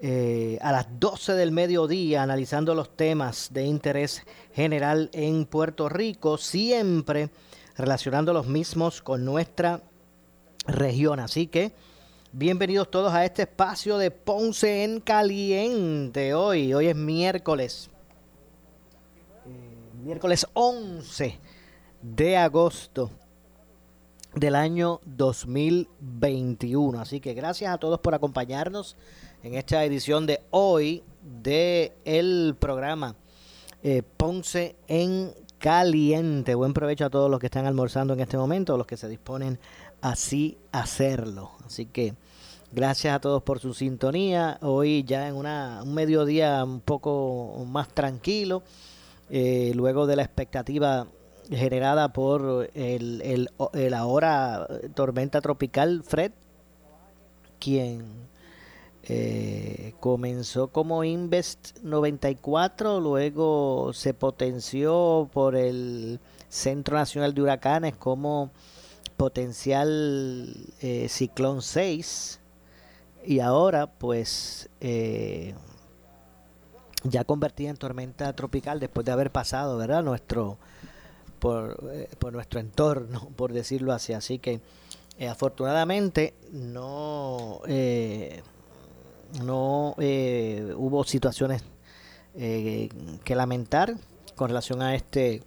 eh, 0.00 0.58
a 0.62 0.70
las 0.70 0.86
12 1.00 1.32
del 1.32 1.50
mediodía 1.50 2.22
analizando 2.22 2.72
los 2.72 2.96
temas 2.96 3.48
de 3.52 3.64
interés 3.64 4.22
general 4.52 5.10
en 5.12 5.44
Puerto 5.44 5.88
Rico, 5.88 6.38
siempre 6.38 7.30
relacionando 7.76 8.32
los 8.32 8.46
mismos 8.46 9.02
con 9.02 9.24
nuestra 9.24 9.82
región. 10.68 11.18
Así 11.18 11.48
que 11.48 11.72
bienvenidos 12.30 12.92
todos 12.92 13.12
a 13.12 13.24
este 13.24 13.42
espacio 13.42 13.98
de 13.98 14.12
Ponce 14.12 14.84
en 14.84 15.00
Caliente. 15.00 16.32
Hoy, 16.32 16.72
hoy 16.74 16.86
es 16.86 16.96
miércoles, 16.96 17.90
eh, 19.46 19.90
miércoles 20.00 20.46
11 20.52 21.40
de 22.02 22.36
agosto 22.36 23.10
del 24.34 24.54
año 24.54 25.00
2021. 25.06 27.00
Así 27.00 27.18
que 27.18 27.34
gracias 27.34 27.74
a 27.74 27.78
todos 27.78 27.98
por 27.98 28.14
acompañarnos 28.14 28.96
en 29.42 29.54
esta 29.54 29.84
edición 29.84 30.26
de 30.26 30.40
hoy 30.50 31.02
de 31.42 31.92
el 32.04 32.56
programa 32.58 33.14
eh, 33.82 34.02
Ponce 34.16 34.76
en 34.88 35.32
Caliente. 35.58 36.54
Buen 36.54 36.72
provecho 36.72 37.06
a 37.06 37.10
todos 37.10 37.30
los 37.30 37.38
que 37.38 37.46
están 37.46 37.66
almorzando 37.66 38.14
en 38.14 38.20
este 38.20 38.36
momento, 38.36 38.76
los 38.76 38.86
que 38.86 38.96
se 38.96 39.08
disponen 39.08 39.58
así 40.00 40.58
hacerlo. 40.72 41.52
Así 41.64 41.86
que 41.86 42.14
gracias 42.72 43.14
a 43.14 43.20
todos 43.20 43.42
por 43.42 43.60
su 43.60 43.74
sintonía. 43.74 44.58
Hoy 44.62 45.04
ya 45.04 45.28
en 45.28 45.36
una, 45.36 45.80
un 45.82 45.94
mediodía 45.94 46.64
un 46.64 46.80
poco 46.80 47.64
más 47.68 47.88
tranquilo, 47.88 48.62
eh, 49.30 49.72
luego 49.74 50.06
de 50.06 50.16
la 50.16 50.22
expectativa 50.22 51.06
generada 51.50 52.12
por 52.12 52.70
el, 52.74 53.22
el, 53.22 53.50
el 53.72 53.94
ahora 53.94 54.66
tormenta 54.94 55.40
tropical 55.40 56.02
Fred, 56.02 56.32
quien 57.58 58.28
eh, 59.10 59.94
comenzó 60.00 60.68
como 60.68 61.02
Invest 61.02 61.78
94, 61.80 63.00
luego 63.00 63.92
se 63.94 64.12
potenció 64.12 65.30
por 65.32 65.56
el 65.56 66.20
Centro 66.50 66.98
Nacional 66.98 67.32
de 67.32 67.40
Huracanes 67.40 67.96
como 67.96 68.50
potencial 69.16 70.54
eh, 70.82 71.08
ciclón 71.08 71.62
6 71.62 72.38
y 73.24 73.40
ahora 73.40 73.86
pues 73.86 74.68
eh, 74.82 75.54
ya 77.04 77.24
convertida 77.24 77.70
en 77.70 77.78
tormenta 77.78 78.30
tropical 78.34 78.78
después 78.78 79.06
de 79.06 79.12
haber 79.12 79.32
pasado, 79.32 79.78
¿verdad? 79.78 80.02
Nuestro 80.02 80.58
por, 81.38 81.80
por 82.18 82.34
nuestro 82.34 82.60
entorno, 82.60 83.30
por 83.36 83.54
decirlo 83.54 83.94
así. 83.94 84.12
Así 84.12 84.38
que 84.38 84.60
afortunadamente 85.26 86.34
no 86.52 87.62
no 89.44 89.94
eh, 89.98 90.72
hubo 90.76 91.04
situaciones 91.04 91.62
eh, 92.34 92.88
que 93.24 93.34
lamentar 93.34 93.94
con 94.36 94.48
relación 94.48 94.82
a 94.82 94.94
este 94.94 95.42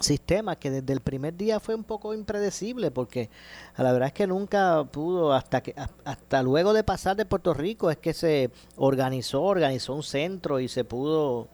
sistema 0.00 0.56
que 0.56 0.70
desde 0.70 0.92
el 0.92 1.00
primer 1.00 1.36
día 1.36 1.58
fue 1.60 1.74
un 1.74 1.82
poco 1.82 2.14
impredecible 2.14 2.90
porque 2.90 3.30
la 3.76 3.92
verdad 3.92 4.08
es 4.08 4.14
que 4.14 4.26
nunca 4.26 4.84
pudo 4.84 5.32
hasta 5.32 5.60
que 5.60 5.74
hasta 6.04 6.42
luego 6.42 6.72
de 6.72 6.84
pasar 6.84 7.16
de 7.16 7.24
Puerto 7.24 7.52
Rico 7.52 7.90
es 7.90 7.96
que 7.96 8.12
se 8.12 8.50
organizó 8.76 9.42
organizó 9.42 9.94
un 9.94 10.04
centro 10.04 10.60
y 10.60 10.68
se 10.68 10.84
pudo 10.84 11.48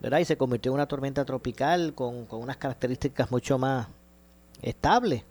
verdad 0.00 0.18
y 0.18 0.24
se 0.24 0.36
convirtió 0.36 0.70
en 0.70 0.74
una 0.74 0.86
tormenta 0.86 1.24
tropical 1.24 1.94
con, 1.94 2.26
con 2.26 2.42
unas 2.42 2.56
características 2.56 3.30
mucho 3.30 3.58
más 3.58 3.86
estables 4.60 5.24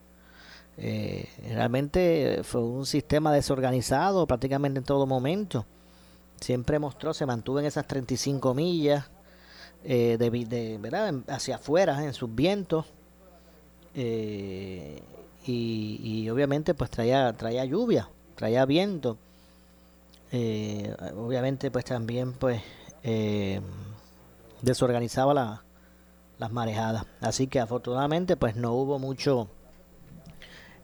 eh, 0.78 1.30
realmente 1.50 2.42
fue 2.44 2.62
un 2.62 2.86
sistema 2.86 3.32
desorganizado 3.32 4.26
prácticamente 4.26 4.80
en 4.80 4.86
todo 4.86 5.06
momento. 5.06 5.66
Siempre 6.40 6.80
mostró, 6.80 7.14
se 7.14 7.26
mantuvo 7.26 7.60
en 7.60 7.66
esas 7.66 7.88
35 7.88 8.54
millas 8.54 9.06
eh, 9.84 10.18
de, 10.18 10.78
¿verdad? 10.80 11.14
hacia 11.28 11.56
afuera 11.56 12.04
en 12.04 12.14
sus 12.14 12.34
vientos. 12.34 12.86
Eh, 13.96 15.02
y, 15.46 16.30
obviamente 16.30 16.74
pues 16.74 16.90
traía, 16.90 17.34
traía 17.34 17.66
lluvia, 17.66 18.10
traía 18.36 18.66
viento. 18.66 19.18
Eh, 20.32 20.96
obviamente 21.16 21.70
pues 21.70 21.86
también 21.86 22.34
pues 22.34 22.62
desorganizaba 24.62 25.34
la, 25.34 25.64
las 26.40 26.52
marejadas. 26.52 27.06
Así 27.22 27.48
que 27.48 27.60
afortunadamente 27.60 28.38
pues 28.38 28.56
no 28.56 28.74
hubo 28.74 29.00
mucho 29.00 29.50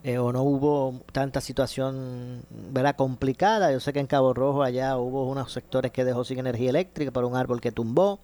eh, 0.02 0.16
o 0.18 0.32
no 0.32 0.42
hubo 0.42 1.02
tanta 1.12 1.40
situación 1.40 2.42
¿verdad? 2.50 2.96
complicada. 2.96 3.70
Yo 3.70 3.80
sé 3.80 3.92
que 3.92 4.00
en 4.00 4.06
Cabo 4.06 4.32
Rojo 4.32 4.62
allá 4.62 4.96
hubo 4.96 5.28
unos 5.28 5.52
sectores 5.52 5.92
que 5.92 6.04
dejó 6.04 6.24
sin 6.24 6.38
energía 6.38 6.70
eléctrica 6.70 7.10
por 7.10 7.24
un 7.24 7.36
árbol 7.36 7.60
que 7.60 7.70
tumbó. 7.70 8.20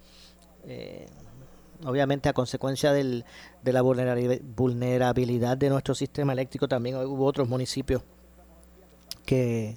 Eh, 0.64 1.06
obviamente 1.84 2.30
a 2.30 2.32
consecuencia 2.32 2.92
del, 2.92 3.26
de 3.62 3.72
la 3.72 3.82
vulnerabilidad 3.82 5.58
de 5.58 5.68
nuestro 5.68 5.94
sistema 5.94 6.32
eléctrico 6.32 6.66
también 6.66 6.96
hubo 6.96 7.26
otros 7.26 7.46
municipios 7.46 8.02
que, 9.26 9.76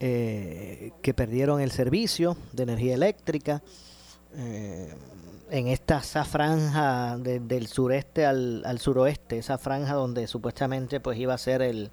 eh, 0.00 0.92
que 1.02 1.12
perdieron 1.12 1.60
el 1.60 1.70
servicio 1.70 2.38
de 2.52 2.62
energía 2.62 2.94
eléctrica 2.94 3.62
en 5.52 5.68
esta 5.68 5.98
esa 5.98 6.24
franja 6.24 7.18
del 7.18 7.66
sureste 7.66 8.24
al, 8.24 8.62
al, 8.64 8.78
suroeste, 8.78 9.36
esa 9.36 9.58
franja 9.58 9.92
donde 9.92 10.26
supuestamente 10.26 10.98
pues 10.98 11.18
iba 11.18 11.34
a 11.34 11.38
ser 11.38 11.60
el, 11.60 11.90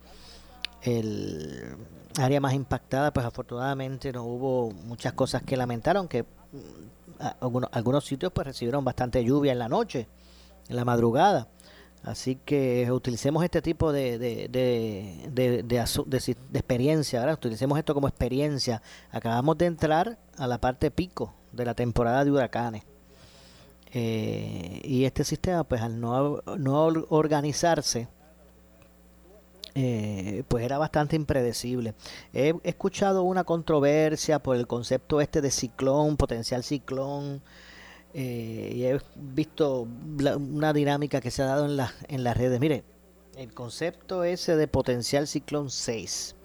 el 0.82 1.76
área 2.18 2.40
más 2.40 2.54
impactada, 2.54 3.12
pues 3.12 3.26
afortunadamente 3.26 4.14
no 4.14 4.24
hubo 4.24 4.72
muchas 4.72 5.12
cosas 5.12 5.44
que 5.44 5.58
lamentaron, 5.58 6.08
que 6.08 6.24
mm, 6.24 7.26
algunos, 7.42 7.70
algunos 7.74 8.06
sitios 8.06 8.32
pues 8.32 8.48
recibieron 8.48 8.86
bastante 8.86 9.26
lluvia 9.26 9.52
en 9.52 9.60
la 9.60 9.68
noche, 9.68 10.08
en 10.70 10.78
la 10.78 10.86
madrugada. 10.86 11.50
Así 12.02 12.38
que 12.38 12.90
utilicemos 12.90 13.44
este 13.44 13.62
tipo 13.62 13.92
de, 13.92 14.18
de, 14.18 14.48
de, 14.48 15.30
de, 15.34 15.64
de 15.64 16.58
experiencia, 16.58 17.30
utilicemos 17.34 17.78
esto 17.78 17.94
como 17.94 18.08
experiencia. 18.08 18.82
Acabamos 19.12 19.58
de 19.58 19.66
entrar 19.66 20.18
a 20.38 20.48
la 20.48 20.62
parte 20.62 20.92
pico 20.92 21.34
de 21.52 21.66
la 21.66 21.74
temporada 21.74 22.24
de 22.24 22.32
huracanes. 22.32 22.84
Eh, 23.94 24.82
y 24.84 25.06
este 25.06 25.24
sistema, 25.24 25.64
pues 25.64 25.82
al 25.82 26.00
no, 26.00 26.42
no 26.58 26.86
organizarse, 27.10 28.08
eh, 29.76 30.44
pues 30.48 30.64
era 30.64 30.78
bastante 30.78 31.16
impredecible. 31.16 31.94
He, 32.34 32.54
escuchado 32.64 33.24
una 33.24 33.44
controversia 33.44 34.40
por 34.40 34.56
el 34.56 34.68
concepto 34.68 35.22
este 35.22 35.42
de 35.42 35.52
ciclón, 35.52 36.18
potencial 36.18 36.64
ciclón, 36.64 37.42
eh, 38.14 38.74
y 38.76 38.84
he 38.86 39.00
visto 39.16 39.88
una 40.38 40.74
dinámica 40.74 41.22
que 41.22 41.32
se 41.32 41.44
ha 41.44 41.46
dado 41.46 41.66
en, 41.66 41.78
la, 41.78 41.94
en 42.08 42.24
las 42.24 42.38
redes. 42.38 42.60
Mire, 42.60 42.84
el 43.38 43.54
concepto 43.54 44.24
ese 44.24 44.56
de 44.56 44.68
potencial 44.68 45.28
ciclón 45.28 45.70
6 45.70 46.36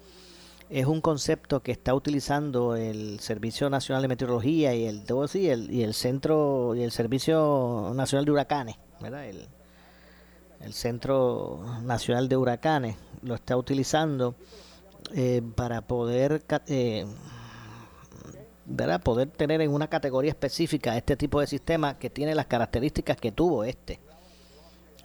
es 0.71 0.87
un 0.87 1.01
concepto 1.01 1.63
que 1.63 1.73
está 1.73 1.95
utilizando 1.95 2.77
el 2.77 3.21
Servicio 3.21 3.69
Nacional 3.71 4.03
de 4.03 4.09
Meteorología 4.09 4.75
y 4.75 4.87
el, 4.87 5.05
y 5.35 5.49
el, 5.49 5.71
y 5.71 5.83
el 5.83 5.95
Centro 5.95 6.75
y 6.75 6.83
el 6.83 6.91
Servicio 6.91 7.93
Nacional 7.95 8.25
de 8.25 8.31
Huracanes, 8.31 8.77
¿verdad? 9.01 9.27
El, 9.27 9.49
Centro 10.73 11.61
Nacional 11.83 12.27
de 12.27 12.39
Huracanes 12.39 12.97
lo 13.21 13.35
está 13.35 13.55
utilizando 13.55 14.35
eh, 15.15 15.43
para 15.55 15.83
poder 15.83 16.43
eh, 16.69 17.05
poder 19.05 19.29
tener 19.29 19.61
en 19.61 19.71
una 19.71 19.89
categoría 19.89 20.31
específica 20.31 20.97
este 20.97 21.17
tipo 21.17 21.41
de 21.41 21.47
sistema 21.47 21.99
que 21.99 22.09
tiene 22.09 22.35
las 22.35 22.47
características 22.47 23.19
que 23.19 23.31
tuvo 23.31 23.65
este. 23.65 24.01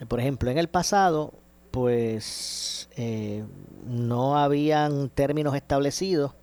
Por 0.07 0.21
ejemplo, 0.21 0.49
en 0.49 0.57
el 0.57 0.69
pasado, 0.69 1.33
pues 1.71 2.89
eh, 2.95 3.43
no 3.85 4.37
habían 4.37 5.09
términos 5.09 5.55
establecidos 5.55 6.33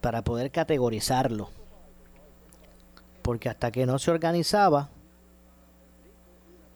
para 0.00 0.22
poder 0.22 0.50
categorizarlo. 0.50 1.50
Porque 3.22 3.48
hasta 3.48 3.70
que 3.72 3.86
no 3.86 3.98
se 3.98 4.10
organizaba, 4.10 4.88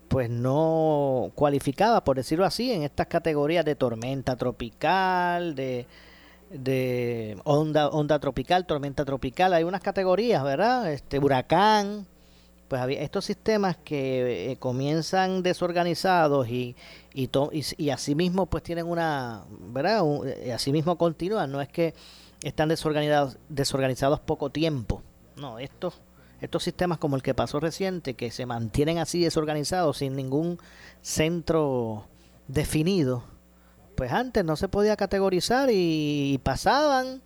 pues 0.08 0.28
no 0.28 1.30
cualificaba, 1.36 2.02
por 2.02 2.16
decirlo 2.16 2.44
así, 2.44 2.72
en 2.72 2.82
estas 2.82 3.06
categorías 3.06 3.64
de 3.64 3.76
tormenta 3.76 4.34
tropical, 4.34 5.54
de, 5.54 5.86
de 6.50 7.40
onda, 7.44 7.88
onda 7.88 8.18
tropical, 8.18 8.66
tormenta 8.66 9.04
tropical. 9.04 9.52
Hay 9.54 9.62
unas 9.62 9.80
categorías, 9.80 10.42
¿verdad? 10.42 10.92
Este 10.92 11.20
huracán. 11.20 12.08
Pues 12.70 12.80
había 12.80 13.02
estos 13.02 13.24
sistemas 13.24 13.76
que 13.76 14.52
eh, 14.52 14.56
comienzan 14.58 15.42
desorganizados 15.42 16.48
y, 16.48 16.76
y, 17.12 17.28
y, 17.52 17.64
y 17.76 17.90
asimismo 17.90 18.46
pues 18.46 18.62
tienen 18.62 18.86
una, 18.86 19.42
¿verdad? 19.50 20.04
y 20.46 20.50
asimismo 20.50 20.96
continúan. 20.96 21.50
No 21.50 21.60
es 21.60 21.68
que 21.68 21.94
están 22.44 22.68
desorganizados, 22.68 23.38
desorganizados 23.48 24.20
poco 24.20 24.50
tiempo. 24.50 25.02
No, 25.34 25.58
estos 25.58 26.00
estos 26.40 26.62
sistemas 26.62 26.98
como 26.98 27.16
el 27.16 27.22
que 27.22 27.34
pasó 27.34 27.58
reciente, 27.58 28.14
que 28.14 28.30
se 28.30 28.46
mantienen 28.46 28.98
así 28.98 29.20
desorganizados 29.20 29.98
sin 29.98 30.14
ningún 30.14 30.58
centro 31.02 32.06
definido, 32.46 33.24
pues 33.96 34.12
antes 34.12 34.44
no 34.44 34.54
se 34.54 34.68
podía 34.68 34.96
categorizar 34.96 35.70
y, 35.72 36.40
pasaban, 36.44 37.20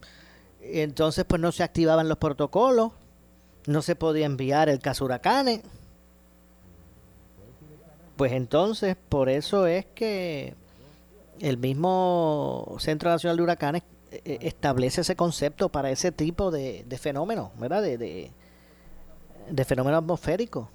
y 0.60 0.80
entonces 0.80 1.26
pues 1.26 1.38
no 1.38 1.52
se 1.52 1.62
activaban 1.62 2.08
los 2.08 2.16
protocolos, 2.16 2.92
no 3.66 3.82
se 3.82 3.96
podía 3.96 4.26
enviar 4.26 4.68
el 4.68 4.78
caso 4.78 5.04
huracanes. 5.04 5.62
Pues 8.16 8.32
entonces, 8.32 8.96
por 9.08 9.28
eso 9.28 9.66
es 9.66 9.86
que 9.86 10.54
el 11.40 11.58
mismo 11.58 12.76
Centro 12.78 13.10
Nacional 13.10 13.36
de 13.36 13.42
Huracanes 13.42 13.82
eh, 14.12 14.22
eh, 14.24 14.38
establece 14.42 15.00
ese 15.00 15.16
concepto 15.16 15.68
para 15.68 15.90
ese 15.90 16.12
tipo 16.12 16.50
de, 16.50 16.84
fenómenos, 17.00 17.50
¿verdad? 17.58 17.82
de, 17.82 18.30
de 19.50 19.64
fenómeno 19.64 19.96
atmosférico 19.96 20.70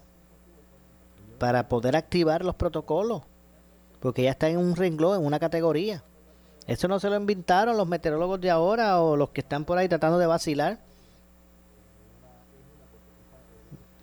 para 1.39 1.69
poder 1.69 1.95
activar 1.95 2.43
los 2.43 2.55
protocolos, 2.55 3.23
porque 4.01 4.23
ya 4.23 4.31
está 4.31 4.49
en 4.49 4.57
un 4.57 4.75
renglón, 4.75 5.21
en 5.21 5.25
una 5.25 5.39
categoría. 5.39 6.03
Eso 6.67 6.87
no 6.87 6.99
se 6.99 7.09
lo 7.09 7.15
inventaron 7.15 7.77
los 7.77 7.87
meteorólogos 7.87 8.39
de 8.41 8.51
ahora 8.51 9.01
o 9.01 9.15
los 9.15 9.29
que 9.29 9.41
están 9.41 9.65
por 9.65 9.77
ahí 9.77 9.87
tratando 9.87 10.19
de 10.19 10.27
vacilar. 10.27 10.79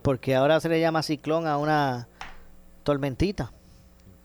Porque 0.06 0.36
ahora 0.36 0.60
se 0.60 0.68
le 0.68 0.78
llama 0.78 1.02
ciclón 1.02 1.48
a 1.48 1.58
una 1.58 2.06
tormentita, 2.84 3.52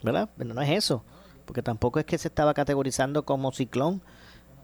¿verdad? 0.04 0.30
Pero 0.38 0.54
no 0.54 0.62
es 0.62 0.69
eso, 0.69 1.04
porque 1.44 1.63
tampoco 1.63 1.98
es 1.98 2.06
que 2.06 2.19
se 2.19 2.28
estaba 2.28 2.54
categorizando 2.54 3.25
como 3.25 3.51
ciclón, 3.51 4.04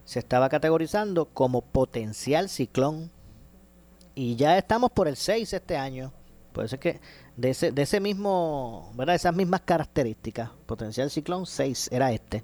se 0.05 0.19
estaba 0.19 0.47
categorizando 0.47 1.25
como 1.25 1.63
potencial 1.63 2.49
ciclón 2.49 3.09
y 4.13 4.35
ya 4.35 4.59
estamos 4.59 4.91
por 4.91 5.07
el 5.07 5.15
6 5.15 5.53
este 5.53 5.75
año. 5.75 6.13
Por 6.53 6.65
eso 6.65 6.75
es 6.75 6.81
que 6.81 7.01
de 7.35 7.49
ese, 7.49 7.71
de 7.71 7.81
ese 7.81 7.99
mismo, 7.99 8.91
¿verdad? 8.93 9.15
Esas 9.15 9.33
mismas 9.33 9.61
características, 9.61 10.51
potencial 10.67 11.09
ciclón 11.09 11.47
6 11.47 11.89
era 11.91 12.11
este. 12.11 12.43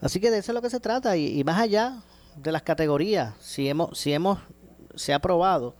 Así 0.00 0.18
que 0.18 0.32
de 0.32 0.38
eso 0.38 0.50
es 0.50 0.54
lo 0.56 0.62
que 0.62 0.70
se 0.70 0.80
trata 0.80 1.16
y, 1.16 1.44
más 1.44 1.60
allá 1.60 2.02
de 2.34 2.50
las 2.50 2.62
categorías, 2.62 3.32
si 3.38 3.68
hemos, 3.68 3.96
si 3.96 4.12
hemos, 4.12 4.40
se 4.96 5.14
ha 5.14 5.20
probado 5.20 5.76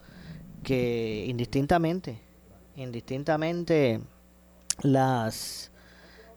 que 0.67 1.23
indistintamente, 1.29 2.19
indistintamente 2.75 4.01
las, 4.81 5.71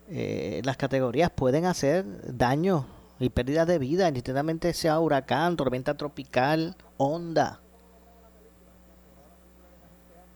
eh, 0.08 0.62
las 0.64 0.76
categorías 0.76 1.32
pueden 1.32 1.64
hacer 1.64 2.04
daño 2.38 2.86
y 3.18 3.30
pérdidas 3.30 3.66
de 3.66 3.80
vida, 3.80 4.06
indistintamente 4.06 4.72
sea 4.72 5.00
huracán, 5.00 5.56
tormenta 5.56 5.96
tropical, 5.96 6.76
onda 6.96 7.58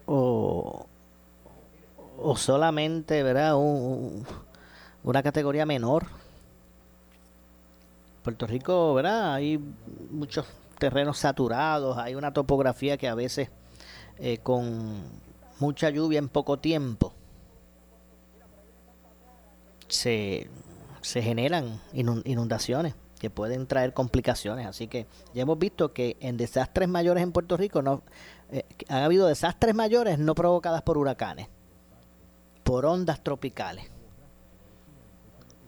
o, 0.07 0.87
o 2.19 2.37
solamente, 2.37 3.23
¿verdad? 3.23 3.55
una 5.05 5.23
categoría 5.23 5.67
menor. 5.67 6.07
Puerto 8.25 8.49
Rico, 8.49 8.93
¿verdad? 8.95 9.35
Hay 9.35 9.61
muchos 10.11 10.47
terrenos 10.81 11.19
saturados, 11.19 11.97
hay 11.97 12.17
una 12.17 12.33
topografía 12.33 12.97
que 12.97 13.07
a 13.07 13.15
veces 13.15 13.51
eh, 14.19 14.39
con 14.39 15.03
mucha 15.59 15.91
lluvia 15.91 16.19
en 16.19 16.29
poco 16.29 16.59
tiempo 16.59 17.13
se, 19.89 20.49
se 21.01 21.23
generan 21.23 21.81
inundaciones 21.93 22.95
que 23.19 23.31
pueden 23.31 23.67
traer 23.67 23.93
complicaciones. 23.93 24.67
Así 24.67 24.87
que 24.87 25.07
ya 25.33 25.43
hemos 25.43 25.59
visto 25.59 25.93
que 25.93 26.17
en 26.21 26.37
desastres 26.37 26.89
mayores 26.89 27.23
en 27.23 27.33
Puerto 27.33 27.57
Rico 27.57 27.83
no, 27.83 28.03
eh, 28.51 28.65
han 28.89 29.03
habido 29.03 29.27
desastres 29.27 29.75
mayores 29.75 30.19
no 30.19 30.35
provocadas 30.35 30.83
por 30.83 30.99
huracanes, 30.99 31.49
por 32.63 32.85
ondas 32.87 33.23
tropicales. 33.23 33.87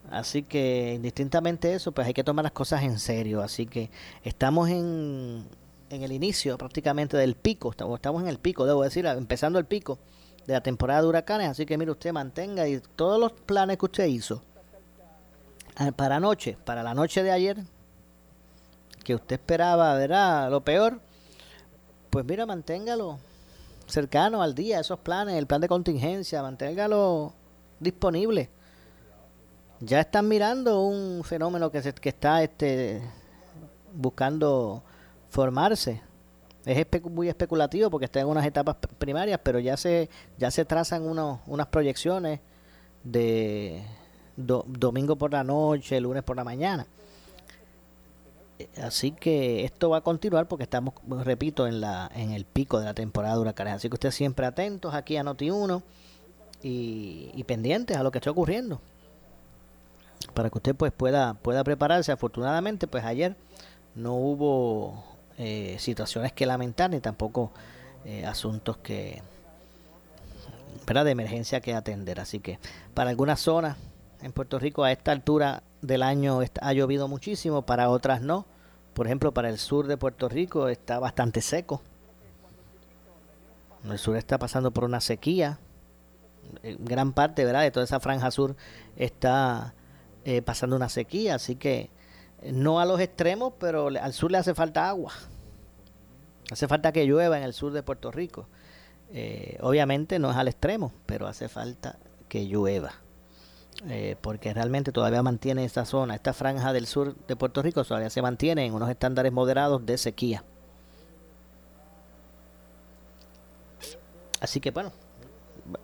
Así 0.09 0.43
que 0.43 0.93
indistintamente 0.95 1.73
eso, 1.73 1.91
pues 1.91 2.07
hay 2.07 2.13
que 2.13 2.23
tomar 2.23 2.43
las 2.43 2.53
cosas 2.53 2.83
en 2.83 2.99
serio. 2.99 3.41
Así 3.41 3.65
que 3.65 3.89
estamos 4.23 4.69
en, 4.69 5.45
en 5.89 6.03
el 6.03 6.11
inicio 6.11 6.57
prácticamente 6.57 7.17
del 7.17 7.35
pico, 7.35 7.71
estamos, 7.71 8.21
en 8.21 8.27
el 8.27 8.39
pico, 8.39 8.65
debo 8.65 8.83
decir, 8.83 9.05
empezando 9.05 9.59
el 9.59 9.65
pico 9.65 9.99
de 10.45 10.53
la 10.53 10.61
temporada 10.61 11.01
de 11.01 11.07
huracanes. 11.07 11.49
Así 11.49 11.65
que 11.65 11.77
mire 11.77 11.91
usted, 11.91 12.11
mantenga 12.11 12.67
y 12.67 12.79
todos 12.95 13.19
los 13.19 13.31
planes 13.31 13.77
que 13.77 13.85
usted 13.85 14.05
hizo 14.05 14.41
ah, 15.75 15.91
para 15.91 16.17
anoche, 16.17 16.57
para 16.65 16.83
la 16.83 16.93
noche 16.93 17.23
de 17.23 17.31
ayer, 17.31 17.57
que 19.03 19.15
usted 19.15 19.35
esperaba, 19.35 19.93
¿verdad? 19.95 20.49
Lo 20.51 20.61
peor, 20.61 20.99
pues 22.09 22.25
mira, 22.25 22.45
manténgalo 22.45 23.19
cercano 23.85 24.41
al 24.41 24.53
día, 24.53 24.79
esos 24.79 24.99
planes, 24.99 25.35
el 25.35 25.47
plan 25.47 25.61
de 25.61 25.67
contingencia, 25.67 26.41
manténgalo 26.41 27.33
disponible. 27.79 28.49
Ya 29.79 29.99
están 29.99 30.27
mirando 30.27 30.81
un 30.81 31.23
fenómeno 31.23 31.71
que, 31.71 31.81
se, 31.81 31.93
que 31.93 32.09
está 32.09 32.43
este, 32.43 33.01
buscando 33.93 34.83
formarse. 35.37 36.01
Es 36.65 36.83
muy 37.11 37.29
especulativo 37.29 37.91
porque 37.91 38.05
está 38.05 38.19
en 38.19 38.25
unas 38.25 38.43
etapas 38.43 38.75
primarias, 38.97 39.39
pero 39.43 39.59
ya 39.59 39.77
se, 39.77 40.09
ya 40.39 40.49
se 40.49 40.65
trazan 40.65 41.03
unos, 41.03 41.41
unas 41.45 41.67
proyecciones 41.67 42.39
de 43.03 43.83
domingo 44.35 45.15
por 45.15 45.31
la 45.31 45.43
noche, 45.43 46.01
lunes 46.01 46.23
por 46.23 46.35
la 46.35 46.43
mañana. 46.43 46.87
Así 48.81 49.11
que 49.11 49.63
esto 49.63 49.91
va 49.91 49.97
a 49.97 50.01
continuar 50.01 50.47
porque 50.47 50.63
estamos, 50.63 50.95
repito, 51.23 51.67
en, 51.67 51.81
la, 51.81 52.09
en 52.15 52.31
el 52.31 52.43
pico 52.45 52.79
de 52.79 52.85
la 52.85 52.95
temporada 52.95 53.35
de 53.35 53.41
huracanes. 53.41 53.75
Así 53.75 53.89
que 53.89 53.93
ustedes 53.93 54.15
siempre 54.15 54.47
atentos 54.47 54.95
aquí 54.95 55.17
a 55.17 55.23
Noti1 55.23 55.83
y, 56.63 57.43
pendientes 57.43 57.95
a 57.95 58.01
lo 58.01 58.09
que 58.09 58.17
está 58.17 58.31
ocurriendo. 58.31 58.81
Para 60.33 60.49
que 60.49 60.57
usted 60.57 60.75
pues 60.75 60.91
pueda, 60.91 61.35
pueda 61.35 61.63
prepararse. 61.63 62.11
Afortunadamente, 62.11 62.87
pues 62.87 63.05
ayer 63.05 63.35
no 63.93 64.15
hubo 64.15 65.16
eh, 65.37 65.75
situaciones 65.79 66.33
que 66.33 66.45
lamentar 66.45 66.89
ni 66.89 66.99
tampoco 66.99 67.51
eh, 68.05 68.25
asuntos 68.25 68.77
que 68.77 69.21
¿verdad? 70.85 71.05
de 71.05 71.11
emergencia 71.11 71.61
que 71.61 71.73
atender. 71.73 72.19
Así 72.19 72.39
que 72.39 72.59
para 72.93 73.09
algunas 73.09 73.39
zonas 73.39 73.77
en 74.21 74.31
Puerto 74.31 74.57
Rico 74.59 74.83
a 74.83 74.91
esta 74.91 75.11
altura 75.11 75.63
del 75.81 76.03
año 76.03 76.39
ha 76.61 76.73
llovido 76.73 77.07
muchísimo, 77.07 77.63
para 77.63 77.89
otras 77.89 78.21
no. 78.21 78.45
Por 78.93 79.05
ejemplo, 79.05 79.31
para 79.31 79.49
el 79.49 79.59
sur 79.59 79.85
de 79.85 79.97
Puerto 79.97 80.27
Rico 80.27 80.69
está 80.69 80.97
bastante 80.97 81.41
seco. 81.41 81.81
El 83.85 83.99
sur 83.99 84.17
está 84.17 84.39
pasando 84.39 84.71
por 84.71 84.83
una 84.85 85.01
sequía. 85.01 85.59
Gran 86.63 87.13
parte, 87.13 87.45
¿verdad? 87.45 87.61
De 87.61 87.71
toda 87.71 87.83
esa 87.83 87.99
franja 87.99 88.31
sur 88.31 88.55
está 88.95 89.75
eh, 90.25 90.41
pasando 90.41 90.75
una 90.75 90.89
sequía, 90.89 91.35
así 91.35 91.55
que 91.55 91.89
no 92.43 92.79
a 92.79 92.85
los 92.85 92.99
extremos, 92.99 93.53
pero 93.59 93.87
al 93.87 94.13
sur 94.13 94.31
le 94.31 94.37
hace 94.37 94.53
falta 94.53 94.87
agua. 94.87 95.13
Hace 96.51 96.67
falta 96.67 96.91
que 96.91 97.05
llueva 97.05 97.37
en 97.37 97.43
el 97.43 97.53
sur 97.53 97.73
de 97.73 97.83
Puerto 97.83 98.11
Rico. 98.11 98.47
Eh, 99.11 99.57
obviamente 99.61 100.19
no 100.19 100.31
es 100.31 100.37
al 100.37 100.47
extremo, 100.47 100.93
pero 101.05 101.27
hace 101.27 101.49
falta 101.49 101.97
que 102.29 102.45
llueva. 102.45 102.93
Eh, 103.87 104.15
porque 104.21 104.53
realmente 104.53 104.91
todavía 104.91 105.21
mantiene 105.21 105.63
esta 105.63 105.85
zona, 105.85 106.15
esta 106.15 106.33
franja 106.33 106.73
del 106.73 106.87
sur 106.87 107.15
de 107.27 107.35
Puerto 107.35 107.61
Rico 107.61 107.83
todavía 107.83 108.09
se 108.09 108.23
mantiene 108.23 108.65
en 108.65 108.73
unos 108.73 108.89
estándares 108.89 109.31
moderados 109.31 109.85
de 109.85 109.97
sequía. 109.99 110.43
Así 114.39 114.59
que 114.59 114.71
bueno, 114.71 114.91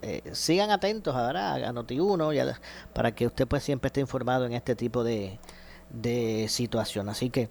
eh, 0.02 0.24
sigan 0.34 0.72
atentos 0.72 1.16
ahora 1.16 1.54
a 1.54 1.72
Noti1 1.72 2.34
ya, 2.34 2.60
para 2.94 3.14
que 3.14 3.28
usted 3.28 3.48
pues 3.48 3.64
siempre 3.64 3.88
esté 3.88 4.00
informado 4.02 4.46
en 4.46 4.54
este 4.54 4.76
tipo 4.76 5.04
de, 5.04 5.40
de 5.94 6.48
situación. 6.50 7.08
Así 7.10 7.30
que 7.30 7.50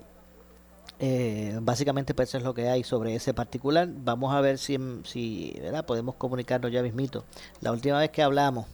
Eh, 1.04 1.58
básicamente 1.60 2.14
pues 2.14 2.28
eso 2.28 2.38
es 2.38 2.44
lo 2.44 2.54
que 2.54 2.68
hay 2.68 2.84
sobre 2.84 3.16
ese 3.16 3.34
particular. 3.34 3.88
Vamos 3.92 4.32
a 4.32 4.40
ver 4.40 4.56
si, 4.58 4.78
si 5.04 5.52
¿verdad? 5.60 5.84
podemos 5.84 6.14
comunicarnos 6.14 6.70
ya 6.70 6.80
mismito. 6.80 7.24
La 7.60 7.72
última 7.72 7.98
vez 7.98 8.10
que 8.10 8.22
hablamos 8.22 8.66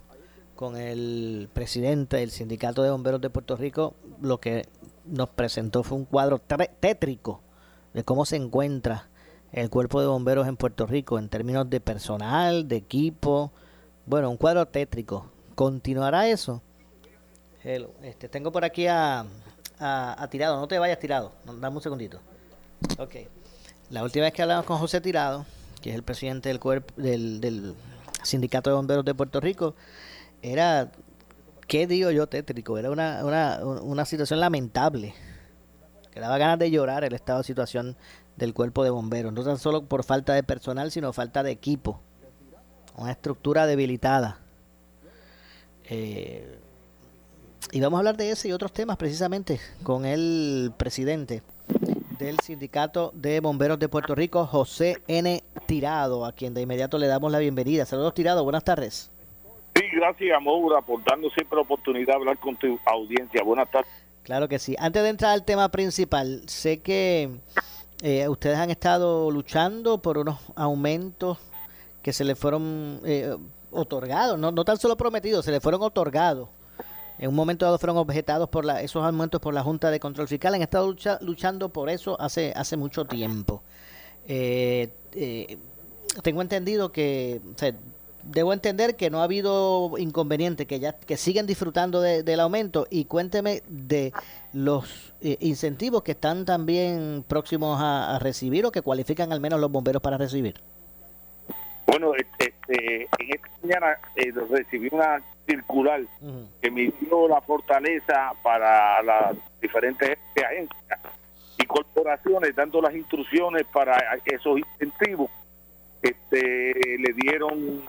con 0.55 0.77
el 0.77 1.49
presidente 1.55 2.19
del 2.19 2.31
Sindicato 2.31 2.83
de 2.83 2.91
Bomberos 2.91 3.23
de 3.23 3.31
Puerto 3.31 3.57
Rico, 3.57 3.95
lo 4.21 4.41
que 4.41 4.67
nos 5.07 5.31
presentó 5.31 5.83
fue 5.83 5.97
un 5.97 6.05
cuadro 6.05 6.39
tétrico 6.39 7.41
de 7.95 8.05
cómo 8.05 8.27
se 8.27 8.37
encuentra 8.37 9.09
el 9.53 9.71
cuerpo 9.71 10.03
de 10.03 10.09
bomberos 10.09 10.47
en 10.49 10.59
Puerto 10.59 10.87
Rico 10.87 11.19
en 11.19 11.31
términos 11.31 11.71
de 11.71 11.81
personal, 11.81 12.69
de 12.69 12.77
equipo. 12.77 13.53
Bueno, 14.05 14.29
un 14.29 14.37
cuadro 14.37 14.67
tétrico. 14.67 15.31
¿Continuará 15.55 16.29
eso? 16.29 16.61
Este, 18.03 18.29
tengo 18.29 18.53
por 18.53 18.65
aquí 18.67 18.87
a, 18.87 19.25
a, 19.81 20.29
Tirado. 20.31 20.59
No 20.59 20.69
te 20.69 20.79
vayas 20.79 20.99
Tirado. 20.99 21.33
Dame 21.45 21.77
un 21.77 21.83
segundito. 21.83 22.21
Ok. 22.99 23.17
La 23.91 24.03
última 24.03 24.25
vez 24.25 24.35
que 24.35 24.43
hablamos 24.43 24.67
con 24.67 24.79
José 24.79 25.01
Tirado, 25.01 25.47
que 25.81 25.91
es 25.91 25.97
el 25.97 26.03
presidente 26.03 26.49
del, 26.49 26.61
cuerpo, 26.61 26.93
del, 27.01 27.75
Sindicato 28.23 28.71
de 28.71 28.77
Bomberos 28.77 29.05
de 29.05 29.15
Puerto 29.15 29.41
Rico, 29.41 29.75
era, 30.43 30.91
¿qué 31.67 31.87
digo 31.87 32.11
yo 32.11 32.27
tétrico? 32.27 32.79
Era 32.79 32.91
una, 32.91 33.25
una, 33.25 33.61
una 33.65 34.05
situación 34.05 34.41
lamentable. 34.41 35.15
Que 36.11 36.21
daba 36.21 36.39
ganas 36.39 36.59
de 36.59 36.71
llorar 36.71 37.05
el 37.05 37.15
estado 37.15 37.39
de 37.39 37.45
situación 37.45 37.97
del 38.37 38.55
cuerpo 38.55 38.85
de 38.85 38.91
bomberos. 38.91 39.33
No 39.33 39.43
tan 39.43 39.59
solo 39.59 39.85
por 39.85 40.05
falta 40.05 40.33
de 40.35 40.43
personal, 40.43 40.91
sino 40.91 41.13
falta 41.13 41.43
de 41.43 41.51
equipo. 41.51 42.01
Una 42.97 43.13
estructura 43.13 43.67
debilitada. 43.67 44.39
Eh, 45.85 46.59
y 47.73 47.81
vamos 47.81 47.99
a 47.99 48.01
hablar 48.01 48.17
de 48.17 48.31
ese 48.31 48.49
y 48.49 48.53
otros 48.53 48.73
temas 48.73 48.97
precisamente 48.97 49.61
con 49.83 50.05
el 50.05 50.73
presidente 50.77 51.43
del 52.19 52.39
Sindicato 52.41 53.13
de 53.15 53.41
Bomberos 53.41 53.79
de 53.79 53.89
Puerto 53.89 54.15
Rico, 54.15 54.47
José 54.47 54.97
N. 55.07 55.43
Tirado, 55.67 56.25
a 56.25 56.33
quien 56.33 56.55
de 56.55 56.63
inmediato 56.63 56.99
le 56.99 57.07
damos 57.07 57.31
la 57.31 57.39
bienvenida. 57.39 57.87
Saludos, 57.87 58.15
Tirado. 58.15 58.43
Buenas 58.43 58.65
tardes. 58.65 59.11
Sí, 59.75 59.85
gracias, 59.95 60.43
Moura, 60.43 60.81
por 60.81 61.05
darnos 61.05 61.33
siempre 61.35 61.57
la 61.57 61.63
oportunidad 61.63 62.07
de 62.07 62.15
hablar 62.15 62.39
con 62.39 62.57
tu 62.57 62.79
audiencia. 62.85 63.43
Buenas 63.45 63.71
tardes. 63.71 63.91
Claro 64.25 64.49
que 64.49 64.59
sí. 64.59 64.75
Antes 64.79 65.03
de 65.03 65.09
entrar 65.11 65.33
al 65.33 65.45
tema 65.45 65.69
principal, 65.69 66.43
sé 66.47 66.81
que 66.81 67.31
eh, 68.03 68.29
ustedes 68.29 68.59
han 68.59 68.71
estado 68.71 69.31
luchando 69.31 69.99
por 70.03 70.19
unos 70.19 70.39
aumentos 70.57 71.39
que 72.03 72.13
se 72.13 72.25
le 72.25 72.35
fueron 72.35 73.01
eh, 73.05 73.37
otorgados, 73.71 74.39
no, 74.39 74.51
no 74.51 74.65
tan 74.65 74.79
solo 74.79 74.97
prometidos, 74.97 75.45
se 75.45 75.53
le 75.53 75.61
fueron 75.61 75.83
otorgados. 75.83 76.49
En 77.19 77.29
un 77.29 77.35
momento 77.35 77.65
dado 77.65 77.79
fueron 77.79 77.97
objetados 77.97 78.49
por 78.49 78.65
la, 78.65 78.81
esos 78.83 79.05
aumentos 79.05 79.41
por 79.41 79.53
la 79.53 79.63
Junta 79.63 79.91
de 79.91 79.99
Control 79.99 80.29
Fiscal. 80.29 80.55
Han 80.55 80.63
estado 80.63 80.95
luchando 81.21 81.69
por 81.71 81.91
eso 81.91 82.21
hace, 82.21 82.53
hace 82.55 82.77
mucho 82.77 83.05
tiempo. 83.05 83.63
Eh, 84.27 84.89
tengo 86.23 86.43
entendido 86.43 86.93
que, 86.93 87.41
debo 88.23 88.53
entender 88.53 88.97
que 88.97 89.11
no 89.11 89.21
ha 89.21 89.25
habido 89.25 89.93
inconveniente, 89.99 90.67
que 90.67 90.81
ya 90.81 90.93
que 90.93 91.17
siguen 91.17 91.47
disfrutando 91.47 92.01
del 92.01 92.41
aumento 92.41 92.87
y 92.91 93.07
cuénteme 93.07 93.63
de 93.69 94.13
los 94.53 95.15
eh, 95.21 95.37
incentivos 95.41 96.03
que 96.03 96.13
están 96.13 96.45
también 96.45 97.25
próximos 97.27 97.79
a, 97.81 98.19
recibir 98.21 98.67
o 98.67 98.73
que 98.73 98.83
cualifican 98.83 99.33
al 99.33 99.41
menos 99.41 99.61
los 99.61 99.71
bomberos 99.71 100.03
para 100.03 100.19
recibir. 100.19 100.57
Bueno, 101.87 102.13
este 102.15 103.03
en 103.03 103.35
esta 103.35 103.49
mañana 103.63 103.99
eh, 104.17 104.33
recibí 104.51 104.89
una 104.93 105.23
circular 105.49 106.03
que 106.61 106.71
me 106.71 106.93
dio 107.01 107.29
la 107.29 107.41
fortaleza 107.41 108.33
para 108.43 109.03
las 109.03 109.37
diferentes 109.61 110.19
agencias 110.37 111.01
y 111.57 111.67
corporaciones 111.67 112.55
dando 112.55 112.81
las 112.81 112.95
instrucciones 112.95 113.65
para 113.73 113.97
esos 114.25 114.59
incentivos. 114.59 115.31
Este, 116.03 116.99
le 116.99 117.13
dieron 117.15 117.83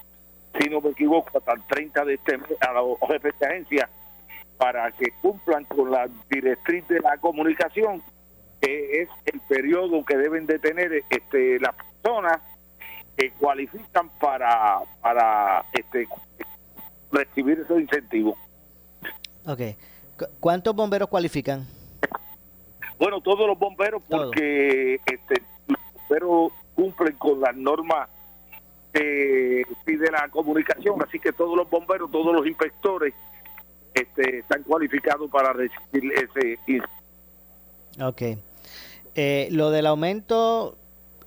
si 0.58 0.70
no 0.70 0.82
me 0.82 0.90
equivoco, 0.90 1.38
hasta 1.38 1.54
el 1.54 1.64
30 1.64 2.06
de 2.06 2.14
este 2.16 2.38
mes 2.38 2.58
a 2.62 2.74
los 2.74 2.98
jefes 3.08 3.38
de 3.40 3.46
agencia 3.46 3.90
para 4.58 4.92
que 4.92 5.12
cumplan 5.22 5.64
con 5.66 5.92
la 5.92 6.10
directriz 6.30 6.86
de 6.88 7.00
la 7.00 7.18
comunicación, 7.18 8.04
que 8.62 9.02
es 9.02 9.10
el 9.26 9.40
periodo 9.42 10.04
que 10.04 10.18
deben 10.18 10.46
de 10.48 10.60
tener 10.60 11.04
este, 11.10 11.60
las 11.60 11.76
personas 11.76 12.42
que 13.16 13.32
cualifican 13.32 14.10
para, 14.20 14.80
para 15.02 15.64
este, 15.72 16.08
recibir 17.12 17.60
esos 17.60 17.80
incentivos. 17.80 18.36
Ok. 19.46 19.62
¿Cuántos 20.40 20.76
bomberos 20.76 21.10
cualifican? 21.10 21.66
Bueno, 22.98 23.22
todos 23.22 23.48
los 23.48 23.58
bomberos, 23.58 24.04
porque 24.10 24.96
este, 25.06 25.42
los 25.68 25.80
bomberos 25.94 26.52
cumplen 26.76 27.16
con 27.16 27.40
las 27.40 27.56
normas 27.56 28.10
eh, 28.94 29.64
pide 29.86 30.12
la 30.12 30.28
comunicación, 30.30 31.02
así 31.04 31.20
que 31.20 31.32
todos 31.32 31.56
los 31.56 31.70
bomberos, 31.70 32.10
todos 32.12 32.34
los 32.34 32.46
inspectores 32.48 33.14
este, 33.94 34.40
están 34.40 34.64
cualificados 34.64 35.30
para 35.30 35.54
recibir 35.54 36.12
ese. 36.14 36.58
Ok. 38.02 38.22
Eh, 39.16 39.48
lo 39.52 39.70
del 39.72 39.86
aumento, 39.86 40.78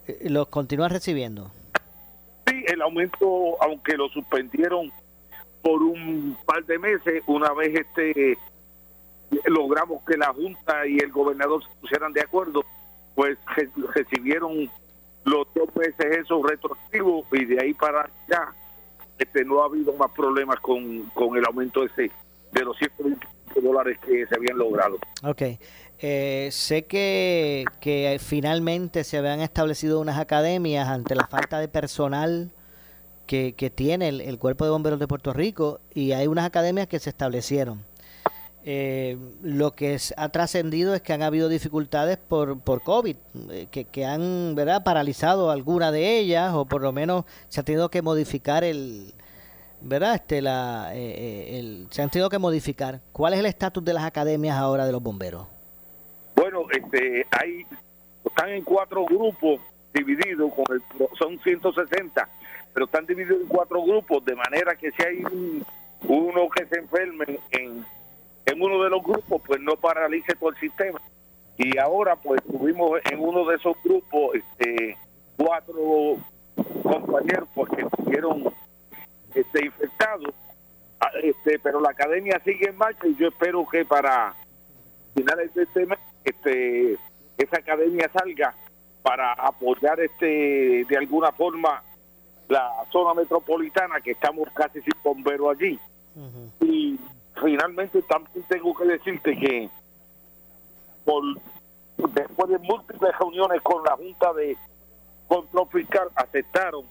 eh, 0.07 0.29
¿los 0.29 0.49
continúan 0.49 0.91
recibiendo? 0.91 1.53
Sí, 2.47 2.65
el 2.67 2.83
aumento, 2.83 3.63
aunque 3.63 3.97
lo 3.97 4.09
suspendieron 4.09 4.93
por 5.63 5.83
un 5.83 6.37
par 6.45 6.65
de 6.65 6.79
meses, 6.79 7.23
una 7.27 7.53
vez 7.53 7.75
este 7.75 8.37
logramos 9.47 10.03
que 10.05 10.17
la 10.17 10.33
Junta 10.33 10.87
y 10.87 10.99
el 10.99 11.11
gobernador 11.11 11.63
se 11.63 11.71
pusieran 11.81 12.13
de 12.13 12.21
acuerdo, 12.21 12.65
pues 13.15 13.39
recibieron 13.95 14.71
los 15.25 15.47
dos 15.55 15.75
meses 15.77 16.19
esos 16.19 16.43
retroactivos 16.43 17.25
y 17.33 17.45
de 17.45 17.61
ahí 17.61 17.75
para 17.75 18.03
allá 18.03 18.53
este, 19.19 19.45
no 19.45 19.63
ha 19.63 19.67
habido 19.67 19.93
más 19.95 20.11
problemas 20.11 20.59
con, 20.61 21.03
con 21.11 21.37
el 21.37 21.45
aumento 21.47 21.85
ese 21.85 22.11
de 22.53 22.65
los 22.65 22.77
120 22.77 23.27
dólares 23.61 23.99
que 24.05 24.27
se 24.27 24.35
habían 24.35 24.59
logrado. 24.59 24.99
Ok. 25.23 25.43
Eh, 26.05 26.49
sé 26.51 26.85
que, 26.87 27.65
que 27.81 28.19
finalmente 28.21 29.05
se 29.05 29.19
habían 29.19 29.41
establecido 29.41 30.01
unas 30.01 30.19
academias 30.19 30.89
ante 30.89 31.15
la 31.15 31.29
falta 31.29 31.61
de 31.61 31.69
personal 31.69 32.51
que, 33.27 33.55
que 33.55 33.71
tiene 33.71 34.09
el, 34.09 34.21
el, 34.21 34.39
Cuerpo 34.39 34.65
de 34.65 34.71
Bomberos 34.71 34.99
de 34.99 35.09
Puerto 35.09 35.33
Rico 35.33 35.81
y 35.95 36.13
hay 36.13 36.27
unas 36.27 36.47
academias 36.47 36.87
que 36.87 36.99
se 36.99 37.11
establecieron. 37.11 37.85
Eh, 38.65 39.19
lo 39.43 39.73
que 39.73 39.99
ha 40.17 40.29
trascendido 40.29 40.95
es 40.95 41.03
que 41.03 41.13
han 41.13 41.23
habido 41.23 41.49
dificultades 41.49 42.17
por, 42.17 42.61
por 42.61 42.83
COVID, 42.83 43.17
eh, 43.51 43.67
que, 43.73 43.85
que, 43.87 44.05
han 44.05 44.55
¿verdad? 44.55 44.85
paralizado 44.85 45.51
alguna 45.51 45.91
de 45.91 46.19
ellas 46.19 46.53
o 46.55 46.65
por 46.65 46.81
lo 46.81 46.93
menos 46.93 47.25
se 47.49 47.61
ha 47.61 47.65
tenido 47.65 47.91
que 47.91 48.03
modificar 48.03 48.63
el... 48.65 49.15
¿verdad? 49.81 50.15
Este, 50.15 50.41
la, 50.41 50.93
eh, 50.95 51.59
el, 51.59 51.89
se 51.91 52.03
han 52.03 52.11
tenido 52.11 52.31
que 52.31 52.39
modificar. 52.39 53.01
¿Cuál 53.11 53.33
es 53.33 53.41
el 53.41 53.47
estatus 53.47 53.85
de 53.85 53.95
las 53.95 54.05
academias 54.05 54.57
ahora 54.57 54.87
de 54.87 54.93
los 54.93 55.03
bomberos? 55.03 55.49
Bueno, 56.37 56.67
este, 56.71 57.27
hay, 57.33 57.67
están 58.25 58.51
en 58.51 58.63
cuatro 58.63 59.05
grupos 59.05 59.59
divididos, 59.93 60.53
con 60.55 60.65
el, 60.71 60.83
son 61.19 61.37
160, 61.41 62.29
pero 62.73 62.87
están 62.87 63.07
divididos 63.07 63.43
en 63.43 63.49
cuatro 63.49 63.83
grupos, 63.83 64.25
de 64.25 64.35
manera 64.35 64.75
que 64.77 64.91
si 64.93 65.03
hay 65.03 65.23
uno 66.09 66.49
que 66.51 66.67
se 66.67 66.79
enferme 66.79 67.39
en 67.51 68.63
uno 68.63 68.83
de 68.83 68.91
los 68.91 69.03
grupos, 69.03 69.43
pues 69.47 69.61
no 69.61 69.77
paralice 69.77 70.35
todo 70.35 70.51
el 70.51 70.57
sistema. 70.57 71.01
Y 71.59 71.79
ahora, 71.79 72.17
pues 72.17 72.43
tuvimos 72.45 73.01
en 73.11 73.21
uno 73.21 73.45
de 73.45 73.57
esos 73.57 73.77
grupos 73.85 74.35
este, 74.35 74.97
cuatro 75.37 76.17
compañeros 76.83 77.49
porque 77.55 77.77
que 77.77 77.83
estuvieron 77.83 78.53
este, 79.35 79.67
infectados. 79.67 80.35
Ah, 81.01 81.11
este, 81.23 81.59
pero 81.59 81.81
la 81.81 81.91
academia 81.91 82.41
sigue 82.45 82.69
en 82.69 82.77
marcha 82.77 83.07
y 83.07 83.17
yo 83.17 83.29
espero 83.29 83.67
que 83.69 83.85
para 83.85 84.35
finales 85.15 85.53
de 85.55 85.65
este 85.65 85.87
mes 85.87 85.99
este, 86.25 86.93
esa 87.37 87.59
academia 87.59 88.11
salga 88.13 88.55
para 89.03 89.33
apoyar 89.33 90.01
este 90.01 90.87
de 90.89 90.97
alguna 90.97 91.33
forma 91.33 91.83
la 92.49 92.71
zona 92.91 93.15
metropolitana 93.15 94.01
que 94.01 94.13
estamos 94.13 94.49
casi 94.55 94.81
sin 94.83 94.95
bomberos 95.03 95.57
allí. 95.57 95.79
Y 96.61 96.99
finalmente 97.41 98.03
también 98.03 98.45
tengo 98.49 98.75
que 98.75 98.85
decirte 98.85 99.39
que 99.39 99.71
por 101.05 101.23
después 102.11 102.51
de 102.51 102.59
múltiples 102.59 103.19
reuniones 103.19 103.61
con 103.63 103.83
la 103.85 103.97
Junta 103.97 104.33
de 104.35 104.57
Control 105.29 105.69
Fiscal 105.69 106.09
aceptaron 106.15 106.85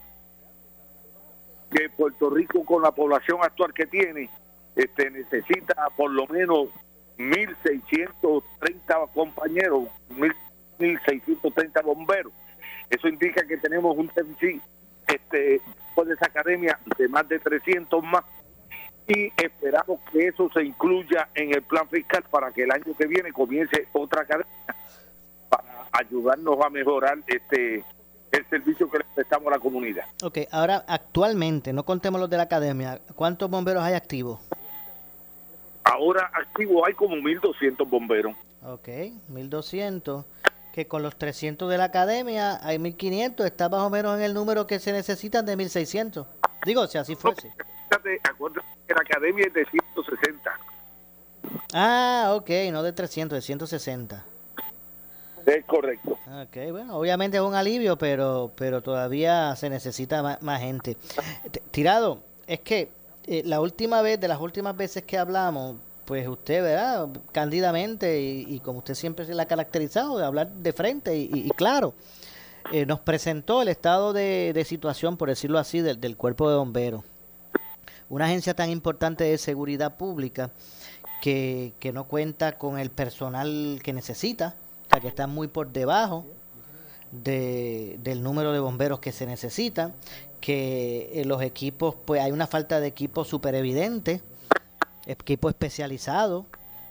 que 1.72 1.90
Puerto 1.90 2.30
Rico 2.30 2.66
con 2.66 2.82
la 2.82 2.92
población 2.92 3.40
actual 3.42 3.74
que 3.74 3.86
tiene 3.86 4.30
este 4.76 5.10
necesita 5.10 5.90
por 5.96 6.12
lo 6.12 6.28
menos 6.28 6.70
1.630 7.18 9.12
compañeros, 9.14 9.84
1.630 10.80 11.84
bomberos. 11.84 12.34
Eso 12.90 13.08
indica 13.08 13.46
que 13.46 13.58
tenemos 13.58 13.98
un 13.98 14.12
déficit 14.14 14.62
este, 15.14 15.62
de 16.06 16.14
esa 16.14 16.26
academia 16.26 16.80
de 16.98 17.08
más 17.08 17.28
de 17.28 17.40
300 17.40 18.04
más 18.04 18.24
y 19.08 19.32
esperamos 19.38 20.00
que 20.12 20.28
eso 20.28 20.50
se 20.54 20.64
incluya 20.64 21.30
en 21.36 21.54
el 21.54 21.62
plan 21.64 21.88
fiscal 21.90 22.24
para 22.30 22.52
que 22.52 22.64
el 22.64 22.72
año 22.72 22.96
que 22.98 23.08
viene 23.08 23.32
comience 23.32 23.88
otra 23.94 24.26
cadena 24.26 24.50
para 25.50 25.88
ayudarnos 25.92 26.60
a 26.64 26.70
mejorar 26.70 27.18
este 27.28 27.84
el 28.32 28.50
servicio 28.50 28.90
que 28.90 29.00
le 29.00 29.04
prestamos 29.14 29.48
a 29.50 29.52
la 29.52 29.60
comunidad. 29.60 30.06
Ok, 30.24 30.40
ahora 30.52 30.86
actualmente, 30.88 31.74
no 31.74 31.84
contemos 31.84 32.22
los 32.22 32.30
de 32.30 32.38
la 32.38 32.44
academia, 32.44 33.02
¿cuántos 33.16 33.50
bomberos 33.50 33.84
hay 33.84 33.94
activos? 33.94 34.40
Ahora 35.84 36.32
activo 36.34 36.86
hay 36.86 36.94
como 36.94 37.16
1.200 37.18 37.90
bomberos. 37.90 38.34
Ok, 38.64 38.88
1.200, 39.30 40.24
que 40.74 40.88
con 40.88 41.04
los 41.04 41.16
300 41.18 41.70
de 41.70 41.78
la 41.78 41.86
academia 41.86 42.60
hay 42.66 42.78
1.500, 42.78 43.46
está 43.46 43.70
más 43.70 43.82
o 43.82 43.90
menos 43.90 44.18
en 44.18 44.24
el 44.24 44.34
número 44.34 44.68
que 44.68 44.80
se 44.80 44.92
necesitan 44.92 45.46
de 45.46 45.58
1.600. 45.58 46.26
Digo, 46.66 46.88
si 46.88 46.98
así 46.98 47.16
fuese. 47.16 47.52
Acuérdate 48.24 48.66
que 48.88 48.94
la 48.94 49.02
academia 49.02 49.46
es 49.48 49.54
de 49.54 49.66
160. 49.66 50.52
Ah, 51.74 52.34
ok, 52.36 52.50
no 52.72 52.84
de 52.84 52.94
300, 52.94 53.38
de 53.38 53.42
160. 53.42 54.24
Es 55.46 55.66
correcto. 55.66 56.18
Ok, 56.44 56.72
bueno, 56.72 56.98
obviamente 56.98 57.38
es 57.38 57.44
un 57.44 57.56
alivio, 57.56 57.98
pero, 57.98 58.52
pero 58.56 58.82
todavía 58.82 59.56
se 59.56 59.70
necesita 59.70 60.38
más, 60.40 60.62
gente. 60.62 60.98
Tirado, 61.72 62.20
es 62.48 62.60
que 62.60 62.90
eh, 63.26 63.42
la 63.46 63.60
última 63.60 64.02
vez, 64.02 64.20
de 64.20 64.28
las 64.28 64.40
últimas 64.40 64.76
veces 64.78 65.04
que 65.04 65.18
hablamos, 65.18 65.78
pues 66.12 66.28
usted, 66.28 66.62
¿verdad? 66.62 67.08
Cándidamente 67.32 68.20
y, 68.20 68.60
como 68.60 68.80
usted 68.80 68.96
siempre 68.96 69.26
se 69.26 69.34
la 69.34 69.44
ha 69.44 69.46
caracterizado, 69.46 70.18
de 70.18 70.26
hablar 70.26 70.52
de 70.52 70.74
frente 70.74 71.16
y, 71.16 71.50
claro, 71.52 71.94
eh, 72.74 72.86
nos 72.86 73.00
presentó 73.00 73.62
el 73.62 73.70
estado 73.70 74.12
de, 74.12 74.66
situación, 74.68 75.16
por 75.16 75.30
decirlo 75.30 75.58
así, 75.58 75.80
del, 75.80 76.18
cuerpo 76.18 76.50
de 76.50 76.58
bomberos. 76.58 77.06
Una 78.10 78.26
agencia 78.26 78.54
tan 78.54 78.70
importante 78.70 79.24
de 79.24 79.38
seguridad 79.38 79.96
pública 79.96 80.50
que, 81.22 81.72
que 81.80 81.94
no 81.94 82.04
cuenta 82.04 82.58
con 82.58 82.78
el 82.78 82.90
personal 82.90 83.80
que 83.82 83.94
necesita, 83.94 84.56
que 85.00 85.08
está 85.08 85.28
muy 85.28 85.48
por 85.48 85.72
debajo 85.72 86.26
de, 87.14 88.00
del 88.04 88.22
número 88.22 88.52
de 88.52 88.60
bomberos 88.60 89.00
que 89.00 89.14
se 89.14 89.26
necesitan, 89.26 89.94
que 90.42 91.22
en 91.22 91.30
los 91.30 91.42
equipos, 91.42 91.96
pues 92.04 92.22
hay 92.22 92.34
una 92.34 92.48
falta 92.48 92.82
de 92.82 92.88
equipo 92.88 93.24
súper 93.24 93.56
evidente, 93.56 94.22
equipo 95.06 95.50
especializado, 95.50 96.46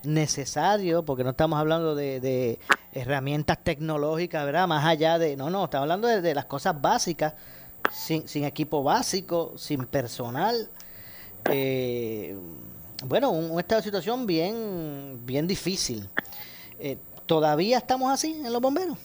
necesario, 0.05 1.05
porque 1.05 1.25
no 1.25 1.31
estamos 1.31 1.59
hablando 1.59 1.95
de, 1.95 2.59
herramientas 2.93 3.63
tecnológicas, 3.63 4.45
¿verdad? 4.45 4.67
Más 4.67 4.85
allá 4.85 5.19
de, 5.19 5.37
no, 5.37 5.51
no, 5.51 5.65
estamos 5.65 5.85
hablando 5.85 6.09
de, 6.09 6.35
las 6.35 6.47
cosas 6.47 6.81
básicas, 6.81 7.35
sin, 7.91 8.27
sin, 8.27 8.45
equipo 8.45 8.83
básico, 8.83 9.55
sin 9.57 9.85
personal. 9.87 10.69
Eh, 11.51 12.37
bueno, 13.05 13.31
un, 13.31 13.59
estado 13.59 13.81
de 13.81 13.85
situación 13.85 14.27
bien, 14.27 15.21
bien 15.25 15.47
difícil. 15.47 16.09
Eh, 16.79 16.99
¿Todavía 17.27 17.79
estamos 17.79 18.11
así 18.11 18.43
en 18.45 18.53
los 18.53 18.61
bomberos? 18.61 18.99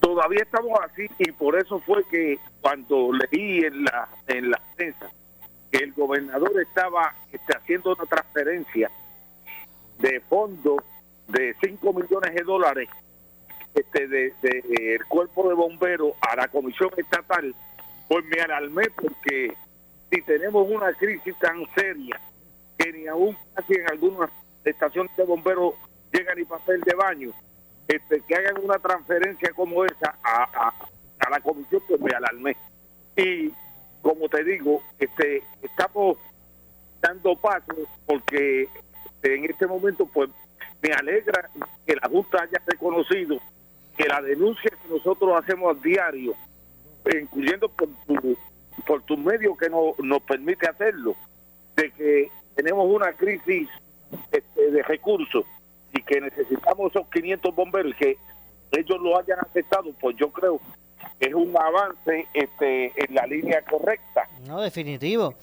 Todavía 0.00 0.42
estamos 0.42 0.78
así 0.84 1.06
y 1.18 1.30
por 1.32 1.56
eso 1.56 1.80
fue 1.80 2.04
que 2.10 2.38
cuando 2.60 3.10
leí 3.12 3.64
en 3.64 3.84
la 3.84 4.08
en 4.26 4.50
la 4.50 4.60
prensa 4.76 5.10
el 5.72 5.92
gobernador 5.92 6.52
estaba 6.60 7.14
este, 7.32 7.56
haciendo 7.56 7.94
una 7.94 8.06
transferencia 8.06 8.90
de 9.98 10.20
fondos 10.20 10.78
de 11.28 11.56
5 11.60 11.92
millones 11.92 12.34
de 12.34 12.42
dólares 12.42 12.88
este, 13.74 14.06
de, 14.06 14.34
el 14.42 15.04
cuerpo 15.06 15.48
de 15.48 15.54
bomberos 15.54 16.12
a 16.20 16.36
la 16.36 16.48
comisión 16.48 16.90
estatal, 16.96 17.54
pues 18.08 18.24
me 18.26 18.40
alarmé 18.40 18.84
porque 18.90 19.54
si 20.10 20.22
tenemos 20.22 20.68
una 20.68 20.92
crisis 20.92 21.34
tan 21.38 21.64
seria 21.74 22.20
que 22.76 22.92
ni 22.92 23.06
aún 23.06 23.36
casi 23.54 23.74
en 23.74 23.90
algunas 23.90 24.30
estaciones 24.64 25.16
de 25.16 25.24
bomberos 25.24 25.74
llega 26.12 26.34
ni 26.34 26.44
papel 26.44 26.80
de 26.82 26.94
baño, 26.94 27.30
este, 27.88 28.20
que 28.28 28.34
hagan 28.34 28.62
una 28.62 28.78
transferencia 28.78 29.50
como 29.54 29.84
esa 29.84 30.18
a, 30.22 30.68
a, 31.18 31.30
la 31.30 31.40
comisión, 31.40 31.82
pues 31.88 32.00
me 32.00 32.10
alarmé. 32.10 32.56
Y 33.16 33.52
como 34.02 34.28
te 34.28 34.44
digo, 34.44 34.82
este, 34.98 35.42
estamos 35.62 36.18
dando 37.00 37.34
pasos 37.36 37.88
porque 38.04 38.68
en 39.22 39.44
este 39.44 39.66
momento 39.66 40.06
pues 40.06 40.28
me 40.82 40.92
alegra 40.92 41.48
que 41.86 41.94
la 41.94 42.08
Junta 42.08 42.42
haya 42.42 42.60
reconocido 42.66 43.38
que 43.96 44.04
la 44.08 44.20
denuncia 44.20 44.70
que 44.70 44.88
nosotros 44.88 45.32
hacemos 45.36 45.76
a 45.76 45.80
diario, 45.80 46.34
incluyendo 47.20 47.68
por 47.68 47.88
tu, 48.06 48.36
por 48.86 49.02
tu 49.02 49.16
medio 49.16 49.56
que 49.56 49.68
no, 49.68 49.94
nos 49.98 50.22
permite 50.22 50.68
hacerlo, 50.68 51.14
de 51.76 51.90
que 51.90 52.30
tenemos 52.54 52.86
una 52.88 53.12
crisis 53.12 53.68
este, 54.30 54.70
de 54.70 54.82
recursos 54.82 55.44
y 55.92 56.02
que 56.02 56.20
necesitamos 56.20 56.90
esos 56.90 57.06
500 57.08 57.54
bomberos 57.54 57.94
que 57.96 58.16
ellos 58.72 59.00
lo 59.00 59.18
hayan 59.18 59.38
aceptado, 59.40 59.92
pues 60.00 60.16
yo 60.16 60.30
creo 60.30 60.60
es 61.20 61.34
un 61.34 61.56
avance 61.56 62.26
este, 62.34 62.86
en 62.96 63.14
la 63.14 63.26
línea 63.26 63.62
correcta. 63.62 64.28
No, 64.46 64.60
definitivo. 64.60 65.34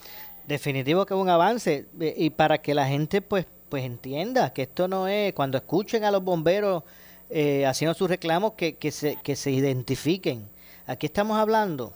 Definitivo 0.45 1.06
que 1.06 1.13
es 1.13 1.19
un 1.19 1.30
avance 1.30 1.86
y 2.00 2.30
para 2.32 2.58
que 2.60 2.74
la 2.74 2.88
gente 2.88 3.22
pues 3.22 3.45
pues 3.69 3.84
entienda 3.84 4.52
que 4.52 4.63
esto 4.63 4.88
no 4.88 5.08
es 5.08 5.34
cuando 5.34 5.58
escuchen 5.58 6.04
a 6.04 6.12
los 6.12 6.24
bomberos 6.24 6.84
eh, 7.30 7.67
haciendo 7.67 7.93
sus 7.93 8.10
reclamos 8.10 8.54
que, 8.54 8.78
que, 8.78 8.91
se, 8.91 9.17
que 9.17 9.36
se 9.36 9.52
identifiquen. 9.52 10.50
Aquí 10.88 11.06
estamos 11.06 11.38
hablando 11.38 11.93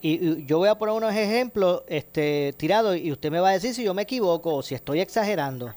y, 0.00 0.44
yo 0.46 0.58
voy 0.58 0.68
a 0.68 0.76
poner 0.76 0.94
unos 0.94 1.14
ejemplos 1.14 1.82
este, 1.88 2.54
tirados 2.56 2.96
y 2.96 3.12
usted 3.12 3.30
me 3.30 3.40
va 3.40 3.50
a 3.50 3.52
decir 3.52 3.74
si 3.74 3.84
yo 3.84 3.94
me 3.94 4.02
equivoco 4.02 4.54
o 4.54 4.62
si 4.62 4.74
estoy 4.74 5.00
exagerando. 5.00 5.74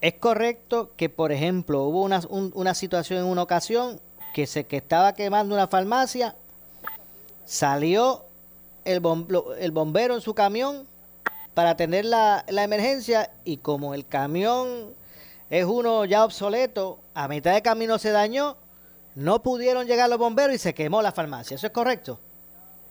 Es 0.00 0.14
correcto 0.14 0.92
que, 0.96 1.08
por 1.08 1.32
ejemplo, 1.32 1.84
hubo 1.84 2.02
una, 2.02 2.20
una 2.28 2.74
situación 2.74 3.20
en 3.20 3.24
una 3.24 3.42
ocasión 3.42 4.00
que 4.36 4.46
se 4.46 4.66
que 4.66 4.76
estaba 4.76 5.14
quemando 5.14 5.54
una 5.54 5.66
farmacia, 5.66 6.36
salió 7.46 8.26
el, 8.84 9.00
el 9.58 9.70
bombero 9.72 10.14
en 10.14 10.20
su 10.20 10.34
camión 10.34 10.86
para 11.54 11.70
atender 11.70 12.04
la, 12.04 12.44
la 12.48 12.62
emergencia 12.62 13.30
y 13.46 13.56
como 13.56 13.94
el 13.94 14.06
camión 14.06 14.92
es 15.48 15.64
uno 15.64 16.04
ya 16.04 16.22
obsoleto, 16.22 16.98
a 17.14 17.28
mitad 17.28 17.54
de 17.54 17.62
camino 17.62 17.96
se 17.96 18.10
dañó, 18.10 18.58
no 19.14 19.42
pudieron 19.42 19.86
llegar 19.86 20.10
los 20.10 20.18
bomberos 20.18 20.54
y 20.54 20.58
se 20.58 20.74
quemó 20.74 21.00
la 21.00 21.12
farmacia. 21.12 21.54
¿Eso 21.54 21.68
es 21.68 21.72
correcto? 21.72 22.20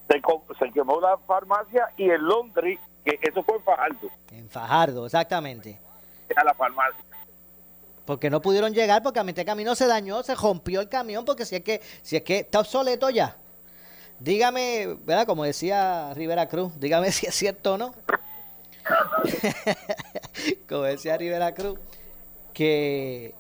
Se, 0.08 0.20
se 0.58 0.72
quemó 0.72 1.00
la 1.00 1.16
farmacia 1.28 1.92
y 1.96 2.10
el 2.10 2.24
Londres, 2.24 2.80
que 3.04 3.20
eso 3.22 3.44
fue 3.44 3.58
en 3.58 3.62
Fajardo. 3.62 4.10
En 4.32 4.50
Fajardo, 4.50 5.06
exactamente 5.06 5.80
a 6.36 6.44
la 6.44 6.56
farmacia. 6.56 7.04
Porque 8.06 8.30
no 8.30 8.42
pudieron 8.42 8.74
llegar 8.74 9.02
porque 9.02 9.20
a 9.20 9.24
mitad 9.24 9.38
de 9.38 9.46
camino 9.46 9.76
se 9.76 9.88
dañó, 9.88 10.22
se 10.22 10.36
rompió 10.36 10.80
el 10.82 10.90
camión 10.90 11.26
porque 11.26 11.46
si 11.46 11.56
es 11.56 11.64
que 11.64 11.82
si 12.04 12.16
es 12.16 12.24
que 12.24 12.40
está 12.40 12.60
obsoleto 12.60 13.10
ya. 13.10 13.36
Dígame, 14.20 14.98
¿verdad? 15.06 15.26
Como 15.26 15.44
decía 15.44 16.14
Rivera 16.14 16.48
Cruz, 16.48 16.72
dígame 16.80 17.12
si 17.14 17.26
es 17.26 17.36
cierto 17.36 17.74
o 17.74 17.78
no. 17.78 17.96
Como 20.70 20.84
decía 20.84 21.18
Rivera 21.18 21.54
Cruz, 21.56 21.80
que 22.54 23.34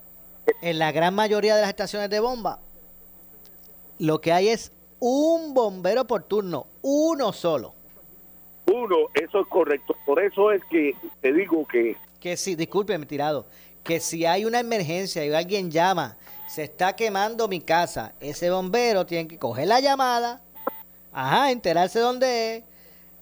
en 0.61 0.79
la 0.79 0.91
gran 0.91 1.13
mayoría 1.13 1.55
de 1.55 1.61
las 1.61 1.69
estaciones 1.69 2.09
de 2.09 2.19
bomba 2.19 2.59
lo 3.99 4.19
que 4.19 4.33
hay 4.33 4.49
es 4.49 4.71
un 4.99 5.53
bombero 5.53 6.05
por 6.05 6.23
turno, 6.23 6.67
uno 6.81 7.31
solo. 7.31 7.75
Uno, 8.65 8.95
eso 9.13 9.41
es 9.41 9.47
correcto. 9.47 9.95
Por 10.05 10.19
eso 10.19 10.51
es 10.51 10.63
que 10.65 10.95
te 11.21 11.31
digo 11.31 11.65
que 11.67 11.95
que 12.25 12.37
si, 12.37 12.55
discúlpeme, 12.55 13.05
tirado, 13.05 13.45
que 13.85 13.99
si 13.99 14.25
hay 14.25 14.45
una 14.45 14.59
emergencia 14.59 15.23
y 15.23 15.31
alguien 15.31 15.69
llama, 15.69 16.17
se 16.47 16.63
está 16.63 16.95
quemando 16.95 17.47
mi 17.47 17.61
casa, 17.61 18.13
ese 18.19 18.49
bombero 18.49 19.05
tiene 19.05 19.27
que 19.27 19.37
coger 19.37 19.67
la 19.67 19.79
llamada, 19.79 20.41
ajá, 21.13 21.51
enterarse 21.51 21.99
dónde 21.99 22.57
es, 22.57 22.63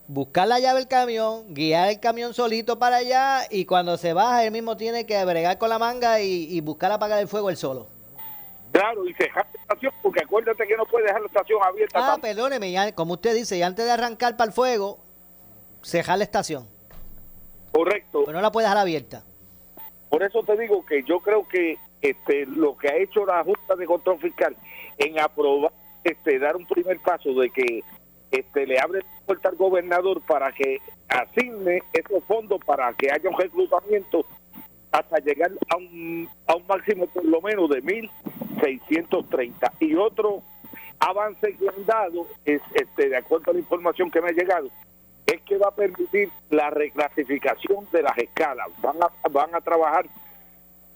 buscar 0.07 0.47
la 0.47 0.59
llave 0.59 0.79
del 0.79 0.87
camión, 0.87 1.53
guiar 1.53 1.89
el 1.89 1.99
camión 1.99 2.33
solito 2.33 2.79
para 2.79 2.97
allá 2.97 3.41
y 3.49 3.65
cuando 3.65 3.97
se 3.97 4.13
baja 4.13 4.45
él 4.45 4.51
mismo 4.51 4.77
tiene 4.77 5.05
que 5.05 5.23
bregar 5.25 5.57
con 5.57 5.67
la 5.67 5.79
manga 5.79 6.21
y, 6.21 6.59
buscar 6.61 6.93
apagar 6.93 7.19
el 7.19 7.27
fuego 7.27 7.49
él 7.49 7.57
solo. 7.57 7.87
Claro, 8.71 9.05
y 9.05 9.13
dejar 9.13 9.45
la 9.53 9.61
estación, 9.61 9.93
porque 10.01 10.21
acuérdate 10.23 10.65
que 10.65 10.77
no 10.77 10.85
puede 10.85 11.07
dejar 11.07 11.21
la 11.21 11.27
estación 11.27 11.59
abierta. 11.61 12.13
Ah, 12.13 12.17
perdóneme, 12.21 12.93
como 12.95 13.13
usted 13.13 13.35
dice, 13.35 13.57
y 13.57 13.61
antes 13.63 13.83
de 13.83 13.91
arrancar 13.91 14.37
para 14.37 14.47
el 14.47 14.53
fuego, 14.53 14.99
cejar 15.83 16.17
la 16.17 16.23
estación. 16.23 16.69
Correcto. 17.73 18.23
Pero 18.25 18.37
no 18.37 18.41
la 18.41 18.51
puede 18.51 18.65
dejar 18.65 18.77
abierta. 18.77 19.23
Por 20.13 20.21
eso 20.21 20.43
te 20.43 20.55
digo 20.55 20.85
que 20.85 21.01
yo 21.01 21.21
creo 21.21 21.47
que 21.47 21.79
este 21.99 22.45
lo 22.45 22.77
que 22.77 22.87
ha 22.87 22.97
hecho 22.97 23.25
la 23.25 23.43
Junta 23.43 23.75
de 23.75 23.87
Control 23.87 24.19
Fiscal 24.19 24.55
en 24.99 25.19
aprobar, 25.19 25.71
este, 26.03 26.37
dar 26.37 26.55
un 26.55 26.67
primer 26.67 26.99
paso 26.99 27.33
de 27.33 27.49
que 27.49 27.83
este 28.29 28.67
le 28.67 28.79
abre 28.79 28.99
la 28.99 29.25
puerta 29.25 29.49
al 29.49 29.55
gobernador 29.55 30.21
para 30.21 30.51
que 30.51 30.77
asigne 31.09 31.81
esos 31.93 32.23
fondos 32.25 32.59
para 32.63 32.93
que 32.93 33.09
haya 33.11 33.27
un 33.27 33.39
reclutamiento 33.39 34.23
hasta 34.91 35.17
llegar 35.17 35.51
a 35.71 35.77
un, 35.77 36.29
a 36.45 36.57
un 36.57 36.67
máximo 36.67 37.07
por 37.07 37.25
lo 37.25 37.41
menos 37.41 37.67
de 37.71 37.81
1.630. 37.81 39.71
Y 39.79 39.95
otro 39.95 40.43
avance 40.99 41.57
que 41.57 41.69
han 41.69 41.85
dado 41.87 42.27
es, 42.45 42.61
este, 42.75 43.09
de 43.09 43.17
acuerdo 43.17 43.49
a 43.49 43.53
la 43.55 43.61
información 43.61 44.11
que 44.11 44.21
me 44.21 44.29
ha 44.29 44.33
llegado, 44.33 44.69
es 45.25 45.41
que 45.41 45.57
va 45.57 45.69
a 45.69 45.75
permitir 45.75 46.29
la 46.49 46.69
reclasificación 46.69 47.87
de 47.91 48.01
las 48.03 48.17
escalas. 48.17 48.69
Van 48.81 48.97
a, 49.01 49.29
van 49.29 49.55
a 49.55 49.61
trabajar 49.61 50.05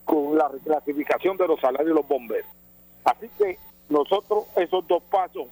con 0.05 0.37
la 0.37 0.47
reclasificación 0.47 1.37
de 1.37 1.47
los 1.47 1.59
salarios 1.59 1.89
de 1.89 1.95
los 1.95 2.07
bomberos. 2.07 2.49
Así 3.03 3.29
que 3.37 3.57
nosotros 3.89 4.45
esos 4.55 4.87
dos 4.87 5.03
pasos 5.03 5.47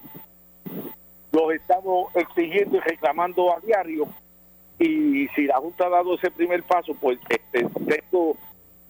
los 1.31 1.53
estamos 1.53 2.15
exigiendo 2.15 2.77
y 2.77 2.79
reclamando 2.79 3.55
a 3.55 3.59
diario 3.59 4.07
y 4.79 5.27
si 5.29 5.43
la 5.43 5.57
Junta 5.57 5.85
ha 5.85 5.89
dado 5.89 6.15
ese 6.15 6.31
primer 6.31 6.63
paso, 6.63 6.93
pues 6.99 7.17
este, 7.29 7.65
tengo 7.87 8.35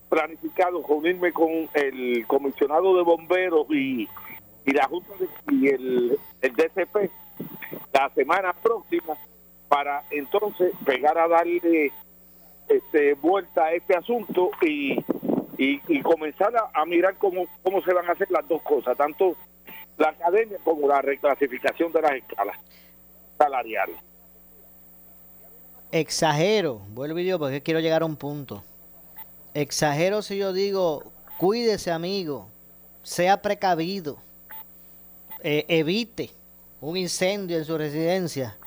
planificado 0.10 0.84
reunirme 0.88 1.32
con 1.32 1.70
el 1.74 2.26
comisionado 2.28 2.96
de 2.96 3.04
bomberos 3.04 3.68
y, 3.70 4.08
y 4.66 4.72
la 4.72 4.88
Junta 4.88 5.14
y 5.52 5.68
el, 5.68 6.20
el 6.42 6.56
DCP 6.56 7.12
la 7.94 8.10
semana 8.10 8.54
próxima 8.54 9.16
para 9.76 10.06
entonces 10.10 10.72
pegar 10.86 11.18
a 11.18 11.28
darle 11.28 11.92
este, 12.70 13.14
vuelta 13.16 13.66
a 13.66 13.74
este 13.74 13.94
asunto 13.94 14.52
y, 14.62 15.04
comenzar 16.02 16.54
a, 16.74 16.86
mirar 16.86 17.18
cómo, 17.18 17.46
cómo 17.62 17.82
se 17.82 17.94
van 17.94 18.08
a 18.08 18.14
hacer 18.14 18.32
las 18.32 18.48
dos 18.48 18.62
cosas, 18.62 18.96
tanto 18.96 19.36
la 19.98 20.12
academia 20.12 20.60
como 20.64 20.88
la 20.88 21.02
reclasificación 21.02 21.92
de 21.92 22.02
las 22.02 22.14
escalas 22.14 22.58
salariales. 23.38 23.98
Exagero, 25.92 26.76
vuelvo 26.92 27.20
y 27.20 27.26
digo 27.26 27.40
porque 27.40 27.62
quiero 27.62 27.82
llegar 27.82 28.02
a 28.02 28.06
un 28.06 28.16
punto. 28.16 28.64
Exagero 29.54 30.22
si 30.22 30.38
yo 30.38 30.54
digo, 30.54 31.12
cuídese 31.38 31.92
amigo, 31.92 32.48
sea 33.04 33.42
precavido, 33.42 34.20
eh, 35.44 35.66
evite 35.68 36.30
un 36.80 36.96
incendio 36.96 37.58
en 37.58 37.66
su 37.66 37.78
residencia, 37.78 38.58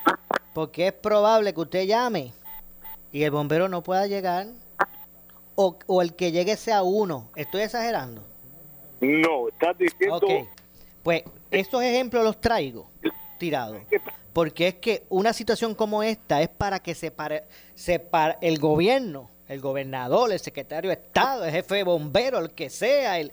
porque 0.59 0.89
es 0.89 0.93
probable 0.93 1.55
que 1.55 1.61
usted 1.61 1.87
llame 1.87 2.33
y 3.13 3.23
el 3.23 3.31
bombero 3.31 3.69
no 3.69 3.81
pueda 3.85 4.09
llegar 4.09 4.49
o, 5.55 5.79
o 5.87 6.03
el 6.03 6.17
que 6.17 6.33
llegue 6.33 6.57
sea 6.57 6.83
uno. 6.83 7.31
¿Estoy 7.37 7.61
exagerando? 7.61 8.25
No, 9.01 9.47
estás 9.47 9.79
diciendo... 9.79 10.17
Ok, 10.17 10.49
pues 11.05 11.23
estos 11.53 11.81
ejemplos 11.85 12.25
los 12.25 12.41
traigo 12.41 12.91
tirados 13.39 13.79
porque 14.33 14.67
es 14.67 14.75
que 14.75 15.05
una 15.11 15.33
situación 15.33 15.77
como 15.77 16.03
esta 16.03 16.43
es 16.43 16.49
para 16.49 16.81
que 16.81 16.97
se 16.97 17.13
pare, 17.13 17.45
se 17.77 18.05
el 18.41 18.59
gobierno, 18.59 19.31
el 19.47 19.61
gobernador, 19.61 20.33
el 20.33 20.41
secretario 20.41 20.89
de 20.89 20.95
Estado, 20.95 21.45
el 21.45 21.53
jefe 21.53 21.77
de 21.77 21.85
bomberos, 21.85 22.43
el 22.43 22.51
que 22.51 22.69
sea, 22.69 23.21
el, 23.21 23.31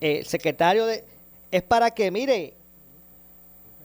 el 0.00 0.26
secretario 0.26 0.86
de... 0.86 1.04
Es 1.52 1.62
para 1.62 1.92
que, 1.92 2.10
mire, 2.10 2.56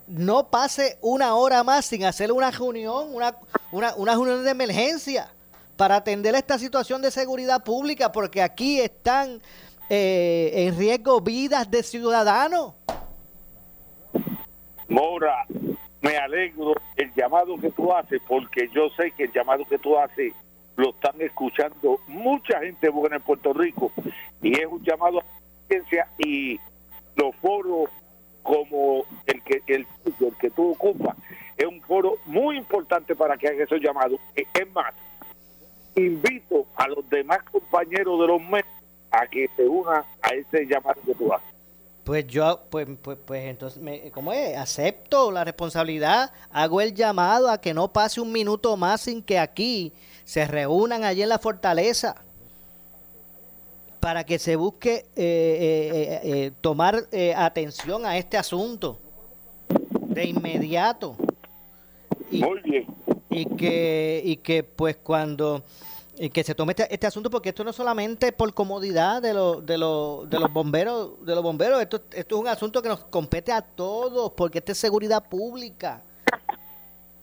no 0.07 0.49
pase 0.49 0.97
una 1.01 1.35
hora 1.35 1.63
más 1.63 1.85
sin 1.85 2.05
hacer 2.05 2.31
una 2.31 2.51
reunión, 2.51 3.13
una, 3.13 3.35
una, 3.71 3.95
una 3.95 4.13
reunión 4.13 4.43
de 4.43 4.51
emergencia 4.51 5.29
para 5.75 5.97
atender 5.97 6.33
esta 6.35 6.57
situación 6.57 7.01
de 7.01 7.11
seguridad 7.11 7.63
pública, 7.63 8.11
porque 8.11 8.41
aquí 8.41 8.79
están 8.79 9.41
eh, 9.89 10.51
en 10.53 10.77
riesgo 10.77 11.21
vidas 11.21 11.69
de 11.69 11.83
ciudadanos. 11.83 12.73
Mora, 14.87 15.45
me 16.01 16.17
alegro 16.17 16.73
el 16.95 17.13
llamado 17.13 17.57
que 17.57 17.69
tú 17.71 17.93
haces, 17.93 18.21
porque 18.27 18.69
yo 18.73 18.89
sé 18.95 19.11
que 19.11 19.25
el 19.25 19.31
llamado 19.33 19.65
que 19.65 19.77
tú 19.77 19.97
haces 19.97 20.33
lo 20.77 20.91
están 20.91 21.19
escuchando 21.19 21.99
mucha 22.07 22.59
gente 22.59 22.89
buena 22.89 23.17
en 23.17 23.23
Puerto 23.23 23.51
Rico 23.51 23.91
y 24.41 24.53
es 24.59 24.65
un 24.67 24.83
llamado 24.83 25.19
a 25.19 25.23
ciencia 25.67 26.07
y 26.19 26.59
los 27.15 27.35
foros 27.41 27.89
como 28.47 29.03
el 29.25 29.41
que 29.43 29.62
el, 29.67 29.86
el 30.05 30.36
que 30.38 30.49
tú 30.49 30.71
ocupas 30.71 31.17
es 31.57 31.65
un 31.65 31.81
foro 31.81 32.15
muy 32.25 32.57
importante 32.57 33.13
para 33.13 33.36
que 33.36 33.49
haga 33.49 33.65
esos 33.65 33.81
llamados. 33.81 34.21
Es 34.33 34.73
más, 34.73 34.93
invito 35.95 36.65
a 36.77 36.88
los 36.88 37.10
demás 37.10 37.39
compañeros 37.51 38.17
de 38.21 38.27
los 38.27 38.41
medios 38.41 38.65
a 39.12 39.27
que 39.27 39.49
se 39.57 39.67
unan 39.67 40.01
a 40.21 40.29
ese 40.29 40.65
llamado 40.65 41.01
que 41.05 41.13
tú 41.13 41.33
haces. 41.33 41.49
Pues 42.05 42.25
yo, 42.27 42.62
pues, 42.69 42.88
pues, 43.01 43.17
pues 43.25 43.43
entonces, 43.49 43.81
me, 43.81 44.12
¿cómo 44.12 44.31
es? 44.31 44.55
Acepto 44.55 45.29
la 45.29 45.43
responsabilidad, 45.43 46.31
hago 46.49 46.79
el 46.79 46.93
llamado 46.93 47.49
a 47.49 47.60
que 47.60 47.73
no 47.73 47.91
pase 47.91 48.21
un 48.21 48.31
minuto 48.31 48.77
más 48.77 49.01
sin 49.01 49.21
que 49.21 49.39
aquí 49.39 49.91
se 50.23 50.47
reúnan 50.47 51.03
allí 51.03 51.21
en 51.21 51.29
la 51.29 51.39
fortaleza 51.39 52.23
para 54.07 54.23
que 54.23 54.39
se 54.39 54.55
busque 54.55 55.05
eh, 55.17 55.17
eh, 55.17 56.21
eh, 56.23 56.51
tomar 56.61 56.95
atención 57.35 58.05
a 58.05 58.17
este 58.17 58.37
asunto 58.37 58.99
de 59.67 60.23
inmediato. 60.23 61.17
Muy 62.31 62.61
bien. 62.61 62.85
Y 63.29 63.45
que, 63.57 64.21
y 64.23 64.37
que 64.37 64.63
pues 64.63 64.95
cuando 64.95 65.61
y 66.17 66.29
que 66.29 66.45
se 66.45 66.55
tome 66.55 66.71
este, 66.71 66.87
este, 66.89 67.05
asunto 67.05 67.29
porque 67.29 67.49
esto 67.49 67.65
no 67.65 67.71
es 67.71 67.75
solamente 67.75 68.31
por 68.31 68.53
comodidad 68.53 69.21
de, 69.21 69.33
los 69.33 69.65
de, 69.65 69.77
los 69.77 70.29
de 70.29 70.39
los 70.39 70.53
bomberos 70.53 71.25
de 71.25 71.35
los 71.35 71.43
bomberos 71.43 71.81
esto, 71.81 72.01
esto 72.13 72.35
es 72.35 72.41
un 72.41 72.47
asunto 72.47 72.81
que 72.81 72.87
nos 72.87 73.03
compete 73.03 73.51
a 73.51 73.61
todos 73.61 74.31
porque 74.31 74.59
esto 74.59 74.71
es 74.71 74.77
seguridad 74.77 75.27
pública 75.27 76.01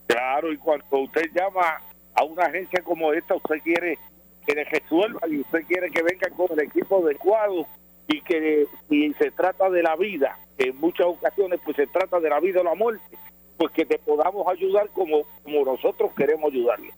claro 0.07 0.53
y 0.53 0.59
cuando 0.59 0.85
usted 0.99 1.23
llama 1.35 1.81
a 2.15 2.25
una 2.25 2.45
agencia 2.45 2.85
como 2.85 3.13
esta 3.15 3.35
usted 3.35 3.57
quiere 3.65 3.99
que 4.47 4.55
le 4.55 4.65
resuelva 4.65 5.21
y 5.29 5.41
usted 5.41 5.65
quiere 5.67 5.91
que 5.91 6.03
venga 6.03 6.29
con 6.31 6.47
el 6.53 6.67
equipo 6.67 7.05
adecuado 7.05 7.67
y 8.09 8.21
que 8.23 8.67
si 8.89 9.13
se 9.15 9.31
trata 9.31 9.71
de 9.71 9.83
la 9.83 9.97
vida 9.97 10.39
en 10.59 10.79
muchas 10.79 11.07
ocasiones 11.07 11.61
pues 11.65 11.77
se 11.77 11.87
trata 11.87 12.21
de 12.21 12.31
la 12.31 12.41
vida 12.41 12.61
o 12.61 12.65
la 12.65 12.75
muerte 12.75 13.19
pues 13.57 13.73
que 13.73 13.87
te 13.87 13.99
podamos 13.99 14.47
ayudar 14.49 14.89
como 14.91 15.23
como 15.43 15.65
nosotros 15.65 16.13
queremos 16.17 16.53
ayudarle 16.53 16.93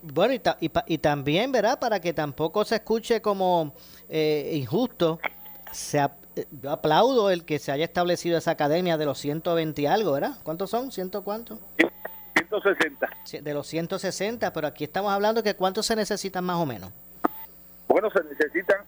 bueno, 0.00 0.32
y, 0.32 0.70
y, 0.86 0.98
también, 0.98 1.50
¿verdad? 1.50 1.80
Para 1.80 2.00
que 2.00 2.12
tampoco 2.12 2.64
se 2.64 2.76
escuche 2.76 3.20
como 3.20 3.74
eh, 4.08 4.52
injusto, 4.54 5.18
se, 5.72 5.98
yo 6.50 6.70
aplaudo 6.70 7.30
el 7.30 7.44
que 7.44 7.58
se 7.58 7.72
haya 7.72 7.84
establecido 7.84 8.38
esa 8.38 8.52
academia 8.52 8.96
de 8.96 9.06
los 9.06 9.18
120 9.18 9.82
y 9.82 9.86
algo, 9.86 10.12
¿verdad? 10.12 10.36
¿Cuántos 10.42 10.70
son? 10.70 10.92
¿Ciento 10.92 11.24
cuántos? 11.24 11.58
160. 12.38 13.08
De 13.42 13.54
los 13.54 13.66
160, 13.66 14.52
pero 14.52 14.66
aquí 14.66 14.84
estamos 14.84 15.12
hablando 15.12 15.42
que 15.42 15.54
cuántos 15.54 15.86
se 15.86 15.96
necesitan 15.96 16.44
más 16.44 16.56
o 16.56 16.66
menos. 16.66 16.90
Bueno, 17.88 18.10
se 18.10 18.22
necesitan 18.24 18.78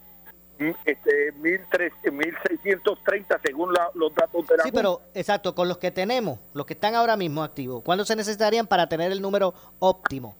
mm, 0.59 0.71
este, 0.85 1.35
1.630 1.35 3.41
según 3.45 3.75
los 3.95 4.15
datos 4.15 4.47
de 4.47 4.57
la 4.57 4.63
Sí, 4.63 4.71
pero 4.73 5.03
exacto, 5.15 5.55
con 5.55 5.69
los 5.69 5.79
que 5.79 5.91
tenemos, 5.91 6.39
los 6.55 6.67
que 6.67 6.75
están 6.75 6.95
ahora 6.95 7.17
mismo 7.17 7.43
activos, 7.43 7.83
¿cuántos 7.83 8.09
se 8.09 8.17
necesitarían 8.17 8.67
para 8.67 8.89
tener 8.89 9.13
el 9.13 9.23
número 9.23 9.55
óptimo? 9.79 10.37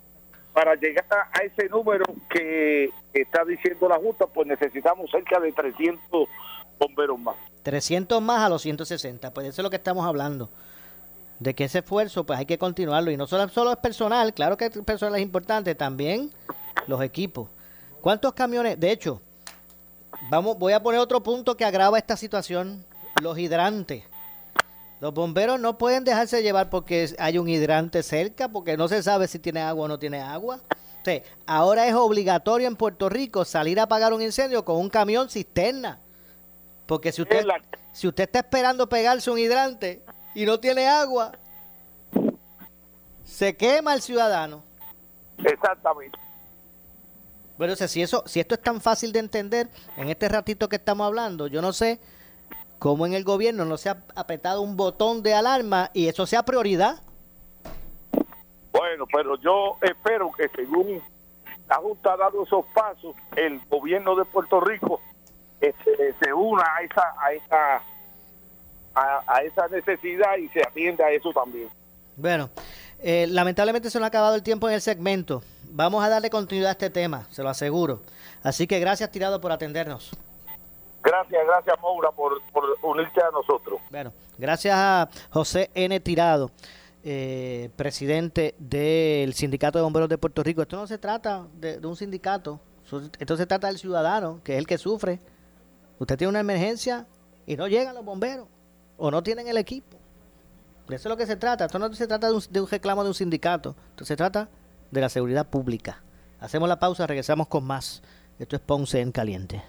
para 0.53 0.75
llegar 0.75 1.07
a 1.11 1.43
ese 1.43 1.69
número 1.69 2.05
que 2.29 2.91
está 3.13 3.45
diciendo 3.45 3.89
la 3.89 3.97
Junta, 3.97 4.27
pues 4.27 4.47
necesitamos 4.47 5.11
cerca 5.11 5.39
de 5.41 5.53
300 5.53 6.29
bomberos 6.79 7.19
más. 7.19 7.37
300 7.63 8.21
más 8.21 8.43
a 8.43 8.49
los 8.49 8.63
160, 8.63 9.33
pues 9.33 9.47
eso 9.47 9.61
es 9.61 9.65
lo 9.65 9.71
que 9.71 9.77
estamos 9.77 10.07
hablando. 10.07 10.51
De 11.41 11.55
que 11.55 11.65
ese 11.65 11.79
esfuerzo, 11.81 12.25
pues 12.25 12.39
hay 12.39 12.47
que 12.47 12.59
continuarlo. 12.59 13.11
Y 13.11 13.17
no 13.17 13.27
solo, 13.27 13.49
solo 13.49 13.73
es 13.73 13.79
personal, 13.79 14.33
claro 14.33 14.57
que 14.57 14.67
el 14.67 14.85
personal 14.85 15.17
es 15.17 15.23
importante, 15.23 15.75
también 15.75 16.31
los 16.87 17.03
equipos. 17.03 17.49
¿Cuántos 18.01 18.33
camiones? 18.33 18.79
De 18.79 18.93
hecho, 18.93 19.21
vamos, 20.31 20.59
voy 20.59 20.73
a 20.73 20.83
poner 20.83 21.01
otro 21.01 21.23
punto 21.23 21.57
que 21.57 21.65
agrava 21.65 21.99
esta 21.99 22.17
situación, 22.17 22.85
los 23.23 23.39
hidrantes. 23.39 24.05
Los 25.01 25.15
bomberos 25.15 25.59
no 25.59 25.79
pueden 25.79 26.05
dejarse 26.05 26.43
llevar 26.43 26.69
porque 26.69 27.15
hay 27.19 27.39
un 27.39 27.49
hidrante 27.49 28.03
cerca, 28.03 28.49
porque 28.49 28.77
no 28.77 28.87
se 28.87 29.03
sabe 29.03 29.29
si 29.29 29.39
tiene 29.39 29.61
agua 29.61 29.87
o 29.87 29.89
no 29.89 29.99
tiene 29.99 30.21
agua. 30.21 30.61
ahora 31.47 31.87
es 31.89 31.95
obligatorio 31.95 32.69
en 32.69 32.77
Puerto 32.77 33.09
Rico 33.09 33.47
salir 33.47 33.81
a 33.81 33.85
apagar 33.85 34.13
un 34.13 34.21
incendio 34.21 34.65
con 34.65 34.77
un 34.77 34.91
camión 34.91 35.31
cisterna. 35.31 36.01
Porque 36.85 37.13
si 37.13 37.23
usted, 37.23 37.47
si 37.93 38.09
usted 38.09 38.25
está 38.25 38.41
esperando 38.41 38.89
pegarse 38.89 39.31
un 39.31 39.39
hidrante 39.39 40.03
y 40.35 40.45
no 40.47 40.61
tiene 40.61 40.87
agua, 40.87 41.33
se 43.25 43.57
quema 43.57 43.95
el 43.95 44.03
ciudadano. 44.03 44.63
Exactamente. 45.39 46.19
Bueno, 47.57 47.77
si, 47.77 48.03
eso, 48.03 48.23
si 48.27 48.41
esto 48.41 48.55
es 48.55 48.63
tan 48.63 48.81
fácil 48.81 49.13
de 49.13 49.19
entender 49.19 49.69
en 49.97 50.09
este 50.09 50.29
ratito 50.29 50.69
que 50.69 50.77
estamos 50.77 51.07
hablando, 51.07 51.47
yo 51.47 51.61
no 51.61 51.73
sé 51.73 52.01
cómo 52.79 53.05
en 53.05 53.13
el 53.13 53.25
gobierno 53.25 53.67
no 53.67 53.77
se 53.77 53.91
ha 53.91 54.03
apretado 54.15 54.63
un 54.63 54.77
botón 54.77 55.23
de 55.23 55.35
alarma 55.35 55.91
y 55.93 56.09
eso 56.09 56.27
sea 56.27 56.43
prioridad. 56.43 57.03
Bueno, 58.73 59.05
pero 59.13 59.39
yo 59.41 59.77
espero 59.83 60.33
que 60.33 60.49
según 60.49 61.03
la 61.69 61.77
Junta 61.77 62.15
ha 62.15 62.17
dado 62.17 62.45
esos 62.45 62.65
pasos, 62.75 63.15
el 63.37 63.61
gobierno 63.69 64.17
de 64.17 64.25
Puerto 64.25 64.61
Rico 64.61 65.01
este, 65.61 66.15
se 66.19 66.33
una 66.33 66.65
a 66.77 66.83
esa 66.83 67.15
a 67.21 67.33
esa 67.33 67.83
a, 68.95 69.43
esa 69.43 69.69
necesidad 69.69 70.37
y 70.37 70.49
se 70.49 70.61
atienda 70.61 71.07
a 71.07 71.11
eso 71.11 71.33
también. 71.33 71.69
Bueno, 72.17 72.51
eh, 72.99 73.27
lamentablemente 73.29 73.91
se 73.91 73.99
nos 73.99 74.05
ha 74.05 74.09
acabado 74.09 74.35
el 74.35 74.43
tiempo 74.43 74.69
en 74.69 74.75
el 74.75 74.81
segmento. 74.81 75.43
Vamos 75.65 76.05
a 76.05 76.09
darle 76.09 76.31
continuidad 76.31 76.71
a 76.71 76.73
este 76.73 76.91
tema, 76.91 77.27
se 77.31 77.43
lo 77.43 77.49
aseguro. 77.49 78.03
Así 78.43 78.67
que 78.67 78.81
gracias, 78.81 79.11
Tirado, 79.11 79.41
por 79.41 79.53
atendernos. 79.53 80.11
Gracias, 81.03 81.47
gracias 81.47 81.77
Maura 81.81 82.11
por, 82.11 82.33
unirte 82.83 83.23
a 83.23 83.31
nosotros. 83.31 83.81
Bueno, 83.91 84.13
gracias 84.37 84.75
a 84.77 85.09
José 85.31 85.71
N. 85.75 85.99
Tirado, 86.01 86.51
eh, 87.03 87.71
presidente 87.77 88.55
del 88.59 89.33
Sindicato 89.33 89.79
de 89.79 89.85
Bomberos 89.85 90.09
de 90.09 90.19
Puerto 90.19 90.43
Rico. 90.43 90.61
Esto 90.61 90.77
no 90.77 90.87
se 90.87 90.99
trata 90.99 91.47
de, 91.55 91.79
un 91.87 91.97
sindicato, 91.97 92.61
esto 93.19 93.37
se 93.37 93.47
trata 93.47 93.69
del 93.69 93.79
ciudadano, 93.79 94.41
que 94.45 94.53
es 94.55 94.59
el 94.59 94.67
que 94.67 94.77
sufre. 94.77 95.21
Usted 95.99 96.19
tiene 96.19 96.31
una 96.31 96.41
emergencia, 96.41 97.07
y 97.47 97.57
no 97.57 97.67
llegan 97.67 97.95
los 97.95 98.05
bomberos 98.05 98.47
o 99.01 99.11
no 99.11 99.23
tienen 99.23 99.49
el 99.49 99.57
equipo. 99.57 99.99
De 100.89 100.97
eso 100.97 101.09
es 101.09 101.11
lo 101.11 101.17
que 101.17 101.27
se 101.27 101.37
trata. 101.37 101.65
Esto 101.65 101.79
no 101.79 101.93
se 101.95 102.07
trata 102.07 102.29
de 102.29 102.35
un, 102.35 102.69
reclamo 102.69 103.03
de 103.03 103.09
un 103.09 103.15
sindicato. 103.15 103.75
Esto 103.91 104.05
se 104.05 104.17
trata 104.17 104.49
de 104.91 105.01
la 105.01 105.09
seguridad 105.09 105.47
pública. 105.49 106.03
Hacemos 106.39 106.69
la 106.69 106.79
pausa, 106.79 107.07
regresamos 107.07 107.49
con 107.49 107.65
más. 107.65 108.03
Esto 108.39 108.57
es 108.57 108.63
Ponce 108.63 109.01
en 109.01 109.13
Caliente. 109.13 109.63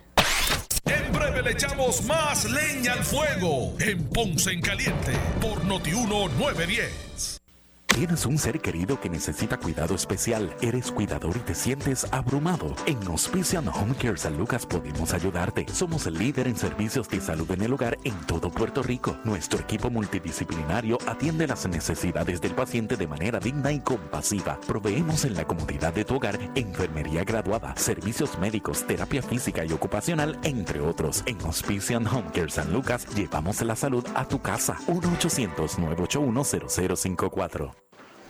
En 0.85 1.11
breve 1.11 1.41
le 1.41 1.51
echamos 1.51 2.03
más 2.05 2.49
leña 2.49 2.93
al 2.93 3.03
fuego 3.03 3.73
en 3.79 4.03
Ponce 4.09 4.51
en 4.51 4.61
Caliente 4.61 5.13
por 5.39 5.63
Notiuno 5.65 6.27
910. 6.29 7.40
Tienes 7.93 8.25
un 8.25 8.37
ser 8.37 8.61
querido 8.61 9.01
que 9.01 9.09
necesita 9.09 9.57
cuidado 9.57 9.95
especial, 9.95 10.55
eres 10.61 10.91
cuidador 10.91 11.35
y 11.35 11.41
te 11.41 11.53
sientes 11.53 12.07
abrumado. 12.11 12.73
En 12.85 13.05
Hospician 13.07 13.67
Home 13.67 13.95
Care 13.95 14.15
San 14.17 14.37
Lucas 14.37 14.65
podemos 14.65 15.13
ayudarte. 15.13 15.65
Somos 15.71 16.07
el 16.07 16.13
líder 16.15 16.47
en 16.47 16.55
servicios 16.55 17.09
de 17.09 17.19
salud 17.19 17.51
en 17.51 17.61
el 17.61 17.73
hogar 17.73 17.97
en 18.05 18.17
todo 18.25 18.49
Puerto 18.49 18.81
Rico. 18.81 19.17
Nuestro 19.25 19.59
equipo 19.59 19.89
multidisciplinario 19.89 20.99
atiende 21.05 21.47
las 21.47 21.67
necesidades 21.67 22.39
del 22.39 22.55
paciente 22.55 22.95
de 22.95 23.07
manera 23.07 23.39
digna 23.39 23.73
y 23.73 23.81
compasiva. 23.81 24.57
Proveemos 24.65 25.25
en 25.25 25.35
la 25.35 25.43
comodidad 25.45 25.93
de 25.93 26.05
tu 26.05 26.15
hogar 26.15 26.39
enfermería 26.55 27.25
graduada, 27.25 27.75
servicios 27.75 28.39
médicos, 28.39 28.87
terapia 28.87 29.21
física 29.21 29.65
y 29.65 29.73
ocupacional, 29.73 30.39
entre 30.43 30.79
otros. 30.79 31.23
En 31.25 31.41
Hospician 31.41 32.07
Home 32.07 32.31
Care 32.33 32.51
San 32.51 32.71
Lucas 32.71 33.05
llevamos 33.13 33.61
la 33.61 33.75
salud 33.75 34.05
a 34.15 34.25
tu 34.27 34.41
casa. 34.41 34.77
1-800-981-0054. 34.87 37.80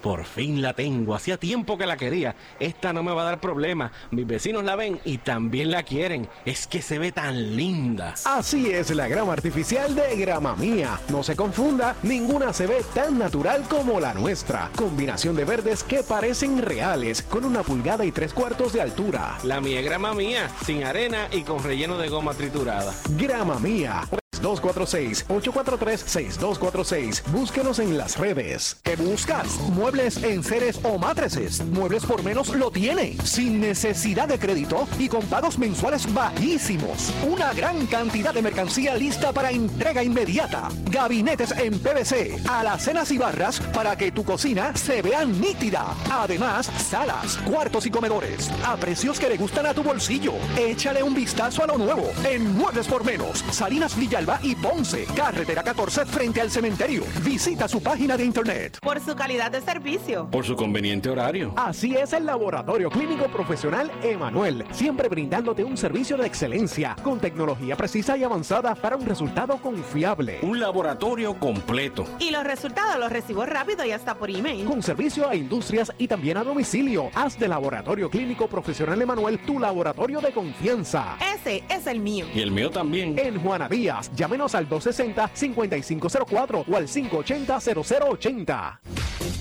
Por 0.01 0.25
fin 0.25 0.61
la 0.61 0.73
tengo, 0.73 1.13
hacía 1.13 1.37
tiempo 1.37 1.77
que 1.77 1.85
la 1.85 1.97
quería. 1.97 2.35
Esta 2.59 2.91
no 2.91 3.03
me 3.03 3.13
va 3.13 3.21
a 3.21 3.25
dar 3.25 3.39
problema. 3.39 3.91
Mis 4.09 4.25
vecinos 4.25 4.63
la 4.63 4.75
ven 4.75 4.99
y 5.05 5.19
también 5.19 5.71
la 5.71 5.83
quieren. 5.83 6.27
Es 6.45 6.67
que 6.67 6.81
se 6.81 6.97
ve 6.97 7.11
tan 7.11 7.55
linda. 7.55 8.15
Así 8.25 8.71
es 8.71 8.89
la 8.91 9.07
grama 9.07 9.33
artificial 9.33 9.93
de 9.93 10.15
Grama 10.15 10.55
Mía. 10.55 10.99
No 11.09 11.23
se 11.23 11.35
confunda, 11.35 11.95
ninguna 12.03 12.51
se 12.53 12.67
ve 12.67 12.83
tan 12.93 13.19
natural 13.19 13.63
como 13.69 13.99
la 13.99 14.13
nuestra. 14.13 14.69
Combinación 14.75 15.35
de 15.35 15.45
verdes 15.45 15.83
que 15.83 16.03
parecen 16.03 16.61
reales, 16.61 17.21
con 17.21 17.45
una 17.45 17.61
pulgada 17.61 18.05
y 18.05 18.11
tres 18.11 18.33
cuartos 18.33 18.73
de 18.73 18.81
altura. 18.81 19.37
La 19.43 19.61
mía 19.61 19.81
grama 19.81 20.13
mía, 20.13 20.49
sin 20.65 20.83
arena 20.83 21.27
y 21.31 21.43
con 21.43 21.63
relleno 21.63 21.97
de 21.97 22.09
goma 22.09 22.33
triturada. 22.33 22.93
Grama 23.17 23.59
Mía. 23.59 24.20
246-843-6246. 24.41 27.23
Búsquenos 27.31 27.79
en 27.79 27.97
las 27.97 28.17
redes. 28.17 28.77
¿Qué 28.83 28.95
buscas? 28.95 29.59
Muebles 29.73 30.23
en 30.23 30.43
seres 30.43 30.79
o 30.83 30.97
matrices. 30.97 31.63
Muebles 31.65 32.05
por 32.05 32.23
menos 32.23 32.49
lo 32.49 32.71
tiene. 32.71 33.17
Sin 33.23 33.61
necesidad 33.61 34.27
de 34.27 34.39
crédito 34.39 34.87
y 34.99 35.09
con 35.09 35.25
pagos 35.27 35.57
mensuales 35.57 36.11
bajísimos. 36.13 37.13
Una 37.29 37.53
gran 37.53 37.85
cantidad 37.87 38.33
de 38.33 38.41
mercancía 38.41 38.95
lista 38.95 39.31
para 39.31 39.51
entrega 39.51 40.03
inmediata. 40.03 40.69
Gabinetes 40.89 41.51
en 41.51 41.79
PVC, 41.79 42.41
alacenas 42.49 43.11
y 43.11 43.17
barras 43.17 43.59
para 43.73 43.95
que 43.95 44.11
tu 44.11 44.23
cocina 44.23 44.75
se 44.75 45.01
vea 45.01 45.25
nítida. 45.25 45.95
Además, 46.09 46.69
salas, 46.89 47.37
cuartos 47.37 47.85
y 47.85 47.91
comedores. 47.91 48.49
A 48.65 48.75
precios 48.77 49.19
que 49.19 49.29
le 49.29 49.37
gustan 49.37 49.65
a 49.65 49.73
tu 49.73 49.83
bolsillo. 49.83 50.33
Échale 50.57 51.03
un 51.03 51.13
vistazo 51.13 51.63
a 51.63 51.67
lo 51.67 51.77
nuevo. 51.77 52.09
En 52.23 52.57
Muebles 52.57 52.87
por 52.87 53.03
menos. 53.03 53.43
Salinas 53.51 53.97
Villalba 53.97 54.30
y 54.41 54.55
Ponce. 54.55 55.05
Carretera 55.15 55.63
14 55.63 56.05
frente 56.05 56.41
al 56.41 56.51
cementerio. 56.51 57.03
Visita 57.23 57.67
su 57.67 57.81
página 57.81 58.17
de 58.17 58.25
internet. 58.25 58.77
Por 58.81 58.99
su 58.99 59.15
calidad 59.15 59.51
de 59.51 59.61
servicio. 59.61 60.27
Por 60.29 60.45
su 60.45 60.55
conveniente 60.55 61.09
horario. 61.09 61.53
Así 61.55 61.95
es 61.95 62.13
el 62.13 62.25
Laboratorio 62.25 62.89
Clínico 62.89 63.25
Profesional 63.25 63.91
Emanuel, 64.03 64.65
siempre 64.71 65.09
brindándote 65.09 65.63
un 65.63 65.77
servicio 65.77 66.17
de 66.17 66.27
excelencia, 66.27 66.95
con 67.03 67.19
tecnología 67.19 67.75
precisa 67.75 68.17
y 68.17 68.23
avanzada 68.23 68.75
para 68.75 68.95
un 68.95 69.05
resultado 69.05 69.57
confiable. 69.57 70.39
Un 70.41 70.59
laboratorio 70.59 71.37
completo. 71.39 72.05
Y 72.19 72.31
los 72.31 72.43
resultados 72.43 72.97
los 72.99 73.11
recibo 73.11 73.45
rápido 73.45 73.85
y 73.85 73.91
hasta 73.91 74.15
por 74.15 74.29
email. 74.29 74.65
Con 74.65 74.81
servicio 74.83 75.27
a 75.29 75.35
industrias 75.35 75.91
y 75.97 76.07
también 76.07 76.37
a 76.37 76.43
domicilio. 76.43 77.09
Haz 77.13 77.37
de 77.39 77.47
Laboratorio 77.47 78.09
Clínico 78.09 78.47
Profesional 78.47 79.01
Emanuel 79.01 79.39
tu 79.39 79.59
laboratorio 79.59 80.19
de 80.21 80.31
confianza. 80.31 81.17
Ese 81.35 81.63
es 81.69 81.87
el 81.87 81.99
mío. 81.99 82.25
Y 82.33 82.41
el 82.41 82.51
mío 82.51 82.69
también. 82.69 83.17
En 83.17 83.39
Juana 83.41 83.67
Díaz, 83.67 84.11
llámenos 84.21 84.53
al 84.53 84.69
260-5504 84.69 86.65
o 86.71 86.75
al 86.75 86.87
580-0080. 86.87 89.40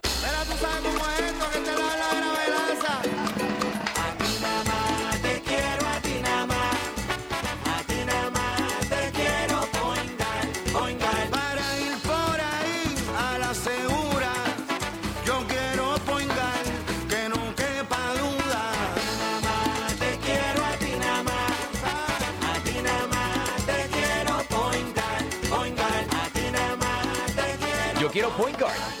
Pero 0.21 0.37
tú 0.45 0.53
sabes 0.61 0.81
cómo 0.83 1.05
es 1.11 1.19
esto 1.19 1.45
que 1.51 1.59
te 1.59 1.71
da 1.71 1.97
la 2.01 2.09
gravelaza. 2.19 2.93
A 4.05 4.07
ti 4.19 4.31
nada 4.41 4.63
más 4.71 5.21
te 5.21 5.41
quiero, 5.41 5.87
a 5.87 5.99
ti 6.01 6.15
nada 6.21 6.45
más. 6.45 6.75
A 7.75 7.83
ti 7.87 8.05
nada 8.05 8.29
más 8.29 8.89
te 8.89 9.11
quiero 9.19 9.57
poingar, 9.79 10.43
poingar. 10.71 11.29
Para 11.29 11.65
ir 11.79 11.95
por 12.11 12.37
ahí 12.53 12.95
a 13.17 13.37
la 13.39 13.53
segura. 13.53 14.31
Yo 15.25 15.35
quiero 15.47 15.95
poingar, 16.05 16.63
que 17.09 17.29
no 17.29 17.41
quepa 17.55 18.01
duda. 18.21 18.61
A 18.71 18.93
ti 18.95 19.07
nada 19.19 19.39
más 19.47 19.93
te 20.01 20.11
quiero, 20.25 20.65
a 20.65 20.73
ti 20.83 20.91
nada 20.99 21.23
más. 21.23 21.51
A 22.51 22.53
ti 22.63 22.75
nada 22.83 23.07
más 23.07 23.65
te 23.65 23.79
quiero 23.95 24.33
poingar, 24.55 25.19
poingar. 25.49 26.01
A 26.21 26.29
ti 26.35 26.45
nada 26.51 26.75
más 26.75 27.25
te 27.37 27.47
quiero. 27.63 27.99
Yo 28.01 28.09
quiero 28.11 28.29
point 28.37 28.59
guard. 28.59 29.00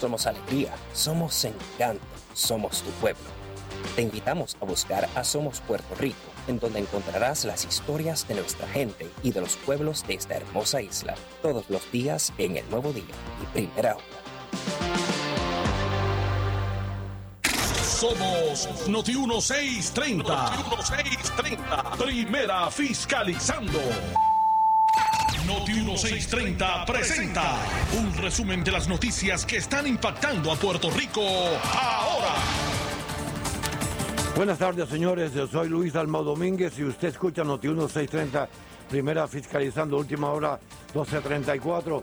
Somos 0.00 0.26
alegría, 0.26 0.74
somos 0.92 1.44
encanto, 1.44 2.04
somos 2.34 2.82
tu 2.82 2.90
pueblo. 3.00 3.24
Te 3.96 4.02
invitamos 4.02 4.56
a 4.60 4.64
buscar 4.64 5.08
a 5.14 5.24
Somos 5.24 5.60
Puerto 5.60 5.94
Rico, 5.94 6.16
en 6.48 6.58
donde 6.58 6.80
encontrarás 6.80 7.44
las 7.44 7.64
historias 7.64 8.26
de 8.26 8.34
nuestra 8.34 8.66
gente 8.68 9.08
y 9.22 9.30
de 9.30 9.40
los 9.40 9.56
pueblos 9.56 10.06
de 10.06 10.14
esta 10.14 10.34
hermosa 10.34 10.82
isla, 10.82 11.14
todos 11.42 11.70
los 11.70 11.90
días 11.92 12.32
en 12.38 12.56
el 12.56 12.68
nuevo 12.70 12.92
día 12.92 13.04
y 13.42 13.46
primera 13.52 13.96
hora. 13.96 14.04
Somos 17.82 18.88
Noti 18.88 19.14
1630. 19.14 20.28
Noti 20.28 20.62
1630. 20.76 21.90
Primera 21.96 22.70
fiscalizando. 22.70 23.80
Noti 25.46 25.74
1630 25.74 26.86
presenta 26.86 27.58
un 27.98 28.16
resumen 28.16 28.64
de 28.64 28.72
las 28.72 28.88
noticias 28.88 29.44
que 29.44 29.58
están 29.58 29.86
impactando 29.86 30.50
a 30.50 30.56
Puerto 30.56 30.90
Rico 30.90 31.20
ahora. 31.20 32.34
Buenas 34.34 34.58
tardes, 34.58 34.88
señores. 34.88 35.34
Yo 35.34 35.46
soy 35.46 35.68
Luis 35.68 35.92
Dalmau 35.92 36.24
Domínguez 36.24 36.78
y 36.78 36.84
usted 36.84 37.08
escucha 37.08 37.44
Noti 37.44 37.68
1630, 37.68 38.48
primera 38.88 39.28
fiscalizando, 39.28 39.98
última 39.98 40.30
hora 40.30 40.58
1234. 40.94 42.02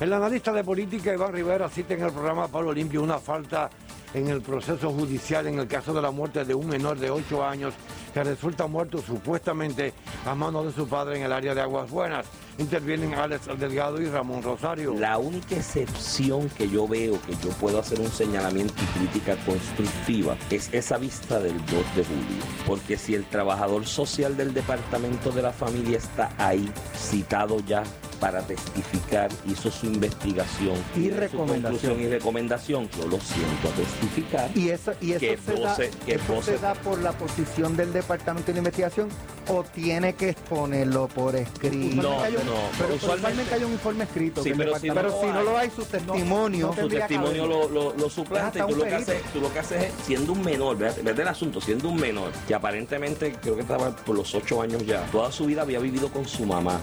El 0.00 0.12
analista 0.12 0.52
de 0.52 0.64
política 0.64 1.14
Iván 1.14 1.32
Rivera 1.32 1.68
cita 1.68 1.94
en 1.94 2.02
el 2.02 2.12
programa 2.12 2.48
Pablo 2.48 2.72
Limpio 2.72 3.00
una 3.00 3.18
falta 3.18 3.70
en 4.14 4.28
el 4.28 4.42
proceso 4.42 4.90
judicial 4.90 5.46
en 5.46 5.58
el 5.58 5.68
caso 5.68 5.94
de 5.94 6.02
la 6.02 6.10
muerte 6.10 6.44
de 6.44 6.54
un 6.54 6.66
menor 6.66 6.98
de 6.98 7.10
8 7.10 7.44
años 7.44 7.74
que 8.12 8.22
resulta 8.22 8.66
muerto 8.66 8.98
supuestamente 8.98 9.94
a 10.26 10.34
manos 10.34 10.66
de 10.66 10.72
su 10.72 10.86
padre 10.86 11.16
en 11.16 11.22
el 11.22 11.32
área 11.32 11.54
de 11.54 11.60
Aguas 11.60 11.90
Buenas. 11.90 12.26
Intervienen 12.58 13.14
Alex 13.14 13.46
Delgado 13.58 14.00
y 14.00 14.06
Ramón 14.06 14.42
Rosario. 14.42 14.94
La 14.98 15.18
única 15.18 15.56
excepción 15.56 16.48
que 16.50 16.68
yo 16.68 16.86
veo 16.86 17.20
que 17.22 17.32
yo 17.42 17.50
puedo 17.60 17.78
hacer 17.80 17.98
un 18.00 18.10
señalamiento 18.10 18.74
y 18.82 18.98
crítica 18.98 19.36
constructiva 19.44 20.36
es 20.50 20.68
esa 20.72 20.98
vista 20.98 21.40
del 21.40 21.56
2 21.58 21.68
de 21.96 22.04
julio. 22.04 22.44
Porque 22.66 22.96
si 22.98 23.14
el 23.14 23.24
trabajador 23.24 23.86
social 23.86 24.36
del 24.36 24.52
Departamento 24.54 25.30
de 25.32 25.42
la 25.42 25.52
Familia 25.52 25.98
está 25.98 26.30
ahí, 26.38 26.70
citado 26.96 27.58
ya 27.60 27.82
para 28.20 28.40
testificar, 28.46 29.28
hizo 29.48 29.68
su 29.68 29.86
investigación 29.86 30.76
Y 30.94 31.08
su 31.10 31.16
recomendación. 31.16 31.62
conclusión 31.62 32.00
y 32.00 32.06
recomendación, 32.06 32.88
yo 32.96 33.08
lo 33.08 33.18
siento 33.18 33.68
a 33.68 33.72
testificar. 33.72 34.50
Y 34.56 34.68
eso, 34.68 34.92
y 35.00 35.10
eso, 35.12 35.18
que 35.20 35.38
se, 35.44 35.54
da, 35.60 35.70
voce- 35.74 35.90
que 36.06 36.14
eso 36.14 36.24
voce- 36.32 36.52
se 36.52 36.58
da 36.58 36.74
por 36.74 37.00
la 37.02 37.10
posición 37.12 37.76
del 37.76 37.92
Departamento 37.92 38.52
de 38.52 38.58
Investigación 38.58 39.08
o 39.48 39.64
tiene 39.64 40.14
que 40.14 40.28
exponerlo 40.28 41.08
por 41.08 41.34
escrito. 41.34 42.00
No, 42.00 42.20
no, 42.52 42.60
Pero 42.78 42.94
usualmente- 42.94 43.16
usualmente 43.16 43.54
hay 43.54 43.64
un 43.64 43.72
informe 43.72 44.04
escrito. 44.04 44.42
Sí, 44.42 44.48
que 44.50 44.52
el 44.52 44.58
pero 44.58 44.78
si 44.78 44.88
no 44.88 44.94
lo 44.94 45.00
pero 45.00 45.20
si 45.20 45.26
no 45.26 45.38
hay, 45.38 45.44
lo 45.44 45.58
hay, 45.58 45.70
su 45.70 45.84
testimonio. 45.84 46.74
su 46.78 46.88
testimonio 46.88 47.46
lo, 47.46 47.68
lo, 47.68 47.94
lo 47.94 48.06
y 48.06 48.36
Hasta 48.36 48.66
tú 48.66 48.76
lo, 48.76 48.84
que 48.84 48.94
haces, 48.94 49.22
tú 49.32 49.40
lo 49.40 49.52
que 49.52 49.58
haces 49.58 49.82
es, 49.84 49.92
siendo 50.04 50.32
un 50.32 50.42
menor, 50.42 50.76
vete 50.76 51.22
el 51.22 51.28
asunto, 51.28 51.60
siendo 51.60 51.88
un 51.88 51.96
menor, 51.96 52.30
que 52.46 52.54
aparentemente 52.54 53.32
creo 53.40 53.54
que 53.54 53.62
estaba 53.62 53.94
por 53.96 54.16
los 54.16 54.34
ocho 54.34 54.62
años 54.62 54.84
ya, 54.86 55.02
toda 55.10 55.32
su 55.32 55.46
vida 55.46 55.62
había 55.62 55.78
vivido 55.78 56.08
con 56.08 56.26
su 56.26 56.44
mamá. 56.44 56.80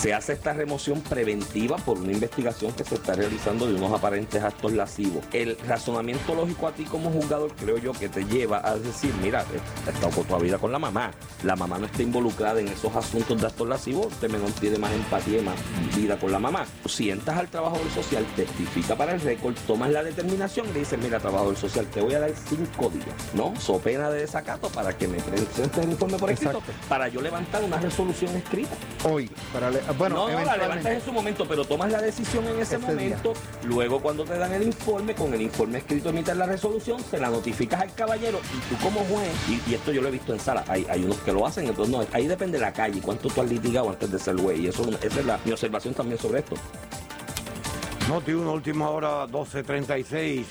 Se 0.00 0.12
hace 0.14 0.34
esta 0.34 0.52
remoción 0.52 1.00
preventiva 1.00 1.78
por 1.78 1.98
una 1.98 2.12
investigación 2.12 2.70
que 2.72 2.84
se 2.84 2.94
está 2.96 3.14
realizando 3.14 3.66
de 3.66 3.74
unos 3.74 3.92
aparentes 3.92 4.40
actos 4.42 4.72
lascivos. 4.72 5.24
El 5.32 5.56
razonamiento 5.66 6.34
lógico 6.34 6.68
a 6.68 6.72
ti 6.72 6.84
como 6.84 7.10
juzgador 7.10 7.52
creo 7.56 7.78
yo 7.78 7.92
que 7.92 8.08
te 8.08 8.24
lleva 8.26 8.60
a 8.62 8.76
decir, 8.76 9.12
mira, 9.22 9.44
he 9.86 9.90
estado 9.90 10.10
por 10.10 10.26
toda 10.26 10.38
vida 10.40 10.58
con 10.58 10.70
la 10.70 10.78
mamá, 10.78 11.10
la 11.42 11.56
mamá 11.56 11.78
no 11.78 11.86
está 11.86 12.02
involucrada 12.02 12.60
en 12.60 12.68
esos 12.68 12.94
asuntos 12.94 13.40
de 13.40 13.46
actos 13.48 13.66
lascivos, 13.68 14.12
este 14.12 14.28
menor 14.28 14.50
tiene 14.52 14.78
más 14.78 14.92
empatía 14.92 15.38
y 15.38 15.42
más 15.42 15.56
vida 15.96 16.18
con 16.20 16.30
la 16.30 16.38
mamá. 16.38 16.66
Sientas 16.84 17.36
al 17.38 17.48
trabajador 17.48 17.90
social, 17.90 18.24
testifica 18.36 18.94
para 18.96 19.14
el 19.14 19.20
récord, 19.22 19.54
tomas 19.66 19.90
la 19.90 20.04
determinación 20.04 20.68
y 20.68 20.72
le 20.74 20.78
dices, 20.80 20.98
mira, 21.02 21.18
trabajador 21.18 21.56
social, 21.56 21.86
te 21.86 22.02
voy 22.02 22.14
a 22.14 22.20
dar 22.20 22.30
cinco 22.48 22.90
días, 22.90 23.06
¿no? 23.34 23.54
So 23.58 23.78
pena 23.78 24.10
de 24.10 24.20
desacato 24.20 24.68
para 24.68 24.96
que 24.96 25.08
me 25.08 25.18
presentes 25.18 25.78
el 25.82 25.90
informe 25.90 26.18
por 26.18 26.30
escrito, 26.30 26.62
para 26.88 27.08
yo 27.08 27.20
levantar 27.22 27.64
una 27.64 27.78
resolución 27.78 28.36
escrita. 28.36 28.76
Hoy, 29.10 29.28
para 29.52 29.70
le- 29.70 29.85
bueno, 29.98 30.28
no, 30.28 30.32
no, 30.32 30.44
la 30.44 30.56
levantas 30.56 30.92
en 30.92 31.00
su 31.00 31.12
momento, 31.12 31.46
pero 31.46 31.64
tomas 31.64 31.90
la 31.92 32.00
decisión 32.00 32.44
en 32.46 32.60
ese, 32.60 32.76
Ese 32.76 32.78
día. 32.78 33.16
momento. 33.16 33.32
Luego, 33.64 34.00
cuando 34.00 34.24
te 34.24 34.36
dan 34.36 34.52
el 34.52 34.62
informe, 34.62 35.14
con 35.14 35.32
el 35.32 35.42
informe 35.42 35.78
escrito 35.78 36.10
emites 36.10 36.36
la 36.36 36.46
resolución, 36.46 37.00
se 37.08 37.18
la 37.18 37.30
notificas 37.30 37.80
al 37.82 37.94
caballero 37.94 38.40
y 38.54 38.74
tú 38.74 38.82
como 38.82 39.00
juez, 39.04 39.32
y, 39.48 39.70
y 39.70 39.74
esto 39.74 39.92
yo 39.92 40.02
lo 40.02 40.08
he 40.08 40.12
visto 40.12 40.32
en 40.32 40.40
sala, 40.40 40.64
hay, 40.68 40.86
hay 40.88 41.04
unos 41.04 41.18
que 41.18 41.32
lo 41.32 41.46
hacen, 41.46 41.66
entonces 41.66 41.94
no, 41.94 42.04
ahí 42.12 42.26
depende 42.26 42.58
de 42.58 42.64
la 42.64 42.72
calle, 42.72 43.00
cuánto 43.00 43.28
tú 43.28 43.40
has 43.40 43.48
litigado 43.50 43.90
antes 43.90 44.10
de 44.10 44.18
ser 44.18 44.36
juez, 44.40 44.58
y 44.58 44.68
eso, 44.68 44.88
esa 45.02 45.20
es 45.20 45.26
la, 45.26 45.38
mi 45.44 45.52
observación 45.52 45.94
también 45.94 46.18
sobre 46.18 46.40
esto. 46.40 46.56
Noti 48.08 48.32
1, 48.32 48.52
última 48.52 48.90
hora 48.90 49.26
12.36. 49.26 50.44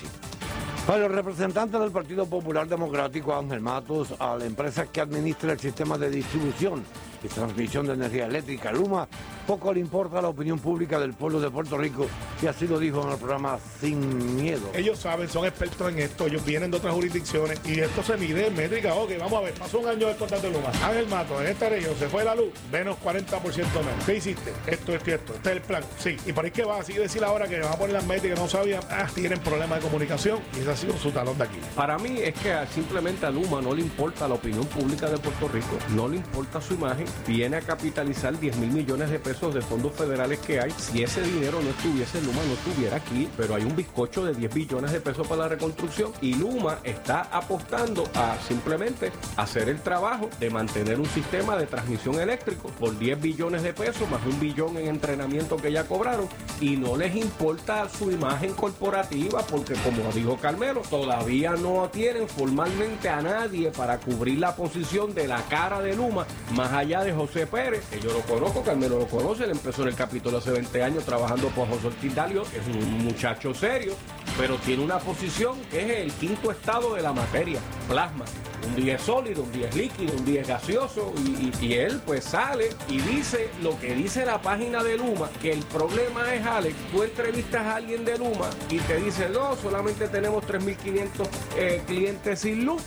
Para 0.86 1.06
el 1.06 1.12
representante 1.12 1.78
del 1.78 1.90
Partido 1.90 2.26
Popular 2.26 2.68
Democrático, 2.68 3.34
Ángel 3.34 3.60
Matos, 3.60 4.14
a 4.18 4.36
la 4.36 4.44
empresa 4.44 4.86
que 4.86 5.00
administra 5.00 5.52
el 5.52 5.58
sistema 5.58 5.98
de 5.98 6.10
distribución 6.10 6.84
y 7.22 7.28
transmisión 7.28 7.86
de 7.86 7.94
energía 7.94 8.26
eléctrica, 8.26 8.72
Luma, 8.72 9.08
poco 9.46 9.72
le 9.72 9.80
importa 9.80 10.20
la 10.20 10.28
opinión 10.28 10.58
pública 10.58 10.98
del 10.98 11.14
pueblo 11.14 11.40
de 11.40 11.50
Puerto 11.50 11.78
Rico, 11.78 12.06
y 12.42 12.46
así 12.46 12.66
lo 12.66 12.78
dijo 12.78 13.02
en 13.02 13.12
el 13.12 13.18
programa 13.18 13.58
Sin 13.80 14.36
Miedo. 14.36 14.70
Ellos 14.74 14.98
saben, 14.98 15.28
son 15.28 15.46
expertos 15.46 15.92
en 15.92 15.98
esto, 16.00 16.26
ellos 16.26 16.44
vienen 16.44 16.70
de 16.70 16.76
otras 16.76 16.94
jurisdicciones 16.94 17.60
y 17.64 17.80
esto 17.80 18.02
se 18.02 18.16
mide 18.16 18.48
en 18.48 18.56
métrica. 18.56 18.94
Ok, 18.94 19.12
vamos 19.18 19.40
a 19.40 19.40
ver, 19.42 19.54
pasó 19.54 19.78
un 19.78 19.88
año 19.88 20.06
del 20.08 20.16
contrato 20.16 20.46
de 20.48 20.52
Luma. 20.52 20.70
Ángel 20.84 21.06
Mato, 21.08 21.40
en 21.40 21.48
esta 21.48 21.68
región 21.68 21.94
se 21.98 22.08
fue 22.08 22.24
la 22.24 22.34
luz, 22.34 22.52
menos 22.70 22.96
40% 23.04 23.42
menos. 23.42 24.04
¿Qué 24.04 24.16
hiciste? 24.16 24.52
Esto, 24.66 24.92
esto 24.94 25.10
y 25.10 25.12
esto. 25.14 25.34
Este 25.34 25.50
es 25.50 25.56
el 25.56 25.62
plan. 25.62 25.82
Sí. 25.98 26.16
Y 26.26 26.32
por 26.32 26.44
ahí 26.44 26.50
que 26.50 26.64
va, 26.64 26.80
así 26.80 26.92
decir 26.94 27.24
ahora 27.24 27.46
que 27.48 27.60
van 27.60 27.72
a 27.72 27.76
poner 27.76 27.94
las 27.94 28.06
métricas, 28.06 28.38
no 28.38 28.48
sabían, 28.48 28.82
ah, 28.90 29.06
tienen 29.14 29.38
problemas 29.40 29.78
de 29.78 29.88
comunicación 29.88 30.40
y 30.56 30.60
ese 30.60 30.70
ha 30.70 30.76
sido 30.76 30.96
su 30.96 31.10
talón 31.10 31.38
de 31.38 31.44
aquí. 31.44 31.58
Para 31.74 31.98
mí 31.98 32.18
es 32.18 32.34
que 32.34 32.54
simplemente 32.74 33.26
a 33.26 33.30
Luma 33.30 33.60
no 33.60 33.74
le 33.74 33.82
importa 33.82 34.28
la 34.28 34.34
opinión 34.34 34.66
pública 34.66 35.08
de 35.08 35.18
Puerto 35.18 35.48
Rico, 35.48 35.78
no 35.94 36.08
le 36.08 36.16
importa 36.16 36.60
su 36.60 36.74
imagen, 36.74 37.05
viene 37.26 37.56
a 37.56 37.60
capitalizar 37.60 38.38
10 38.38 38.56
mil 38.56 38.70
millones 38.70 39.10
de 39.10 39.18
pesos 39.18 39.54
de 39.54 39.62
fondos 39.62 39.92
federales 39.92 40.38
que 40.40 40.60
hay. 40.60 40.70
Si 40.70 41.02
ese 41.02 41.22
dinero 41.22 41.60
no 41.62 41.70
estuviese, 41.70 42.20
Luma 42.22 42.42
no 42.46 42.54
estuviera 42.54 42.96
aquí, 42.96 43.28
pero 43.36 43.54
hay 43.54 43.64
un 43.64 43.74
bizcocho 43.74 44.24
de 44.24 44.34
10 44.34 44.54
billones 44.54 44.92
de 44.92 45.00
pesos 45.00 45.26
para 45.26 45.42
la 45.42 45.48
reconstrucción 45.48 46.12
y 46.20 46.34
Luma 46.34 46.78
está 46.84 47.22
apostando 47.32 48.04
a 48.14 48.36
simplemente 48.46 49.12
hacer 49.36 49.68
el 49.68 49.80
trabajo 49.80 50.28
de 50.40 50.50
mantener 50.50 51.00
un 51.00 51.06
sistema 51.06 51.56
de 51.56 51.66
transmisión 51.66 52.20
eléctrico 52.20 52.68
por 52.78 52.98
10 52.98 53.20
billones 53.20 53.62
de 53.62 53.72
pesos 53.72 54.08
más 54.10 54.24
un 54.26 54.40
billón 54.40 54.76
en 54.76 54.88
entrenamiento 54.88 55.56
que 55.56 55.72
ya 55.72 55.84
cobraron 55.84 56.28
y 56.60 56.76
no 56.76 56.96
les 56.96 57.14
importa 57.14 57.88
su 57.88 58.10
imagen 58.10 58.52
corporativa 58.54 59.42
porque 59.46 59.74
como 59.74 60.10
dijo 60.12 60.36
Carmelo, 60.36 60.82
todavía 60.88 61.52
no 61.52 61.88
tienen 61.90 62.28
formalmente 62.28 63.08
a 63.08 63.22
nadie 63.22 63.70
para 63.70 63.98
cubrir 63.98 64.38
la 64.38 64.56
posición 64.56 65.14
de 65.14 65.28
la 65.28 65.42
cara 65.42 65.80
de 65.80 65.94
Luma, 65.94 66.26
más 66.54 66.72
allá 66.72 66.95
de 67.04 67.12
José 67.12 67.46
Pérez, 67.46 67.84
que 67.90 68.00
yo 68.00 68.12
lo 68.12 68.20
conozco, 68.20 68.62
Carmelo 68.62 68.98
lo 68.98 69.06
conoce, 69.06 69.44
él 69.44 69.50
empezó 69.50 69.82
en 69.82 69.88
el 69.88 69.94
capítulo 69.94 70.38
hace 70.38 70.50
20 70.50 70.82
años 70.82 71.04
trabajando 71.04 71.48
por 71.48 71.68
José 71.68 71.88
Ortiz 71.88 72.14
Dalio, 72.14 72.42
es 72.42 72.66
un 72.66 73.04
muchacho 73.04 73.54
serio, 73.54 73.94
pero 74.38 74.56
tiene 74.56 74.84
una 74.84 74.98
posición 74.98 75.60
que 75.70 75.84
es 75.84 75.90
el 76.00 76.12
quinto 76.12 76.50
estado 76.50 76.94
de 76.94 77.02
la 77.02 77.12
materia, 77.12 77.60
plasma. 77.88 78.24
Un 78.66 78.74
día 78.74 78.96
es 78.96 79.02
sólido, 79.02 79.42
un 79.42 79.52
día 79.52 79.68
es 79.68 79.76
líquido, 79.76 80.12
un 80.16 80.24
día 80.24 80.40
es 80.40 80.48
gaseoso 80.48 81.12
y 81.60 81.74
él 81.74 82.00
pues 82.04 82.24
sale 82.24 82.70
y 82.88 82.98
dice 83.00 83.48
lo 83.62 83.78
que 83.78 83.94
dice 83.94 84.26
la 84.26 84.40
página 84.40 84.82
de 84.82 84.96
Luma, 84.96 85.30
que 85.40 85.52
el 85.52 85.62
problema 85.64 86.34
es 86.34 86.44
Alex, 86.44 86.74
tú 86.90 87.02
entrevistas 87.02 87.64
a 87.64 87.76
alguien 87.76 88.04
de 88.04 88.18
Luma 88.18 88.50
y 88.68 88.78
te 88.78 88.96
dice, 88.96 89.28
no, 89.28 89.54
solamente 89.56 90.08
tenemos 90.08 90.44
3.500 90.44 91.28
eh, 91.56 91.82
clientes 91.86 92.40
sin 92.40 92.64
luz. 92.64 92.82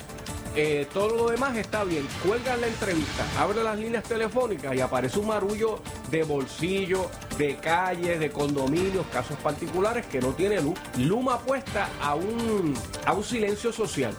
Eh, 0.55 0.87
todo 0.93 1.15
lo 1.15 1.29
demás 1.29 1.55
está 1.57 1.83
bien. 1.83 2.07
Cuelga 2.25 2.57
la 2.57 2.67
entrevista, 2.67 3.23
abre 3.37 3.63
las 3.63 3.77
líneas 3.77 4.03
telefónicas 4.03 4.75
y 4.75 4.81
aparece 4.81 5.19
un 5.19 5.27
marullo 5.27 5.79
de 6.09 6.23
bolsillo, 6.23 7.09
de 7.37 7.55
calles, 7.57 8.19
de 8.19 8.31
condominios, 8.31 9.05
casos 9.07 9.37
particulares 9.37 10.05
que 10.07 10.19
no 10.19 10.33
tiene 10.33 10.61
luz. 10.61 10.77
Luma 10.97 11.35
apuesta 11.35 11.89
a 12.01 12.15
un, 12.15 12.73
a 13.05 13.13
un 13.13 13.23
silencio 13.23 13.71
social. 13.71 14.15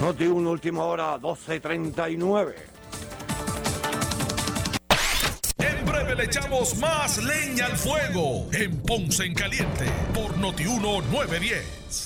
Noti 0.00 0.26
1, 0.26 0.50
última 0.50 0.84
hora 0.84 1.18
12.39. 1.18 2.54
En 5.58 5.86
breve 5.86 6.14
le 6.14 6.24
echamos 6.24 6.76
más 6.76 7.18
leña 7.18 7.66
al 7.66 7.76
fuego 7.76 8.46
en 8.52 8.76
Ponce 8.82 9.24
en 9.24 9.34
Caliente 9.34 9.86
por 10.14 10.36
Noti 10.36 10.66
1 10.66 11.02
910. 11.10 12.05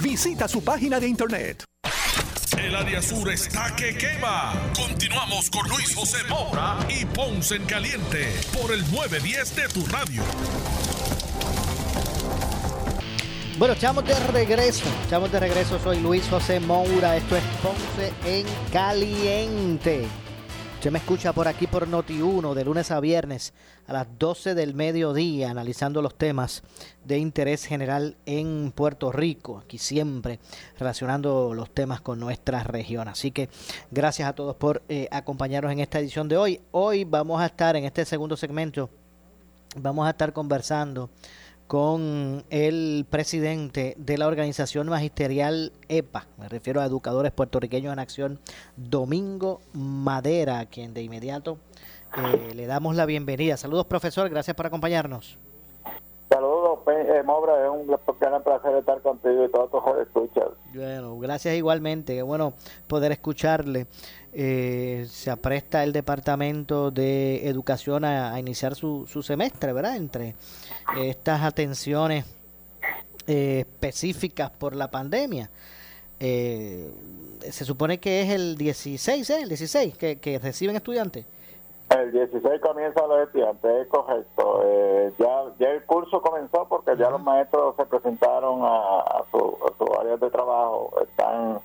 Visita 0.00 0.48
su 0.48 0.62
página 0.62 1.00
de 1.00 1.08
internet. 1.08 1.64
El 2.58 2.74
área 2.74 3.02
sur 3.02 3.30
está 3.30 3.74
que 3.76 3.96
quema. 3.96 4.54
Continuamos 4.74 5.50
con 5.50 5.68
Luis 5.68 5.94
José 5.94 6.18
Moura 6.28 6.78
y 6.88 7.04
Ponce 7.04 7.56
en 7.56 7.64
Caliente 7.64 8.32
por 8.52 8.72
el 8.72 8.80
910 8.90 9.56
de 9.56 9.68
tu 9.68 9.86
radio. 9.86 10.22
Bueno, 13.58 13.74
estamos 13.74 14.04
de 14.04 14.18
regreso. 14.32 14.86
Estamos 15.02 15.30
de 15.32 15.40
regreso. 15.40 15.78
Soy 15.78 16.00
Luis 16.00 16.26
José 16.28 16.60
Moura. 16.60 17.16
Esto 17.16 17.36
es 17.36 17.44
Ponce 17.62 18.12
en 18.24 18.46
Caliente. 18.72 20.06
Usted 20.76 20.90
me 20.90 20.98
escucha 20.98 21.32
por 21.32 21.48
aquí 21.48 21.66
por 21.66 21.88
Noti1 21.88 22.52
de 22.52 22.64
lunes 22.64 22.90
a 22.90 23.00
viernes 23.00 23.54
a 23.86 23.94
las 23.94 24.06
12 24.18 24.54
del 24.54 24.74
mediodía 24.74 25.50
analizando 25.50 26.02
los 26.02 26.14
temas 26.16 26.62
de 27.02 27.16
interés 27.18 27.64
general 27.64 28.18
en 28.26 28.72
Puerto 28.72 29.10
Rico. 29.10 29.62
Aquí 29.64 29.78
siempre 29.78 30.38
relacionando 30.78 31.54
los 31.54 31.70
temas 31.70 32.02
con 32.02 32.20
nuestra 32.20 32.62
región. 32.62 33.08
Así 33.08 33.32
que 33.32 33.48
gracias 33.90 34.28
a 34.28 34.34
todos 34.34 34.54
por 34.54 34.82
eh, 34.90 35.08
acompañarnos 35.10 35.72
en 35.72 35.80
esta 35.80 35.98
edición 35.98 36.28
de 36.28 36.36
hoy. 36.36 36.60
Hoy 36.72 37.04
vamos 37.04 37.40
a 37.40 37.46
estar 37.46 37.74
en 37.74 37.84
este 37.84 38.04
segundo 38.04 38.36
segmento. 38.36 38.90
Vamos 39.76 40.06
a 40.06 40.10
estar 40.10 40.34
conversando 40.34 41.08
con 41.66 42.44
el 42.50 43.06
presidente 43.10 43.94
de 43.98 44.18
la 44.18 44.26
organización 44.28 44.88
magisterial 44.88 45.72
EPA, 45.88 46.26
me 46.38 46.48
refiero 46.48 46.80
a 46.80 46.84
Educadores 46.84 47.32
Puertorriqueños 47.32 47.92
en 47.92 47.98
Acción, 47.98 48.38
Domingo 48.76 49.60
Madera, 49.72 50.60
a 50.60 50.66
quien 50.66 50.94
de 50.94 51.02
inmediato 51.02 51.58
eh, 52.16 52.54
le 52.54 52.66
damos 52.66 52.94
la 52.94 53.04
bienvenida. 53.04 53.56
Saludos, 53.56 53.86
profesor, 53.86 54.28
gracias 54.30 54.56
por 54.56 54.66
acompañarnos. 54.66 55.38
Saludos, 56.28 56.80
Pe- 56.84 57.18
eh, 57.18 57.22
Mobra, 57.22 57.64
es 57.64 57.70
un 57.70 57.86
gran 58.20 58.42
placer 58.42 58.76
estar 58.76 59.00
contigo 59.00 59.44
y 59.44 59.48
todos 59.50 59.70
tus 59.70 59.82
escuchas. 60.02 60.48
Bueno, 60.74 61.18
gracias 61.18 61.54
igualmente, 61.54 62.14
qué 62.14 62.22
bueno 62.22 62.52
poder 62.88 63.12
escucharle. 63.12 63.86
Eh, 64.38 65.06
se 65.08 65.30
apresta 65.30 65.82
el 65.82 65.94
Departamento 65.94 66.90
de 66.90 67.48
Educación 67.48 68.04
a, 68.04 68.34
a 68.34 68.38
iniciar 68.38 68.74
su, 68.74 69.06
su 69.06 69.22
semestre, 69.22 69.72
¿verdad? 69.72 69.96
Entre 69.96 70.34
estas 70.98 71.42
atenciones 71.42 72.26
eh, 73.26 73.60
específicas 73.60 74.50
por 74.50 74.76
la 74.76 74.90
pandemia. 74.90 75.48
Eh, 76.20 76.90
se 77.50 77.64
supone 77.64 77.98
que 77.98 78.20
es 78.20 78.28
el 78.28 78.58
16, 78.58 79.30
¿eh? 79.30 79.40
El 79.40 79.48
16 79.48 79.96
que, 79.96 80.20
que 80.20 80.38
reciben 80.38 80.76
estudiantes. 80.76 81.24
El 81.88 82.12
16 82.12 82.60
comienza 82.60 83.06
los 83.06 83.26
estudiantes, 83.26 83.70
es 83.82 83.88
correcto. 83.88 84.62
Eh, 84.66 85.12
ya, 85.18 85.44
ya 85.58 85.70
el 85.70 85.82
curso 85.84 86.20
comenzó 86.20 86.68
porque 86.68 86.94
ya 86.98 87.08
los 87.08 87.22
maestros 87.22 87.74
se 87.76 87.86
presentaron 87.86 88.60
a, 88.62 89.00
a 89.00 89.24
su, 89.30 89.38
a 89.38 89.78
sus 89.78 89.98
áreas 89.98 90.20
de 90.20 90.30
trabajo, 90.30 90.92
están 91.02 91.58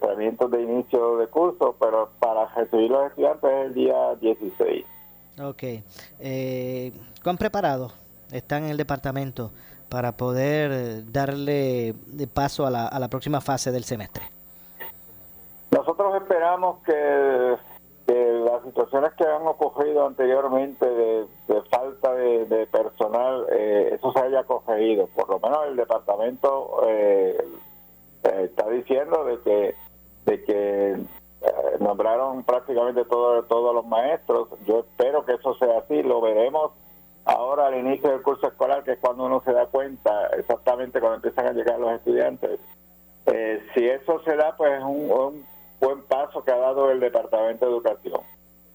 adiestramientos 0.00 0.50
de 0.50 0.62
inicio 0.62 1.16
de 1.18 1.26
curso, 1.28 1.76
pero 1.78 2.10
para 2.18 2.46
recibir 2.54 2.90
los 2.90 3.06
estudiantes 3.06 3.50
es 3.50 3.66
el 3.66 3.74
día 3.74 4.14
16. 4.20 4.84
Ok. 5.42 5.62
Eh, 6.20 6.92
¿Cuán 7.22 7.36
preparados 7.36 7.94
están 8.32 8.64
en 8.64 8.70
el 8.70 8.76
departamento 8.76 9.50
para 9.88 10.12
poder 10.12 11.10
darle 11.10 11.94
de 12.06 12.26
paso 12.26 12.66
a 12.66 12.70
la, 12.70 12.86
a 12.86 12.98
la 12.98 13.08
próxima 13.08 13.40
fase 13.40 13.72
del 13.72 13.84
semestre? 13.84 14.24
Nosotros 15.70 16.14
esperamos 16.16 16.82
que, 16.84 17.56
que 18.06 18.32
las 18.44 18.62
situaciones 18.64 19.12
que 19.14 19.24
han 19.24 19.46
ocurrido 19.46 20.06
anteriormente 20.06 20.84
de, 20.84 21.26
de 21.48 21.62
falta 21.70 22.12
de, 22.14 22.44
de 22.46 22.66
personal, 22.66 23.46
eh, 23.52 23.90
eso 23.94 24.12
se 24.12 24.18
haya 24.18 24.42
corregido. 24.44 25.06
Por 25.14 25.28
lo 25.28 25.38
menos 25.38 25.66
el 25.68 25.76
departamento 25.76 26.82
eh, 26.88 27.38
eh, 28.24 28.42
está 28.44 28.68
diciendo 28.68 29.24
de 29.24 29.40
que 29.40 29.74
de 30.26 30.44
que 30.44 30.90
eh, 30.92 31.76
nombraron 31.80 32.42
prácticamente 32.44 33.04
todo- 33.04 33.42
todos 33.44 33.74
los 33.74 33.86
maestros. 33.86 34.48
Yo 34.66 34.80
espero 34.80 35.24
que 35.24 35.34
eso 35.34 35.54
sea 35.54 35.78
así. 35.78 36.02
Lo 36.02 36.20
veremos 36.20 36.72
ahora 37.24 37.66
al 37.66 37.78
inicio 37.78 38.10
del 38.10 38.22
curso 38.22 38.48
escolar, 38.48 38.82
que 38.84 38.92
es 38.92 38.98
cuando 38.98 39.24
uno 39.24 39.42
se 39.44 39.52
da 39.52 39.66
cuenta 39.66 40.26
exactamente 40.38 41.00
cuando 41.00 41.16
empiezan 41.16 41.46
a 41.46 41.52
llegar 41.52 41.78
los 41.78 41.92
estudiantes. 41.92 42.58
Eh, 43.26 43.62
si 43.74 43.86
eso 43.86 44.20
se 44.24 44.36
da, 44.36 44.56
pues 44.56 44.72
es 44.78 44.82
un, 44.82 45.44
buen 45.80 46.02
paso 46.02 46.44
que 46.44 46.50
ha 46.52 46.56
dado 46.58 46.90
el 46.90 47.00
Departamento 47.00 47.64
de 47.66 47.72
Educación. 47.72 48.20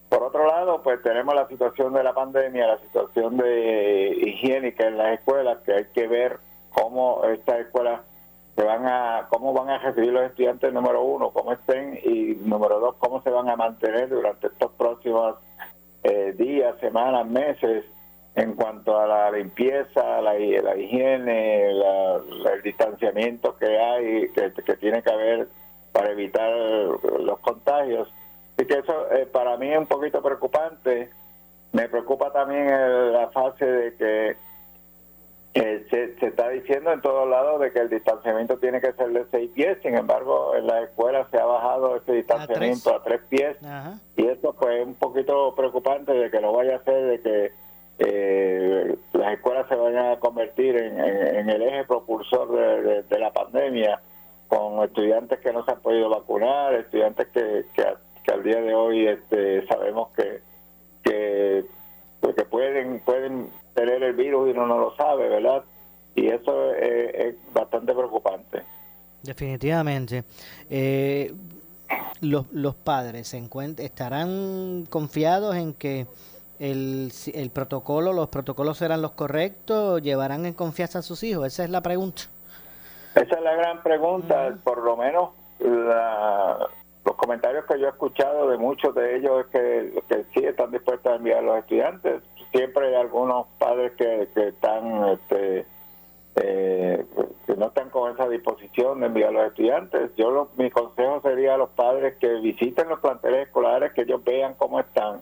Por 0.10 0.24
otro 0.24 0.48
lado, 0.48 0.82
pues 0.82 1.02
tenemos 1.04 1.36
la 1.36 1.48
situación 1.48 1.94
de 1.94 2.04
la 2.04 2.14
pandemia, 2.14 2.68
la 2.68 2.80
situación 2.80 3.38
de 3.38 4.16
higiénica 4.26 4.88
en 4.88 4.98
las 4.98 5.20
escuelas, 5.20 5.60
que 5.66 5.74
hay 5.74 5.86
que 5.94 6.08
ver 6.08 6.40
cómo 6.74 7.24
estas 7.26 7.60
escuelas 7.60 8.02
se 8.56 8.64
van 8.64 8.86
a, 8.88 9.28
cómo 9.30 9.54
van 9.54 9.70
a 9.70 9.80
recibir 9.80 10.14
los 10.14 10.24
estudiantes, 10.24 10.72
número 10.72 11.02
uno, 11.04 11.32
cómo 11.32 11.52
estén, 11.52 12.00
y 12.04 12.36
número 12.42 12.80
dos, 12.80 12.96
cómo 13.00 13.22
se 13.22 13.30
van 13.30 13.50
a 13.50 13.56
mantener 13.56 14.10
durante 14.10 14.48
estos 14.48 14.72
próximos 14.74 15.36
eh, 16.04 16.34
días, 16.38 16.76
semanas, 16.80 17.26
meses, 17.28 17.84
en 18.36 18.54
cuanto 18.54 18.98
a 19.00 19.08
la 19.08 19.32
limpieza, 19.32 20.22
la, 20.22 20.38
higiene, 20.38 21.74
la- 21.74 22.22
el 22.54 22.62
distanciamiento 22.62 23.56
que 23.58 23.80
hay, 23.80 24.30
que, 24.30 24.52
que 24.64 24.76
tiene 24.76 25.02
que 25.02 25.12
haber 25.12 25.48
para 25.92 26.12
evitar 26.12 26.52
los 26.52 27.40
contagios. 27.40 28.10
Y 28.58 28.66
que 28.66 28.80
eso 28.80 29.12
eh, 29.12 29.26
para 29.26 29.58
mí 29.58 29.72
es 29.72 29.78
un 29.78 29.86
poquito 29.88 30.22
preocupante. 30.22 31.10
Me 31.72 31.88
preocupa 31.90 32.32
también 32.32 32.70
el- 32.70 33.14
la 33.14 33.30
fase 33.30 33.66
de 33.66 33.96
que 33.96 34.38
eh, 35.56 35.86
se, 35.90 36.20
se 36.20 36.28
está 36.28 36.50
diciendo 36.50 36.92
en 36.92 37.02
todos 37.02 37.28
lados 37.30 37.60
de 37.62 37.72
que 37.72 37.80
el 37.80 37.90
distanciamiento 37.90 38.58
tiene 38.58 38.82
que 38.82 38.92
ser 38.94 39.10
de 39.10 39.26
seis 39.32 39.50
pies, 39.56 39.78
sin 39.82 39.96
embargo 39.96 40.54
en 40.56 40.68
las 40.68 40.84
escuelas 40.84 41.28
se 41.32 41.40
ha 41.40 41.46
bajado 41.46 41.96
ese 41.96 42.12
distanciamiento 42.14 42.94
a 42.96 43.04
tres, 43.04 43.22
pies 43.30 43.58
y 44.18 44.28
esto 44.28 44.54
pues 44.54 44.82
es 44.82 44.86
un 44.86 44.96
poquito 44.96 45.56
preocupante 45.56 46.12
de 46.12 46.30
que 46.30 46.40
no 46.42 46.52
vaya 46.54 46.76
a 46.76 46.84
ser 46.84 47.06
de 47.06 47.22
que 47.22 47.52
eh, 48.00 48.96
las 49.14 49.34
escuelas 49.34 49.68
se 49.70 49.76
vayan 49.76 50.12
a 50.12 50.20
convertir 50.20 50.76
en, 50.76 51.00
en- 51.00 51.36
en 51.38 51.50
el 51.50 51.62
eje 51.62 51.86
propulsor 51.86 52.52
de, 52.52 52.82
de- 52.84 53.04
de 53.04 53.20
la 53.20 53.32
pandemia 53.32 54.02
con 54.50 54.84
estudiantes 54.84 55.40
que 55.40 55.54
no 55.54 55.64
se 55.64 55.72
han 55.72 55.80
podido 55.80 56.10
vacunar, 56.10 56.74
estudiantes 56.74 57.28
que, 57.30 57.66
que, 57.74 58.32
al 58.32 58.44
día 58.44 58.60
de 58.62 58.74
hoy 58.76 59.08
este, 59.08 59.66
sabemos 59.68 60.10
que, 60.18 60.42
que, 61.04 61.66
que 62.36 62.46
pueden, 62.46 63.00
pueden 63.00 63.50
tener 63.76 64.02
el 64.02 64.14
virus 64.14 64.48
y 64.48 64.52
uno 64.52 64.66
no 64.66 64.80
lo 64.80 64.96
sabe, 64.96 65.30
¿verdad? 65.30 65.64
Y 66.16 66.28
eso 66.28 66.74
es, 66.74 67.14
es 67.14 67.36
bastante 67.54 67.94
preocupante. 67.94 68.64
Definitivamente. 69.22 70.24
Eh, 70.70 71.34
los, 72.22 72.52
los 72.52 72.76
padres 72.76 73.28
se 73.28 73.44
estarán 73.78 74.86
confiados 74.90 75.56
en 75.56 75.74
que 75.74 76.08
el, 76.60 77.12
el 77.34 77.50
protocolo, 77.50 78.14
los 78.14 78.30
protocolos 78.30 78.78
serán 78.78 79.02
los 79.02 79.12
correctos, 79.12 80.02
llevarán 80.02 80.46
en 80.46 80.54
confianza 80.54 81.00
a 81.00 81.02
sus 81.02 81.22
hijos. 81.24 81.46
Esa 81.48 81.66
es 81.66 81.70
la 81.70 81.82
pregunta. 81.82 82.24
Esa 83.14 83.36
es 83.36 83.42
la 83.42 83.56
gran 83.56 83.84
pregunta, 83.84 84.58
por 84.64 84.84
lo 84.84 84.96
menos 84.98 85.32
la- 85.60 86.58
los 87.06 87.16
comentarios 87.18 87.66
que 87.66 87.80
yo 87.80 87.86
he 87.86 87.90
escuchado 87.90 88.50
de 88.50 88.58
muchos 88.58 88.96
de 88.96 89.18
ellos 89.18 89.46
es 89.46 89.52
que, 89.52 90.04
que 90.10 90.24
sí 90.34 90.44
están 90.46 90.72
dispuestos 90.72 91.12
a 91.12 91.18
enviar 91.18 91.40
a 91.40 91.42
los 91.44 91.58
estudiantes. 91.60 92.24
Siempre 92.52 92.88
hay 92.88 92.96
algunos 92.96 93.48
padres 93.58 93.92
que, 93.94 94.28
que 94.34 94.48
están, 94.50 95.10
este, 95.10 95.66
eh, 96.36 97.06
que 97.46 97.56
no 97.56 97.68
están 97.68 97.90
con 97.90 98.12
esa 98.12 98.28
disposición 98.30 99.00
de 99.00 99.08
enviar 99.08 99.30
a 99.30 99.32
los 99.34 99.48
estudiantes. 99.48 100.16
Yo 100.16 100.32
lo- 100.32 100.50
mi 100.58 100.70
consejo 100.70 101.22
sería 101.22 101.56
a 101.56 101.58
los 101.58 101.70
padres 101.70 102.16
que 102.18 102.28
visiten 102.36 102.90
los 102.90 103.00
planteles 103.00 103.48
escolares, 103.48 103.94
que 103.94 104.02
ellos 104.02 104.24
vean 104.24 104.54
cómo 104.56 104.80
están 104.80 105.22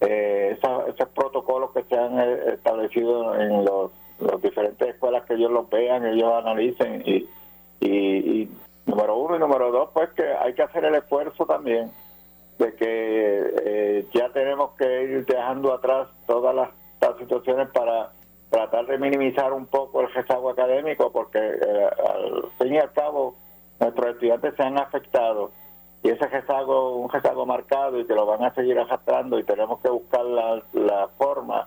eh, 0.00 0.56
esos, 0.58 0.88
esos 0.88 1.08
protocolos 1.10 1.70
que 1.70 1.84
se 1.84 1.96
han 1.96 2.18
eh, 2.20 2.54
establecido 2.54 3.34
en 3.40 3.64
los, 3.64 3.92
las 4.18 4.42
diferentes 4.42 4.88
escuelas, 4.88 5.24
que 5.24 5.34
ellos 5.34 5.50
los 5.50 5.70
vean, 5.70 6.04
ellos 6.06 6.32
analicen 6.32 7.02
y, 7.06 7.28
y, 7.80 7.88
y 7.88 8.48
número 8.86 9.16
uno 9.16 9.36
y 9.36 9.38
número 9.38 9.70
dos, 9.70 9.90
pues 9.94 10.10
que 10.10 10.24
hay 10.24 10.54
que 10.54 10.62
hacer 10.62 10.84
el 10.84 10.96
esfuerzo 10.96 11.46
también 11.46 11.90
de 12.62 12.74
que 12.76 13.52
eh, 13.64 14.06
ya 14.14 14.28
tenemos 14.30 14.70
que 14.78 15.02
ir 15.02 15.26
dejando 15.26 15.72
atrás 15.72 16.08
todas 16.26 16.54
las, 16.54 16.68
situaciones 17.18 17.68
para 17.70 18.12
tratar 18.48 18.86
de 18.86 18.96
minimizar 18.96 19.52
un 19.52 19.66
poco 19.66 20.02
el 20.02 20.12
rezago 20.12 20.50
académico 20.50 21.10
porque 21.10 21.38
eh, 21.38 21.90
al 22.08 22.44
fin 22.58 22.74
y 22.74 22.78
al 22.78 22.92
cabo 22.92 23.34
nuestros 23.80 24.12
estudiantes 24.12 24.54
se 24.54 24.62
han 24.62 24.78
afectado 24.78 25.50
y 26.04 26.10
ese 26.10 26.26
rezago, 26.28 26.96
un 26.96 27.10
rezago 27.10 27.44
marcado 27.44 27.98
y 27.98 28.06
que 28.06 28.14
lo 28.14 28.24
van 28.24 28.44
a 28.44 28.54
seguir 28.54 28.78
arrastrando 28.78 29.38
y 29.40 29.42
tenemos 29.42 29.80
que 29.80 29.90
buscar 29.90 30.24
la, 30.24 30.62
la 30.74 31.08
forma 31.18 31.66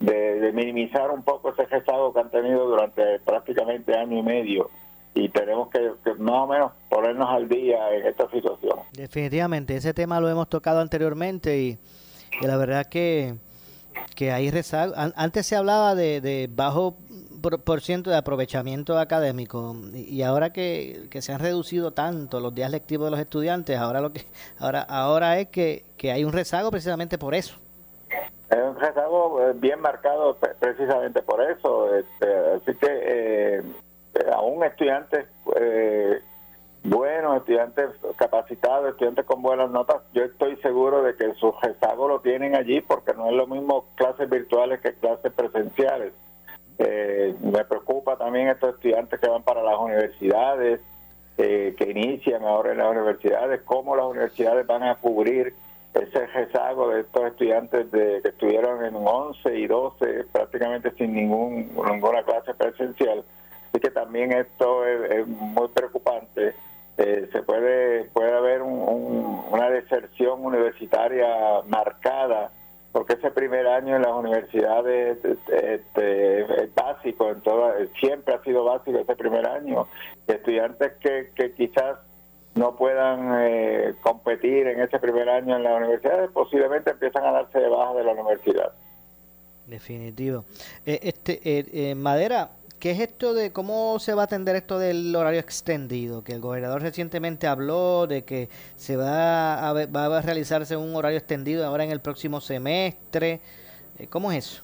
de, 0.00 0.40
de 0.40 0.52
minimizar 0.52 1.12
un 1.12 1.22
poco 1.22 1.50
ese 1.50 1.64
rezago 1.66 2.12
que 2.12 2.20
han 2.20 2.30
tenido 2.30 2.66
durante 2.66 3.20
prácticamente 3.20 3.96
año 3.96 4.18
y 4.18 4.22
medio 4.22 4.68
y 5.14 5.28
tenemos 5.28 5.68
que, 5.70 5.92
que 6.04 6.14
más 6.14 6.42
o 6.42 6.46
menos 6.46 6.72
ponernos 6.88 7.28
al 7.28 7.48
día 7.48 7.94
en 7.94 8.06
esta 8.06 8.28
situación. 8.30 8.78
Definitivamente, 8.92 9.76
ese 9.76 9.92
tema 9.92 10.20
lo 10.20 10.28
hemos 10.28 10.48
tocado 10.48 10.80
anteriormente 10.80 11.58
y, 11.58 11.78
y 12.40 12.46
la 12.46 12.56
verdad 12.56 12.86
que, 12.86 13.34
que 14.16 14.32
hay 14.32 14.50
rezago. 14.50 14.94
An- 14.96 15.12
Antes 15.16 15.46
se 15.46 15.56
hablaba 15.56 15.94
de, 15.94 16.20
de 16.20 16.48
bajo 16.50 16.96
por, 17.64 17.80
ciento 17.80 18.08
de 18.08 18.16
aprovechamiento 18.16 18.98
académico 18.98 19.74
y, 19.92 20.22
ahora 20.22 20.52
que, 20.52 21.08
que 21.10 21.20
se 21.22 21.32
han 21.32 21.40
reducido 21.40 21.90
tanto 21.90 22.38
los 22.40 22.54
días 22.54 22.70
lectivos 22.70 23.06
de 23.06 23.10
los 23.10 23.20
estudiantes, 23.20 23.76
ahora 23.78 24.00
lo 24.00 24.12
que 24.12 24.22
ahora 24.60 24.82
ahora 24.82 25.38
es 25.40 25.48
que, 25.48 25.84
que 25.96 26.12
hay 26.12 26.24
un 26.24 26.32
rezago 26.32 26.70
precisamente 26.70 27.18
por 27.18 27.34
eso. 27.34 27.56
Es 28.48 28.58
un 28.62 28.78
rezago 28.78 29.42
eh, 29.42 29.54
bien 29.56 29.80
marcado 29.80 30.36
pre- 30.36 30.54
precisamente 30.60 31.20
por 31.22 31.42
eso. 31.42 31.94
este, 31.96 32.26
así 32.56 32.78
que 32.78 32.86
eh, 32.90 33.62
eh, 34.14 34.30
aún 34.32 34.64
estudiantes 34.64 35.26
eh, 35.56 36.20
buenos, 36.84 37.38
estudiantes 37.38 37.90
capacitados, 38.16 38.90
estudiantes 38.90 39.24
con 39.24 39.42
buenas 39.42 39.70
notas, 39.70 40.02
yo 40.12 40.24
estoy 40.24 40.56
seguro 40.56 41.02
de 41.02 41.14
que 41.14 41.32
su 41.34 41.54
rezago 41.62 42.08
lo 42.08 42.20
tienen 42.20 42.56
allí 42.56 42.80
porque 42.80 43.14
no 43.14 43.28
es 43.28 43.34
lo 43.34 43.46
mismo 43.46 43.86
clases 43.94 44.28
virtuales 44.28 44.80
que 44.80 44.94
clases 44.94 45.32
presenciales. 45.32 46.12
Eh, 46.78 47.34
me 47.40 47.64
preocupa 47.64 48.16
también 48.16 48.48
estos 48.48 48.74
estudiantes 48.74 49.20
que 49.20 49.28
van 49.28 49.42
para 49.42 49.62
las 49.62 49.78
universidades, 49.78 50.80
eh, 51.38 51.74
que 51.78 51.90
inician 51.90 52.42
ahora 52.44 52.72
en 52.72 52.78
las 52.78 52.90
universidades, 52.90 53.62
cómo 53.62 53.94
las 53.94 54.06
universidades 54.06 54.66
van 54.66 54.82
a 54.82 54.96
cubrir 54.96 55.54
ese 55.94 56.26
rezago 56.26 56.88
de 56.88 57.02
estos 57.02 57.24
estudiantes 57.26 57.90
de, 57.90 58.20
que 58.22 58.28
estuvieron 58.28 58.84
en 58.84 58.96
11 58.96 59.58
y 59.58 59.66
12 59.66 60.24
prácticamente 60.32 60.90
sin 60.92 61.14
ningún, 61.14 61.70
ninguna 61.90 62.22
clase 62.22 62.54
presencial. 62.54 63.24
Así 63.72 63.80
que 63.80 63.90
también 63.90 64.32
esto 64.32 64.86
es, 64.86 65.26
muy 65.26 65.68
preocupante. 65.68 66.54
Eh, 66.98 67.26
se 67.32 67.42
puede 67.42 68.04
puede 68.12 68.32
haber 68.34 68.60
un- 68.60 68.82
un- 68.86 69.44
una 69.50 69.70
deserción 69.70 70.44
universitaria 70.44 71.62
marcada 71.66 72.52
porque 72.92 73.14
ese 73.14 73.30
primer 73.30 73.66
año 73.66 73.96
en 73.96 74.02
las 74.02 74.12
universidades 74.12 75.16
este, 75.24 76.40
es 76.64 76.74
básico 76.74 77.30
en 77.30 77.40
toda, 77.40 77.74
siempre 77.98 78.34
ha 78.34 78.42
sido 78.42 78.64
básico 78.64 78.98
ese 78.98 79.16
primer 79.16 79.46
año 79.46 79.86
estudiantes 80.26 80.92
que, 81.00 81.30
que 81.34 81.54
quizás 81.54 81.96
no 82.54 82.76
puedan 82.76 83.30
eh, 83.40 83.94
competir 84.02 84.66
en 84.66 84.80
ese 84.82 84.98
primer 84.98 85.30
año 85.30 85.56
en 85.56 85.62
las 85.62 85.74
universidades 85.78 86.30
posiblemente 86.32 86.90
empiezan 86.90 87.24
a 87.24 87.32
darse 87.32 87.58
de 87.58 87.68
baja 87.68 87.94
de 87.94 88.04
la 88.04 88.12
universidad 88.12 88.72
Definitivo. 89.66 90.44
Eh, 90.84 90.98
este 91.02 91.40
eh, 91.44 91.64
eh, 91.72 91.94
Madera, 91.94 92.50
¿qué 92.82 92.90
es 92.90 92.98
esto 92.98 93.32
de 93.32 93.52
cómo 93.52 94.00
se 94.00 94.12
va 94.12 94.22
a 94.22 94.24
atender 94.24 94.56
esto 94.56 94.76
del 94.76 95.14
horario 95.14 95.38
extendido? 95.38 96.24
Que 96.24 96.32
el 96.32 96.40
gobernador 96.40 96.82
recientemente 96.82 97.46
habló 97.46 98.08
de 98.08 98.24
que 98.24 98.48
se 98.76 98.96
va 98.96 99.68
a, 99.68 99.72
va 99.72 100.18
a 100.18 100.20
realizarse 100.20 100.76
un 100.76 100.96
horario 100.96 101.16
extendido 101.16 101.64
ahora 101.64 101.84
en 101.84 101.92
el 101.92 102.00
próximo 102.00 102.40
semestre. 102.40 103.40
Eh, 104.00 104.08
¿Cómo 104.08 104.32
es 104.32 104.38
eso? 104.38 104.62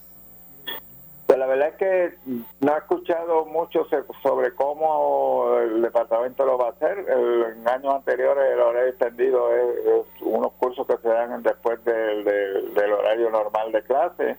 Pues 1.29 1.39
la 1.39 1.47
verdad 1.47 1.69
es 1.69 1.75
que 1.77 2.15
no 2.61 2.75
he 2.75 2.79
escuchado 2.79 3.45
mucho 3.45 3.87
sobre 4.21 4.53
cómo 4.55 5.57
el 5.61 5.81
departamento 5.81 6.45
lo 6.45 6.59
va 6.59 6.69
a 6.69 6.71
hacer. 6.71 6.99
En 6.99 7.69
años 7.69 7.95
anteriores 7.95 8.53
el 8.53 8.59
horario 8.59 8.89
extendido 8.89 9.55
es, 9.55 9.77
es 9.87 10.23
unos 10.23 10.53
cursos 10.55 10.89
que 10.89 10.97
se 10.97 11.09
dan 11.09 11.41
después 11.45 11.85
del, 11.85 12.25
del- 12.25 12.75
del 12.75 12.93
horario 12.93 13.31
normal 13.31 13.71
de 13.71 13.83
clase. 13.83 14.37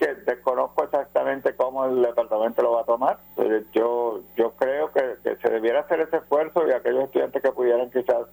Que 0.00 0.14
desconozco 0.14 0.82
exactamente 0.82 1.54
cómo 1.54 1.84
el 1.84 2.00
departamento 2.00 2.62
lo 2.62 2.72
va 2.72 2.80
a 2.80 2.84
tomar. 2.84 3.18
Yo 3.74 4.22
yo 4.34 4.52
creo 4.52 4.90
que, 4.92 5.16
que 5.22 5.36
se 5.36 5.50
debiera 5.50 5.80
hacer 5.80 6.00
ese 6.00 6.16
esfuerzo 6.16 6.66
y 6.66 6.72
aquellos 6.72 7.04
estudiantes 7.04 7.42
que 7.42 7.52
pudieran 7.52 7.90
quizás 7.90 8.26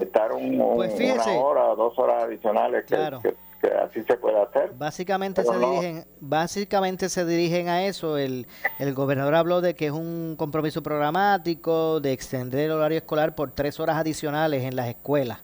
estar 0.00 0.32
un, 0.32 0.58
un- 0.58 0.76
Pues 0.76 0.94
una 0.98 1.32
hora 1.38 1.64
o 1.72 1.76
dos 1.76 1.98
horas 1.98 2.24
adicionales, 2.24 2.84
que, 2.86 2.94
Claro. 2.96 3.20
que- 3.20 3.34
que 3.60 3.68
así 3.70 4.02
se 4.02 4.16
puede 4.16 4.40
hacer. 4.40 4.72
Básicamente 4.78 5.42
Pero 5.42 5.54
se 5.54 5.60
no- 5.60 5.70
dirigen, 5.72 6.04
básicamente 6.20 7.08
se 7.10 7.24
dirigen 7.26 7.68
a 7.68 7.84
eso. 7.84 8.16
El, 8.16 8.46
el 8.78 8.94
gobernador 8.94 9.34
habló 9.34 9.60
de 9.60 9.74
que 9.74 9.86
es 9.86 9.92
un 9.92 10.36
compromiso 10.38 10.82
programático 10.82 12.00
de 12.00 12.12
extender 12.12 12.60
el 12.60 12.72
horario 12.72 12.96
escolar 12.98 13.34
por 13.34 13.50
tres 13.50 13.78
horas 13.78 13.96
adicionales 13.96 14.62
en 14.64 14.74
las 14.74 14.88
escuelas. 14.88 15.38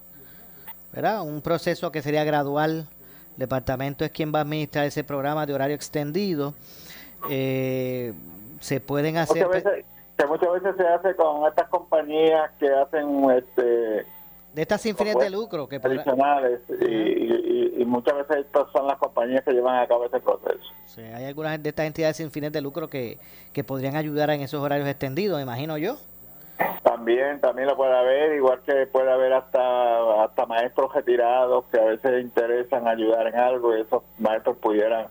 ¿Verdad? 0.91 1.21
Un 1.21 1.41
proceso 1.41 1.91
que 1.91 2.01
sería 2.01 2.23
gradual. 2.23 2.87
El 3.33 3.37
departamento 3.37 4.03
es 4.05 4.11
quien 4.11 4.33
va 4.33 4.39
a 4.39 4.41
administrar 4.43 4.85
ese 4.85 5.03
programa 5.03 5.45
de 5.45 5.53
horario 5.53 5.75
extendido. 5.75 6.53
Eh, 7.29 8.13
se 8.59 8.79
pueden 8.79 9.17
hacer... 9.17 9.47
muchas 9.47 9.63
veces, 9.63 9.85
que 10.17 10.25
muchas 10.25 10.51
veces 10.53 10.75
se 10.77 10.87
hace 10.87 11.15
con 11.15 11.47
estas 11.47 11.67
compañías 11.69 12.51
que 12.59 12.67
hacen 12.69 13.29
este 13.31 14.05
de 14.53 14.61
estas 14.63 14.81
sin 14.81 14.97
fines 14.97 15.15
de 15.17 15.29
lucro 15.29 15.67
que 15.69 15.79
podrá- 15.79 16.01
adicionales 16.01 16.59
y, 16.81 16.85
y- 16.85 17.73
y 17.81 17.85
muchas 17.85 18.15
veces 18.17 18.45
estas 18.45 18.69
son 18.73 18.85
las 18.85 18.97
compañías 18.97 19.43
que 19.45 19.51
llevan 19.53 19.81
a 19.81 19.87
cabo 19.87 20.05
ese 20.05 20.19
proceso. 20.19 20.59
Sí, 20.87 21.01
hay 21.01 21.23
algunas 21.25 21.63
de 21.63 21.69
estas 21.69 21.85
entidades 21.87 22.17
sin 22.17 22.29
fines 22.31 22.51
de 22.51 22.59
lucro 22.61 22.89
que, 22.89 23.17
que 23.53 23.63
podrían 23.63 23.95
ayudar 23.95 24.29
en 24.31 24.41
esos 24.41 24.61
horarios 24.61 24.87
extendidos, 24.89 25.41
imagino 25.41 25.77
yo. 25.77 25.95
También 26.83 27.39
también 27.39 27.67
lo 27.67 27.75
puede 27.75 27.97
haber, 27.97 28.33
igual 28.33 28.61
que 28.61 28.85
puede 28.87 29.11
haber 29.11 29.33
hasta 29.33 30.23
hasta 30.23 30.45
maestros 30.45 30.93
retirados 30.93 31.65
que 31.71 31.79
a 31.79 31.85
veces 31.85 32.21
interesan 32.21 32.87
ayudar 32.87 33.27
en 33.27 33.35
algo 33.35 33.75
y 33.75 33.81
esos 33.81 34.03
maestros 34.19 34.57
pudieran 34.57 35.07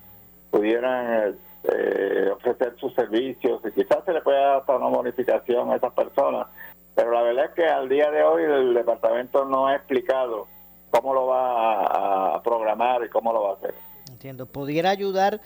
pudieran 0.51 1.36
eh, 1.64 2.30
ofrecer 2.32 2.74
sus 2.78 2.94
servicios 2.94 3.61
y 3.64 3.72
quizás 3.72 4.05
se 4.05 4.12
le 4.12 4.20
pueda 4.20 4.40
dar 4.40 4.57
hasta 4.59 4.76
una 4.76 4.88
bonificación 4.88 5.70
a 5.70 5.76
esas 5.76 5.92
personas. 5.92 6.48
Pero 6.94 7.12
la 7.12 7.22
verdad 7.22 7.46
es 7.46 7.51
que 7.53 7.66
al 7.66 7.88
día 7.88 8.11
de 8.11 8.22
hoy 8.22 8.42
el 8.42 8.74
departamento 8.74 9.44
no 9.44 9.68
ha 9.68 9.76
explicado 9.76 10.48
cómo 10.90 11.14
lo 11.14 11.26
va 11.26 11.86
a, 11.86 12.36
a 12.36 12.42
programar 12.42 13.05
y 13.05 13.09
cómo 13.09 13.32
lo 13.32 13.42
va 13.42 13.51
a 13.51 13.55
hacer. 13.55 13.74
Entiendo. 14.11 14.46
Pudiera 14.46 14.90
ayudar 14.90 15.40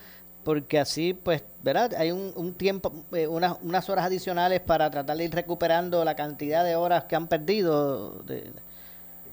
porque 0.44 0.78
así, 0.78 1.14
pues, 1.14 1.42
¿verdad? 1.62 1.92
Hay 1.96 2.10
un, 2.12 2.32
un 2.36 2.54
tiempo, 2.54 2.92
eh, 3.12 3.26
unas, 3.26 3.56
unas 3.62 3.88
horas 3.88 4.04
adicionales 4.06 4.60
para 4.60 4.90
tratar 4.90 5.16
de 5.16 5.24
ir 5.24 5.34
recuperando 5.34 6.04
la 6.04 6.14
cantidad 6.14 6.64
de 6.64 6.76
horas 6.76 7.04
que 7.04 7.16
han 7.16 7.26
perdido 7.28 8.10
de 8.24 8.44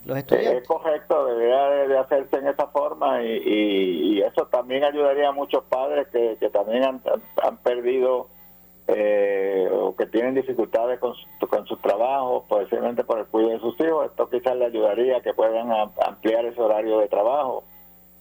los 0.05 0.17
estudiantes. 0.17 0.61
Es 0.63 0.67
correcto, 0.67 1.25
debería 1.25 1.63
de, 1.69 1.87
de 1.89 1.97
hacerse 1.97 2.37
en 2.37 2.47
esa 2.47 2.67
forma 2.67 3.21
y, 3.23 3.27
y- 3.45 4.13
y 4.17 4.21
eso 4.21 4.47
también 4.47 4.83
ayudaría 4.83 5.29
a 5.29 5.31
muchos 5.31 5.63
padres 5.65 6.07
que, 6.07 6.37
que 6.39 6.49
también 6.49 6.83
han, 6.83 7.01
han- 7.43 7.57
perdido 7.57 8.27
eh, 8.87 9.69
o 9.71 9.95
que 9.95 10.05
tienen 10.07 10.33
dificultades 10.33 10.99
con, 10.99 11.13
su- 11.15 11.47
con 11.47 11.65
sus 11.67 11.79
trabajos, 11.81 12.43
posiblemente 12.47 13.03
por 13.03 13.19
el 13.19 13.25
cuidado 13.27 13.53
de 13.53 13.59
sus 13.59 13.79
hijos. 13.79 14.07
Esto 14.07 14.29
quizás 14.29 14.55
le 14.55 14.65
ayudaría 14.65 15.17
a 15.17 15.21
que 15.21 15.33
puedan 15.33 15.71
am- 15.71 15.91
ampliar 16.05 16.45
ese 16.45 16.59
horario 16.61 16.99
de 16.99 17.07
trabajo. 17.07 17.63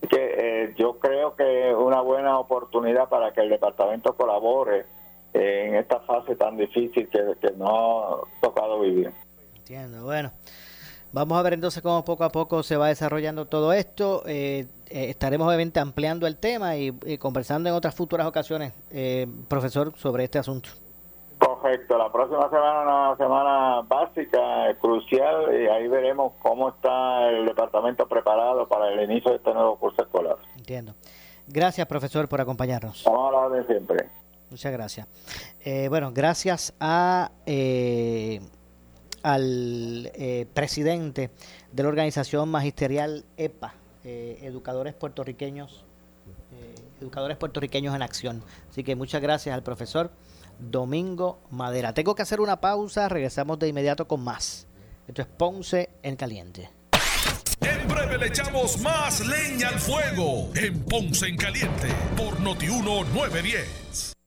Que 0.09 0.35
eh, 0.39 0.75
yo 0.79 0.99
creo 0.99 1.37
que 1.37 1.71
es 1.71 1.77
una 1.77 2.01
buena 2.01 2.39
oportunidad 2.39 3.09
para 3.09 3.33
que 3.33 3.43
el 3.43 3.51
departamento 3.51 4.15
colabore 4.15 4.87
eh, 5.35 5.67
en 5.69 5.75
esta 5.77 6.01
fase 6.01 6.37
tan 6.37 6.57
difícil 6.57 7.09
que, 7.09 7.35
que 7.41 7.51
nos 7.53 7.69
ha 7.71 8.41
tocado 8.41 8.81
vivir. 8.81 9.13
Entiendo. 9.57 10.05
Bueno, 10.05 10.33
vamos 11.13 11.39
a 11.39 11.43
ver 11.43 11.53
entonces 11.53 11.83
cómo 11.83 12.05
poco 12.05 12.25
a 12.25 12.31
poco 12.31 12.63
se 12.63 12.77
va 12.77 12.89
desarrollando 12.89 13.47
todo 13.47 13.73
esto. 13.73 14.23
Eh, 14.27 14.67
eh, 14.89 15.11
estaremos 15.11 15.47
obviamente 15.47 15.79
ampliando 15.79 16.27
el 16.27 16.37
tema 16.39 16.77
y, 16.77 16.93
y 17.07 17.19
conversando 17.19 17.69
en 17.69 17.75
otras 17.75 17.95
futuras 17.95 18.27
ocasiones, 18.27 18.73
eh, 18.91 19.29
profesor, 19.49 19.93
sobre 19.97 20.25
este 20.25 20.39
asunto. 20.39 20.71
Correcto, 21.61 21.99
la 21.99 22.11
próxima 22.11 22.49
semana 22.49 22.83
una 22.83 23.17
semana 23.17 23.83
básica, 23.83 24.75
crucial, 24.81 25.55
y 25.55 25.67
ahí 25.67 25.89
veremos 25.89 26.33
cómo 26.41 26.71
está 26.71 27.29
el 27.29 27.47
departamento 27.47 28.09
preparado 28.09 28.67
para 28.67 28.89
el 28.89 29.11
inicio 29.11 29.33
de 29.33 29.37
este 29.37 29.53
nuevo 29.53 29.77
curso 29.77 30.03
escolar. 30.03 30.37
Entiendo. 30.57 30.95
Gracias, 31.47 31.87
profesor, 31.87 32.29
por 32.29 32.41
acompañarnos. 32.41 33.05
Vamos 33.05 33.29
a 33.29 33.33
la 33.33 33.39
orden 33.39 33.67
siempre. 33.67 34.09
Muchas 34.51 34.73
gracias. 34.73 35.07
Eh, 35.61 35.89
bueno, 35.89 36.13
gracias 36.15 36.75
a 36.81 37.31
eh, 37.45 38.41
al 39.23 40.11
eh, 40.15 40.47
presidente 40.53 41.31
de 41.73 41.83
la 41.83 41.89
organización 41.89 42.49
magisterial 42.49 43.25
EPA, 43.37 43.75
eh, 44.05 44.39
Educadores 44.43 44.95
Puertorriqueños, 44.95 45.85
eh, 46.53 46.75
Educadores 47.01 47.37
Puertorriqueños 47.37 47.95
en 47.95 48.03
Acción. 48.03 48.43
Así 48.71 48.83
que 48.83 48.97
muchas 48.97 49.21
gracias 49.21 49.55
al 49.55 49.63
profesor 49.63 50.11
Domingo 50.61 51.41
Madera. 51.51 51.95
Tengo 51.95 52.15
que 52.15 52.23
hacer 52.23 52.41
una 52.41 52.61
pausa, 52.61 53.09
regresamos 53.09 53.59
de 53.59 53.69
inmediato 53.69 54.07
con 54.07 54.23
más. 54.23 54.67
Esto 55.09 55.23
es 55.23 55.29
Ponce 55.29 55.91
en 56.03 56.17
Caliente. 56.17 56.71
En 57.61 57.89
breve 57.89 58.19
le 58.19 58.27
echamos 58.29 58.81
más 58.81 59.21
leña 59.27 59.69
al 59.69 59.79
fuego 59.79 60.51
en 60.55 60.83
Ponce 60.85 61.27
en 61.27 61.37
Caliente 61.37 61.89
por 62.17 62.41
Notiuno 62.41 63.05
910. 63.05 64.20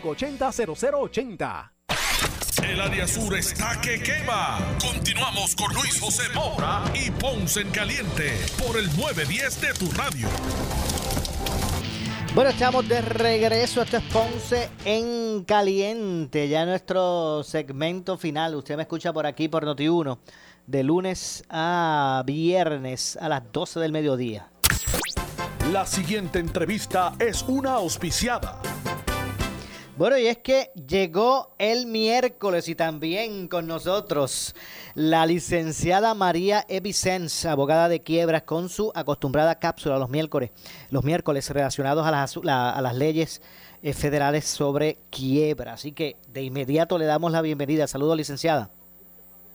580-0080. 0.00 1.70
El 2.62 2.80
área 2.80 3.06
sur 3.06 3.36
está 3.36 3.80
que 3.80 4.00
quema. 4.00 4.58
Continuamos 4.80 5.54
con 5.56 5.72
Luis 5.74 6.00
José 6.00 6.22
Moura 6.34 6.84
y 6.94 7.10
Ponce 7.10 7.60
en 7.60 7.70
Caliente 7.70 8.32
por 8.64 8.78
el 8.78 8.86
910 8.96 9.60
de 9.60 9.74
tu 9.74 9.90
radio. 9.92 10.28
Bueno, 12.34 12.50
estamos 12.50 12.88
de 12.88 13.02
regreso. 13.02 13.82
Esto 13.82 13.98
es 13.98 14.04
Ponce 14.04 14.70
en 14.84 15.44
Caliente. 15.44 16.48
Ya 16.48 16.64
nuestro 16.64 17.42
segmento 17.42 18.16
final. 18.16 18.54
Usted 18.54 18.76
me 18.76 18.82
escucha 18.82 19.12
por 19.12 19.26
aquí 19.26 19.48
por 19.48 19.66
Noti1 19.66 20.18
de 20.66 20.82
lunes 20.84 21.44
a 21.50 22.22
viernes 22.24 23.18
a 23.20 23.28
las 23.28 23.42
12 23.52 23.80
del 23.80 23.92
mediodía. 23.92 24.48
La 25.72 25.86
siguiente 25.86 26.38
entrevista 26.38 27.14
es 27.18 27.42
una 27.42 27.72
auspiciada. 27.72 28.60
Bueno, 29.96 30.16
y 30.16 30.26
es 30.26 30.38
que 30.38 30.70
llegó 30.88 31.50
el 31.58 31.86
miércoles 31.86 32.66
y 32.68 32.74
también 32.74 33.46
con 33.46 33.66
nosotros 33.66 34.54
la 34.94 35.26
licenciada 35.26 36.14
María 36.14 36.64
Evicens, 36.66 37.44
abogada 37.44 37.88
de 37.90 38.00
quiebras, 38.00 38.42
con 38.44 38.70
su 38.70 38.90
acostumbrada 38.94 39.54
cápsula 39.58 39.98
los 39.98 40.08
miércoles, 40.08 40.50
los 40.90 41.04
miércoles 41.04 41.48
relacionados 41.50 42.06
a 42.06 42.10
las, 42.10 42.36
la- 42.42 42.70
a 42.70 42.80
las 42.80 42.94
leyes 42.96 43.42
eh, 43.82 43.92
federales 43.92 44.46
sobre 44.46 44.96
quiebra. 45.10 45.74
Así 45.74 45.92
que 45.92 46.16
de 46.32 46.42
inmediato 46.42 46.96
le 46.96 47.04
damos 47.04 47.30
la 47.30 47.42
bienvenida. 47.42 47.86
Saludos, 47.86 48.16
licenciada. 48.16 48.70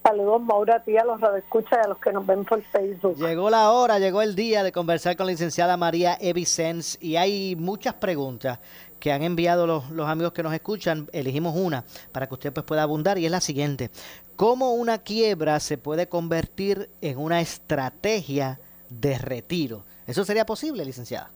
Saludos, 0.04 0.42
Maura, 0.42 0.76
a 0.76 0.84
ti, 0.84 0.96
a 0.96 1.04
los 1.04 1.20
radioescuchas 1.20 1.80
y 1.82 1.86
a 1.86 1.88
los 1.90 1.98
que 1.98 2.14
nos 2.14 2.26
ven 2.26 2.46
por 2.46 2.62
Facebook. 2.62 3.18
Llegó 3.18 3.50
la 3.50 3.72
hora, 3.72 4.00
llegó 4.00 4.22
el 4.22 4.36
día 4.36 4.64
de 4.64 4.72
conversar 4.72 5.18
con 5.18 5.26
la 5.26 5.34
licenciada 5.34 5.76
María 5.76 6.18
Evicens 6.22 6.98
y 7.02 7.18
hay 7.18 7.58
muchas 7.58 7.96
preguntas 7.96 8.60
que 9.00 9.12
han 9.12 9.24
enviado 9.24 9.68
los, 9.68 9.90
los 9.92 10.08
amigos 10.08 10.34
que 10.34 10.44
nos 10.44 10.54
escuchan. 10.54 11.08
Elegimos 11.14 11.56
una 11.56 11.84
para 12.12 12.28
que 12.28 12.34
usted 12.34 12.54
pues, 12.54 12.66
pueda 12.66 12.84
abundar 12.84 13.18
y 13.18 13.26
es 13.26 13.32
la 13.32 13.42
siguiente. 13.42 13.90
¿Cómo 14.36 14.74
una 14.74 15.00
quiebra 15.00 15.60
se 15.60 15.78
puede 15.78 16.08
convertir 16.08 16.90
en 17.02 17.18
una 17.18 17.42
estrategia 17.42 18.60
de 18.90 19.18
retiro? 19.18 19.84
¿Eso 20.06 20.24
sería 20.24 20.46
posible, 20.46 20.86
licenciada? 20.86 21.30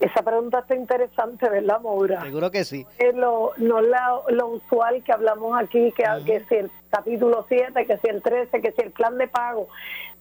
Esa 0.00 0.22
pregunta 0.22 0.60
está 0.60 0.74
interesante, 0.74 1.46
¿verdad, 1.48 1.78
Maura? 1.82 2.22
Seguro 2.22 2.50
que 2.50 2.64
sí. 2.64 2.86
Es 2.98 3.14
lo, 3.14 3.52
no 3.58 3.82
la- 3.82 4.20
lo 4.30 4.46
usual 4.48 5.04
que 5.04 5.12
hablamos 5.12 5.52
aquí, 5.60 5.92
que, 5.92 6.04
que 6.24 6.42
si 6.48 6.54
el 6.54 6.70
capítulo 6.90 7.44
7, 7.48 7.86
que 7.86 7.98
si 7.98 8.08
el 8.08 8.22
13, 8.22 8.62
que 8.62 8.72
si 8.72 8.80
el 8.80 8.92
plan 8.92 9.18
de 9.18 9.28
pago. 9.28 9.68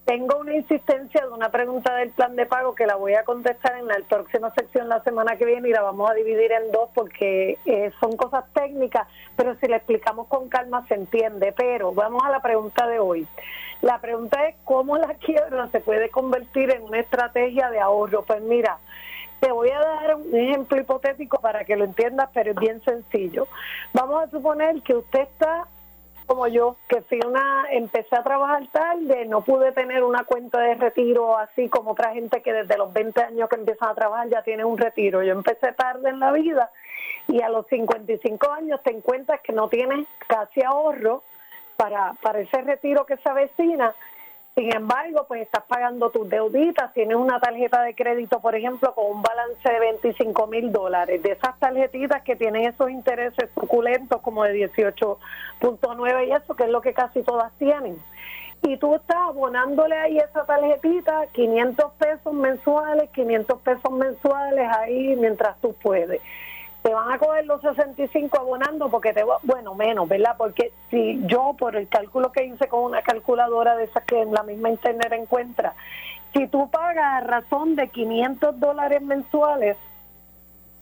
Tengo 0.10 0.39
una 0.39 0.55
insistencia 0.55 1.22
de 1.22 1.32
una 1.32 1.49
pregunta 1.49 1.93
del 1.93 2.10
plan 2.10 2.36
de 2.36 2.47
pago 2.47 2.74
que 2.74 2.88
la 2.88 2.95
voy 2.95 3.14
a 3.14 3.24
contestar 3.24 3.78
en 3.78 3.86
la 3.86 3.95
próxima 4.10 4.51
sección 4.55 4.89
la 4.89 5.03
semana 5.03 5.36
que 5.36 5.45
viene 5.45 5.70
y 5.70 5.72
la 5.72 5.84
vamos 5.84 6.10
a 6.10 6.16
dividir 6.16 6.51
en 6.51 6.72
dos 6.72 6.89
porque 6.95 7.60
eh, 7.64 7.91
son 7.99 8.18
cosas 8.18 8.43
técnicas, 8.51 9.07
pero 9.36 9.53
si 9.57 9.68
la 9.68 9.76
explicamos 9.76 10.26
con 10.26 10.49
calma 10.49 10.84
se 10.88 10.95
entiende. 10.95 11.53
Pero 11.55 11.93
vamos 11.93 12.24
a 12.24 12.32
la 12.32 12.41
pregunta 12.41 12.88
de 12.88 12.97
hoy. 12.97 13.28
La 13.84 14.01
pregunta 14.01 14.47
es 14.47 14.55
cómo 14.66 14.97
la 14.97 15.14
quiebra 15.14 15.68
se 15.68 15.80
puede 15.80 16.10
convertir 16.10 16.72
en 16.72 16.82
una 16.82 17.01
estrategia 17.01 17.70
de 17.70 17.80
ahorro. 17.80 18.24
Pues 18.24 18.41
mira, 18.41 18.80
te 19.39 19.51
voy 19.51 19.70
a 19.70 19.78
dar 19.78 20.16
un 20.16 20.36
ejemplo 20.36 20.82
hipotético 20.82 21.39
para 21.39 21.66
que 21.66 21.76
lo 21.76 21.86
entiendas, 21.86 22.32
pero 22.34 22.49
es 22.49 22.57
bien 22.57 22.82
sencillo. 22.84 23.47
Vamos 23.93 24.24
a 24.24 24.32
suponer 24.32 24.82
que 24.82 24.95
usted 24.95 25.20
está 25.20 25.68
como 26.30 26.47
yo, 26.47 26.75
que 26.88 27.01
fui 27.01 27.19
una, 27.25 27.65
empecé 27.71 28.15
a 28.15 28.21
trabajar 28.21 28.67
tarde, 28.67 29.25
no 29.25 29.41
pude 29.41 29.71
tener 29.71 30.03
una 30.03 30.25
cuenta 30.25 30.59
de 30.59 30.75
retiro 30.75 31.36
así 31.36 31.69
como 31.69 31.91
otra 31.93 32.13
gente 32.13 32.43
que 32.43 32.53
desde 32.53 32.77
los 32.77 32.93
20 32.93 33.19
años 33.19 33.49
que 33.49 33.55
empiezan 33.55 33.89
a 33.89 33.95
trabajar 33.95 34.30
ya 34.30 34.43
tiene 34.43 34.63
un 34.63 34.77
retiro. 34.77 35.23
Yo 35.23 35.32
empecé 35.34 35.71
tarde 35.73 36.07
en 36.11 36.19
la 36.19 36.32
vida 36.32 36.69
y 37.27 37.41
a 37.41 37.49
los 37.49 37.65
55 37.65 38.51
años 38.51 38.80
te 38.84 38.95
encuentras 38.95 39.41
que 39.41 39.53
no 39.53 39.69
tienes 39.69 40.05
casi 40.27 40.61
ahorro 40.61 41.23
para, 41.75 42.13
para 42.21 42.41
ese 42.41 42.61
retiro 42.61 43.07
que 43.07 43.17
se 43.17 43.27
avecina. 43.27 43.95
Sin 44.55 44.75
embargo, 44.75 45.25
pues 45.27 45.43
estás 45.43 45.63
pagando 45.67 46.09
tus 46.09 46.29
deuditas, 46.29 46.93
tienes 46.93 47.15
una 47.15 47.39
tarjeta 47.39 47.81
de 47.83 47.95
crédito, 47.95 48.41
por 48.41 48.55
ejemplo, 48.55 48.93
con 48.93 49.05
un 49.09 49.21
balance 49.21 49.69
de 49.69 49.79
25 49.79 50.47
mil 50.47 50.71
dólares. 50.71 51.23
De 51.23 51.31
esas 51.31 51.57
tarjetitas 51.59 52.23
que 52.23 52.35
tienen 52.35 52.65
esos 52.65 52.89
intereses 52.89 53.49
suculentos 53.53 54.21
como 54.21 54.43
de 54.43 54.69
18.9 54.69 56.27
y 56.27 56.31
eso, 56.31 56.55
que 56.55 56.63
es 56.63 56.69
lo 56.69 56.81
que 56.81 56.93
casi 56.93 57.21
todas 57.23 57.53
tienen. 57.57 57.97
Y 58.61 58.75
tú 58.75 58.95
estás 58.95 59.17
abonándole 59.17 59.95
ahí 59.95 60.17
esa 60.17 60.45
tarjetita 60.45 61.27
500 61.27 61.93
pesos 61.93 62.33
mensuales, 62.33 63.09
500 63.11 63.61
pesos 63.61 63.91
mensuales 63.91 64.69
ahí 64.77 65.15
mientras 65.15 65.57
tú 65.61 65.73
puedes 65.81 66.19
te 66.82 66.93
van 66.93 67.11
a 67.11 67.19
coger 67.19 67.45
los 67.45 67.61
65 67.61 68.39
abonando 68.39 68.89
porque 68.89 69.13
te 69.13 69.23
va, 69.23 69.38
bueno, 69.43 69.75
menos, 69.75 70.07
¿verdad? 70.07 70.36
Porque 70.38 70.71
si 70.89 71.19
yo, 71.25 71.55
por 71.57 71.75
el 71.75 71.88
cálculo 71.88 72.32
que 72.32 72.45
hice 72.45 72.67
con 72.67 72.84
una 72.84 73.01
calculadora 73.01 73.75
de 73.75 73.86
esas 73.86 74.03
que 74.05 74.21
en 74.21 74.34
la 74.34 74.43
misma 74.43 74.69
internet 74.69 75.11
encuentra, 75.11 75.73
si 76.34 76.47
tú 76.47 76.69
pagas 76.69 77.23
a 77.23 77.25
razón 77.25 77.75
de 77.75 77.89
500 77.89 78.59
dólares 78.59 79.01
mensuales, 79.01 79.77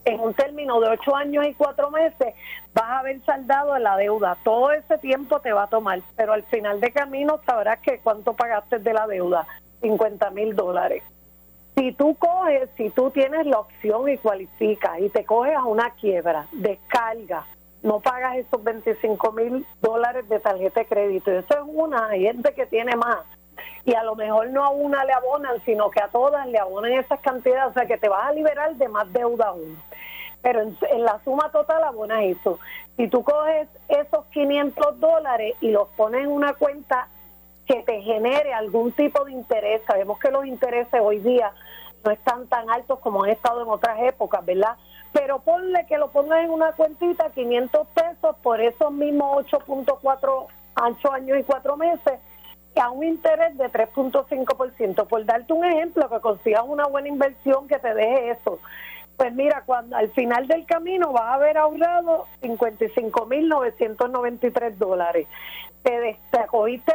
en 0.05 0.19
un 0.21 0.33
término 0.33 0.79
de 0.79 0.87
8 0.87 1.15
años 1.15 1.45
y 1.47 1.53
4 1.53 1.91
meses, 1.91 2.33
vas 2.73 2.85
a 2.85 2.99
haber 2.99 3.21
saldado 3.25 3.77
la 3.77 3.97
deuda. 3.97 4.37
Todo 4.43 4.71
ese 4.71 4.97
tiempo 4.99 5.39
te 5.41 5.51
va 5.51 5.63
a 5.63 5.67
tomar, 5.67 6.01
pero 6.15 6.33
al 6.33 6.43
final 6.43 6.79
de 6.79 6.91
camino 6.91 7.41
sabrás 7.45 7.79
que 7.79 7.99
cuánto 7.99 8.33
pagaste 8.33 8.79
de 8.79 8.93
la 8.93 9.05
deuda, 9.07 9.45
50 9.81 10.29
mil 10.29 10.55
dólares. 10.55 11.03
Si 11.77 11.91
tú 11.91 12.15
coges, 12.15 12.71
si 12.75 12.89
tú 12.89 13.11
tienes 13.11 13.45
la 13.45 13.59
opción 13.59 14.09
y 14.09 14.17
cualificas 14.17 14.99
y 14.99 15.09
te 15.09 15.23
coges 15.23 15.55
a 15.55 15.63
una 15.63 15.91
quiebra, 15.91 16.47
descarga, 16.51 17.45
no 17.83 17.99
pagas 17.99 18.37
esos 18.37 18.63
25 18.63 19.31
mil 19.33 19.63
dólares 19.79 20.27
de 20.27 20.39
tarjeta 20.39 20.79
de 20.79 20.87
crédito. 20.87 21.29
Eso 21.29 21.53
es 21.53 21.63
una, 21.67 22.07
hay 22.07 22.23
gente 22.23 22.51
que 22.55 22.65
tiene 22.65 22.95
más. 22.95 23.19
Y 23.85 23.93
a 23.93 24.03
lo 24.03 24.15
mejor 24.15 24.49
no 24.49 24.63
a 24.63 24.69
una 24.69 25.05
le 25.05 25.13
abonan, 25.13 25.61
sino 25.65 25.91
que 25.91 26.01
a 26.01 26.07
todas 26.07 26.47
le 26.47 26.57
abonan 26.57 26.93
esas 26.93 27.19
cantidades. 27.19 27.69
O 27.69 27.73
sea 27.73 27.85
que 27.85 27.99
te 27.99 28.09
vas 28.09 28.25
a 28.25 28.31
liberar 28.31 28.75
de 28.75 28.87
más 28.89 29.13
deuda 29.13 29.49
aún. 29.49 29.77
Pero 30.41 30.61
en, 30.61 31.03
la 31.03 31.19
suma 31.23 31.51
total 31.51 31.83
abonas 31.83 32.23
eso. 32.23 32.59
Si 32.95 33.07
tú 33.07 33.23
coges 33.23 33.67
esos 33.87 34.25
500 34.31 34.99
dólares 34.99 35.53
y 35.61 35.69
los 35.69 35.87
pones 35.89 36.23
en 36.23 36.31
una 36.31 36.53
cuenta 36.53 37.07
que 37.67 37.83
te 37.83 38.01
genere 38.01 38.53
algún 38.53 38.91
tipo 38.93 39.25
de 39.25 39.33
interés. 39.33 39.81
Sabemos 39.85 40.19
que 40.19 40.31
los 40.31 40.45
intereses 40.45 40.99
hoy 41.01 41.19
día 41.19 41.51
no 42.03 42.11
están 42.11 42.47
tan 42.47 42.69
altos 42.69 42.99
como 42.99 43.23
han 43.23 43.31
estado 43.31 43.61
en 43.61 43.69
otras 43.69 43.99
épocas, 44.01 44.45
¿verdad? 44.45 44.77
Pero 45.11 45.39
ponle 45.39 45.85
que 45.85 45.97
lo 45.97 46.09
pongas 46.09 46.43
en 46.43 46.51
una 46.51 46.71
cuentita, 46.73 47.29
500 47.31 47.87
pesos 47.87 48.35
por 48.41 48.61
esos 48.61 48.91
mismos 48.91 49.45
8.4, 49.45 50.47
8 50.81 51.11
años 51.11 51.39
y 51.39 51.43
4 51.43 51.77
meses, 51.77 52.19
a 52.79 52.91
un 52.91 53.03
interés 53.03 53.57
de 53.57 53.65
3.5%. 53.65 55.07
Por 55.07 55.25
darte 55.25 55.53
un 55.53 55.65
ejemplo, 55.65 56.07
que 56.09 56.19
consigas 56.19 56.63
una 56.65 56.85
buena 56.85 57.07
inversión 57.07 57.67
que 57.67 57.79
te 57.79 57.93
deje 57.93 58.31
eso. 58.31 58.59
Pues 59.17 59.33
mira, 59.33 59.63
cuando 59.65 59.97
al 59.97 60.11
final 60.11 60.47
del 60.47 60.65
camino 60.67 61.11
vas 61.11 61.23
a 61.23 61.33
haber 61.33 61.57
ahorrado 61.57 62.27
55.993 62.43 64.75
dólares. 64.75 65.27
Te, 65.87 65.99
des- 66.01 66.17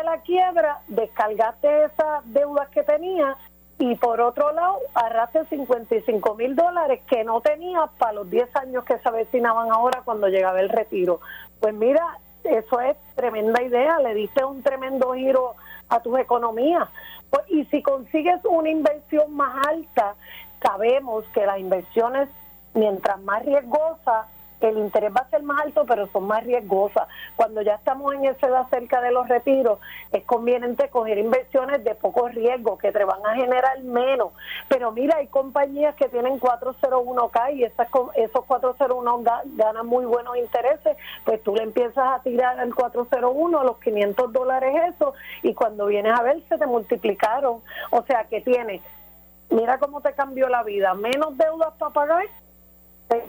la 0.05 0.19
quiebra, 0.19 0.81
descargaste 0.89 1.85
esas 1.85 2.23
deudas 2.27 2.69
que 2.69 2.83
tenías 2.83 3.39
y 3.79 3.95
por 3.97 4.21
otro 4.21 4.53
lado 4.53 4.81
arrastre 4.93 5.47
55 5.47 6.35
mil 6.35 6.55
dólares 6.55 7.01
que 7.09 7.25
no 7.25 7.41
tenía 7.41 7.87
para 7.97 8.13
los 8.13 8.29
10 8.29 8.55
años 8.57 8.85
que 8.85 8.99
se 8.99 9.09
avecinaban 9.09 9.73
ahora 9.73 10.03
cuando 10.05 10.29
llegaba 10.29 10.61
el 10.61 10.69
retiro. 10.69 11.21
Pues 11.59 11.73
mira, 11.73 12.19
eso 12.45 12.81
es 12.83 12.95
tremenda 13.15 13.63
idea, 13.63 13.99
le 14.01 14.13
diste 14.13 14.45
un 14.45 14.63
tremendo 14.63 15.15
giro 15.15 15.55
a 15.89 16.01
tus 16.01 16.19
economías. 16.19 16.87
Pues, 17.31 17.45
y 17.49 17.65
si 17.67 17.83
consigues 17.83 18.41
una 18.45 18.69
inversión 18.69 19.35
más 19.35 19.67
alta, 19.69 20.17
sabemos 20.63 21.25
que 21.33 21.47
las 21.47 21.59
inversiones, 21.59 22.29
mientras 22.75 23.19
más 23.23 23.43
riesgosas, 23.47 24.27
el 24.69 24.79
interés 24.79 25.13
va 25.15 25.21
a 25.23 25.31
ser 25.31 25.43
más 25.43 25.61
alto, 25.63 25.85
pero 25.87 26.07
son 26.09 26.27
más 26.27 26.45
riesgosas. 26.45 27.09
Cuando 27.37 27.63
ya 27.63 27.75
estamos 27.75 28.15
en 28.15 28.25
esa 28.27 28.47
edad 28.47 28.67
cerca 28.71 29.01
de 29.01 29.11
los 29.13 29.29
retiros, 29.29 29.79
es 30.13 30.25
conveniente 30.25 30.89
coger 30.89 31.19
inversiones 31.19 31.83
de 31.85 31.95
poco 31.95 32.29
riesgo, 32.29 32.79
que 32.79 32.93
te 32.93 33.05
van 33.05 33.25
a 33.27 33.35
generar 33.35 33.81
menos. 33.83 34.33
Pero 34.69 34.93
mira, 34.93 35.17
hay 35.17 35.27
compañías 35.29 35.95
que 35.97 36.09
tienen 36.09 36.39
401k 36.41 37.55
y 37.55 37.65
esas, 37.65 37.89
esos 38.15 38.45
401 38.45 39.19
ga- 39.23 39.43
ganan 39.57 39.87
muy 39.87 40.05
buenos 40.05 40.37
intereses, 40.37 40.97
pues 41.25 41.43
tú 41.43 41.55
le 41.55 41.63
empiezas 41.63 42.05
a 42.19 42.23
tirar 42.23 42.59
al 42.61 42.75
401 42.75 43.63
los 43.65 43.79
500 43.79 44.33
dólares 44.33 44.95
eso, 44.95 45.15
y 45.43 45.55
cuando 45.55 45.87
vienes 45.87 46.19
a 46.19 46.23
ver 46.23 46.43
se 46.49 46.59
te 46.59 46.67
multiplicaron. 46.67 47.61
O 47.91 48.03
sea 48.03 48.25
que 48.25 48.41
tienes, 48.41 48.83
mira 49.51 49.79
cómo 49.79 50.01
te 50.01 50.13
cambió 50.15 50.49
la 50.49 50.63
vida, 50.63 50.95
menos 50.95 51.37
deudas 51.37 51.73
para 51.79 51.93
pagar 51.93 52.25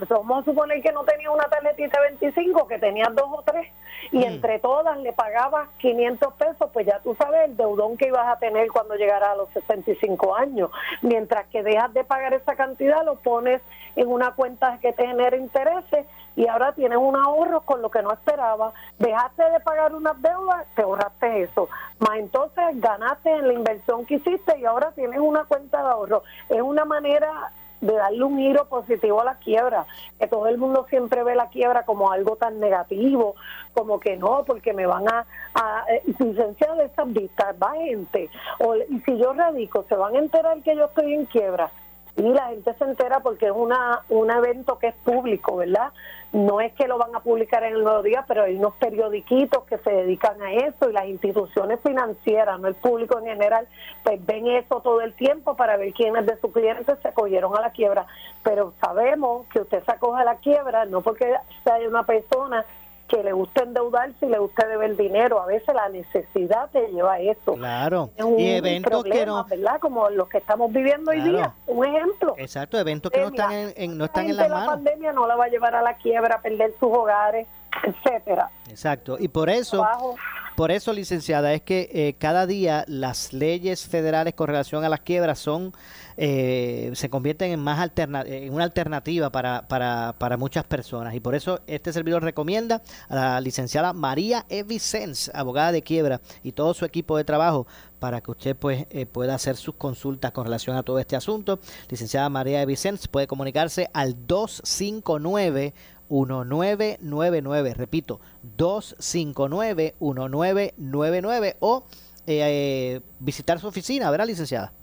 vamos 0.10 0.42
a 0.42 0.46
suponer 0.46 0.82
que 0.82 0.92
no 0.92 1.04
tenía 1.04 1.32
una 1.32 1.46
tarjetita 1.46 2.02
de 2.02 2.10
25, 2.10 2.68
que 2.68 2.80
tenía 2.80 3.06
dos 3.14 3.28
o 3.32 3.42
tres, 3.44 3.68
y 4.12 4.24
entre 4.24 4.60
todas 4.60 4.98
le 5.00 5.14
pagabas 5.14 5.70
500 5.78 6.34
pesos, 6.34 6.70
pues 6.72 6.86
ya 6.86 7.00
tú 7.00 7.16
sabes 7.16 7.50
el 7.50 7.58
deudón 7.58 7.98
que 7.98 8.08
ibas 8.08 8.28
a 8.28 8.38
tener 8.38 8.70
cuando 8.72 8.96
llegara 8.96 9.32
a 9.32 9.36
los 9.36 9.50
65 9.50 10.36
años. 10.36 10.70
Mientras 11.02 11.48
que 11.48 11.64
dejas 11.64 11.94
de 11.94 12.04
pagar 12.04 12.34
esa 12.34 12.56
cantidad, 12.56 13.04
lo 13.06 13.16
pones 13.16 13.62
en 13.96 14.08
una 14.08 14.32
cuenta 14.32 14.80
que 14.82 14.94
te 14.94 15.08
genera 15.08 15.38
intereses 15.38 16.06
y 16.36 16.48
ahora 16.48 16.74
tienes 16.74 16.98
un 16.98 17.16
ahorro 17.16 17.62
con 17.62 17.82
lo 17.82 17.90
que 17.92 18.02
no 18.02 18.12
esperabas. 18.12 18.74
Dejaste 19.00 19.44
de 19.50 19.60
pagar 19.60 19.94
unas 19.94 20.20
deudas, 20.22 20.66
te 20.76 20.82
ahorraste 20.82 21.44
eso. 21.44 21.70
Más 22.00 22.18
entonces 22.18 22.64
ganaste 22.76 23.32
en 23.32 23.48
la 23.48 23.54
inversión 23.54 24.06
que 24.06 24.16
hiciste 24.16 24.58
y 24.60 24.66
ahora 24.66 24.92
tienes 24.92 25.20
una 25.20 25.46
cuenta 25.46 25.82
de 25.84 25.90
ahorro. 25.90 26.24
Es 26.50 26.62
una 26.62 26.86
manera 26.86 27.52
de 27.84 27.94
darle 27.94 28.24
un 28.24 28.38
giro 28.38 28.66
positivo 28.66 29.22
a 29.22 29.26
la 29.26 29.36
quiebra, 29.36 29.86
que 30.18 30.28
todo 30.28 30.48
el 30.48 30.58
mundo 30.58 30.86
siempre 30.90 31.24
ve 31.24 31.36
la 31.36 31.50
quiebra 31.50 31.84
como 31.84 32.12
algo 32.12 32.38
tan 32.38 32.60
negativo, 32.60 33.36
como 33.74 34.00
que 34.00 34.16
no, 34.16 34.44
porque 34.46 34.74
me 34.74 34.86
van 34.86 35.08
a, 35.10 35.26
a 35.54 35.86
eh, 35.90 36.02
licenciar 36.20 36.78
de 36.78 36.86
esas 36.86 37.12
vistas, 37.12 37.56
va 37.62 37.74
gente, 37.74 38.30
o, 38.60 38.76
y 38.76 39.00
si 39.02 39.18
yo 39.18 39.34
radico, 39.34 39.84
se 39.90 39.96
van 39.96 40.16
a 40.16 40.20
enterar 40.20 40.62
que 40.62 40.76
yo 40.76 40.86
estoy 40.86 41.14
en 41.14 41.26
quiebra, 41.26 41.72
y 42.16 42.22
la 42.22 42.50
gente 42.50 42.74
se 42.74 42.84
entera 42.84 43.22
porque 43.22 43.48
es 43.48 43.52
una 43.52 44.02
un 44.10 44.30
evento 44.30 44.78
que 44.78 44.88
es 44.88 44.96
público, 45.04 45.58
¿verdad? 45.58 45.92
No 46.32 46.62
es 46.62 46.74
que 46.74 46.88
lo 46.88 46.98
van 46.98 47.16
a 47.16 47.20
publicar 47.20 47.64
en 47.64 47.76
el 47.76 47.84
Nuevo 47.84 48.02
Día, 48.02 48.26
pero 48.28 48.44
hay 48.44 48.56
unos 48.56 48.74
periodiquitos 48.76 49.64
que 49.66 49.78
se 49.78 49.92
dedican 49.92 50.42
a 50.42 50.52
eso 50.52 50.90
y 50.90 50.94
las 50.94 51.06
instituciones 51.06 51.80
financieras, 51.82 52.60
no 52.60 52.68
el 52.68 52.76
público 52.76 53.20
en 53.20 53.26
general, 53.26 53.68
pues 54.04 54.24
ven 54.26 54.48
eso 54.48 54.82
todo 54.82 55.02
el 55.02 55.14
tiempo 55.14 55.56
para 55.56 55.78
ver 55.78 55.94
quiénes 55.94 56.26
de 56.26 56.38
sus 56.38 56.52
clientes 56.52 56.98
se 57.02 57.08
acogieron 57.08 57.56
a 57.56 57.62
la 57.62 57.72
quiebra. 57.72 58.08
Pero 58.44 58.74
sabemos 58.82 59.46
que 59.48 59.60
usted 59.60 59.84
se 59.84 59.92
acoge 59.92 60.22
a 60.22 60.26
la 60.26 60.38
quiebra 60.38 60.86
no 60.86 61.02
porque 61.02 61.34
sea 61.64 61.78
una 61.88 62.04
persona 62.04 62.66
que 63.14 63.24
le 63.24 63.32
gusta 63.34 63.64
endeudarse 63.64 64.26
y 64.26 64.30
le 64.30 64.40
gusta 64.40 64.66
deber 64.68 64.96
dinero. 64.98 65.40
A 65.42 65.46
veces 65.46 65.74
la 65.76 65.88
necesidad 65.90 66.70
te 66.72 66.88
lleva 66.88 67.14
a 67.14 67.20
eso. 67.20 67.54
Claro. 67.54 68.10
Es 68.18 68.24
un 68.26 68.40
Y 68.40 68.52
eventos 68.52 69.04
que 69.04 69.26
no. 69.26 69.44
¿verdad? 69.46 69.80
Como 69.80 70.10
los 70.10 70.28
que 70.30 70.40
estamos 70.40 70.72
viviendo 70.74 71.12
hoy 71.12 71.22
día. 71.22 71.54
Un 71.68 71.86
ejemplo. 71.86 72.34
Exacto, 72.38 72.80
eventos 72.80 73.12
que 73.12 73.20
no 73.22 73.28
Eh, 73.28 73.32
mira, 73.32 73.44
están 73.44 73.60
en, 73.60 73.74
en- 73.92 73.98
no 73.98 74.06
están 74.06 74.30
en 74.30 74.36
las 74.38 74.50
la 74.50 74.56
manos. 74.56 74.74
pandemia 74.76 75.14
no 75.14 75.28
la 75.28 75.36
va 75.36 75.46
a 75.46 75.48
llevar 75.50 75.76
a 75.76 75.82
la 75.84 75.96
quiebra, 75.98 76.36
a 76.36 76.42
perder 76.42 76.72
sus 76.80 76.92
hogares, 76.92 77.46
etcétera. 77.84 78.50
Exacto. 78.70 79.18
Y 79.20 79.28
por 79.28 79.50
eso, 79.50 79.78
Trabajo. 79.78 80.16
por 80.56 80.72
eso, 80.72 80.92
licenciada, 80.94 81.54
es 81.54 81.62
que 81.62 81.90
eh, 81.94 82.16
cada 82.18 82.46
día 82.48 82.84
las 82.88 83.34
leyes 83.34 83.88
federales 83.88 84.34
con 84.34 84.48
relación 84.48 84.84
a 84.84 84.90
las 84.90 85.02
quiebras 85.02 85.38
son 85.40 85.74
eh, 86.18 86.92
se 86.96 87.10
convierten 87.10 87.52
en 87.52 87.60
más 87.60 87.80
alterna 87.80 88.24
en 88.26 88.54
una 88.54 88.64
alternativa 88.64 89.32
para, 89.32 89.68
para, 89.68 90.16
para 90.18 90.38
muchas 90.38 90.66
personas. 90.66 91.16
Y 91.16 91.20
por 91.20 91.36
eso 91.36 91.62
este 91.68 91.94
servidor 91.94 92.24
recomienda 92.24 92.82
a 93.10 93.16
la 93.16 93.42
licenciada 93.42 93.94
María 93.94 94.46
E. 94.50 94.64
Vicens, 94.64 95.32
abogada 95.34 95.72
de 95.72 95.82
quiebra, 95.82 96.22
y 96.44 96.52
todo 96.52 96.74
su 96.74 96.86
equipo 96.86 97.18
de 97.18 97.24
trabajo 97.24 97.68
para 98.00 98.22
que 98.22 98.32
usted 98.32 98.56
pues 98.56 98.86
eh, 98.90 99.06
pueda 99.06 99.36
hacer 99.36 99.56
sus 99.56 99.76
consultas 99.76 100.34
con 100.34 100.46
relación 100.46 100.76
a 100.76 100.84
todo 100.84 101.00
este 101.00 101.16
asunto. 101.16 101.60
Licenciada 101.90 102.30
María 102.30 102.62
E. 102.62 102.66
Vicens 102.66 103.08
puede 103.08 103.28
comunicarse 103.28 103.90
al 103.94 104.28
259 104.28 105.74
1999, 106.10 107.74
repito, 107.74 108.20
259-1999 108.58 111.56
o 111.60 111.86
eh, 112.28 112.40
eh, 112.42 113.02
visitar 113.20 113.60
su 113.60 113.68
oficina, 113.68 114.12
¿verdad, 114.12 114.28
licenciada? 114.28 114.74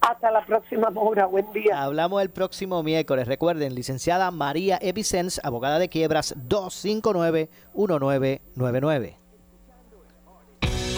Hasta 0.00 0.30
la 0.30 0.44
próxima, 0.44 0.90
Maura. 0.90 1.26
Buen 1.26 1.50
día. 1.52 1.82
Hablamos 1.82 2.20
el 2.20 2.28
próximo 2.30 2.82
miércoles. 2.82 3.26
Recuerden, 3.26 3.74
licenciada 3.74 4.30
María 4.30 4.78
Evicens, 4.82 5.40
abogada 5.42 5.78
de 5.78 5.88
quiebras, 5.88 6.36
259-1999. 6.46 9.16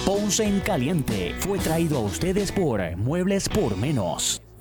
Ponce 0.05 0.43
en 0.45 0.59
Caliente 0.61 1.35
fue 1.41 1.59
traído 1.59 1.99
a 1.99 2.03
ustedes 2.03 2.53
por 2.53 2.81
Muebles 2.97 3.49
por 3.49 3.77
Menos. 3.77 4.41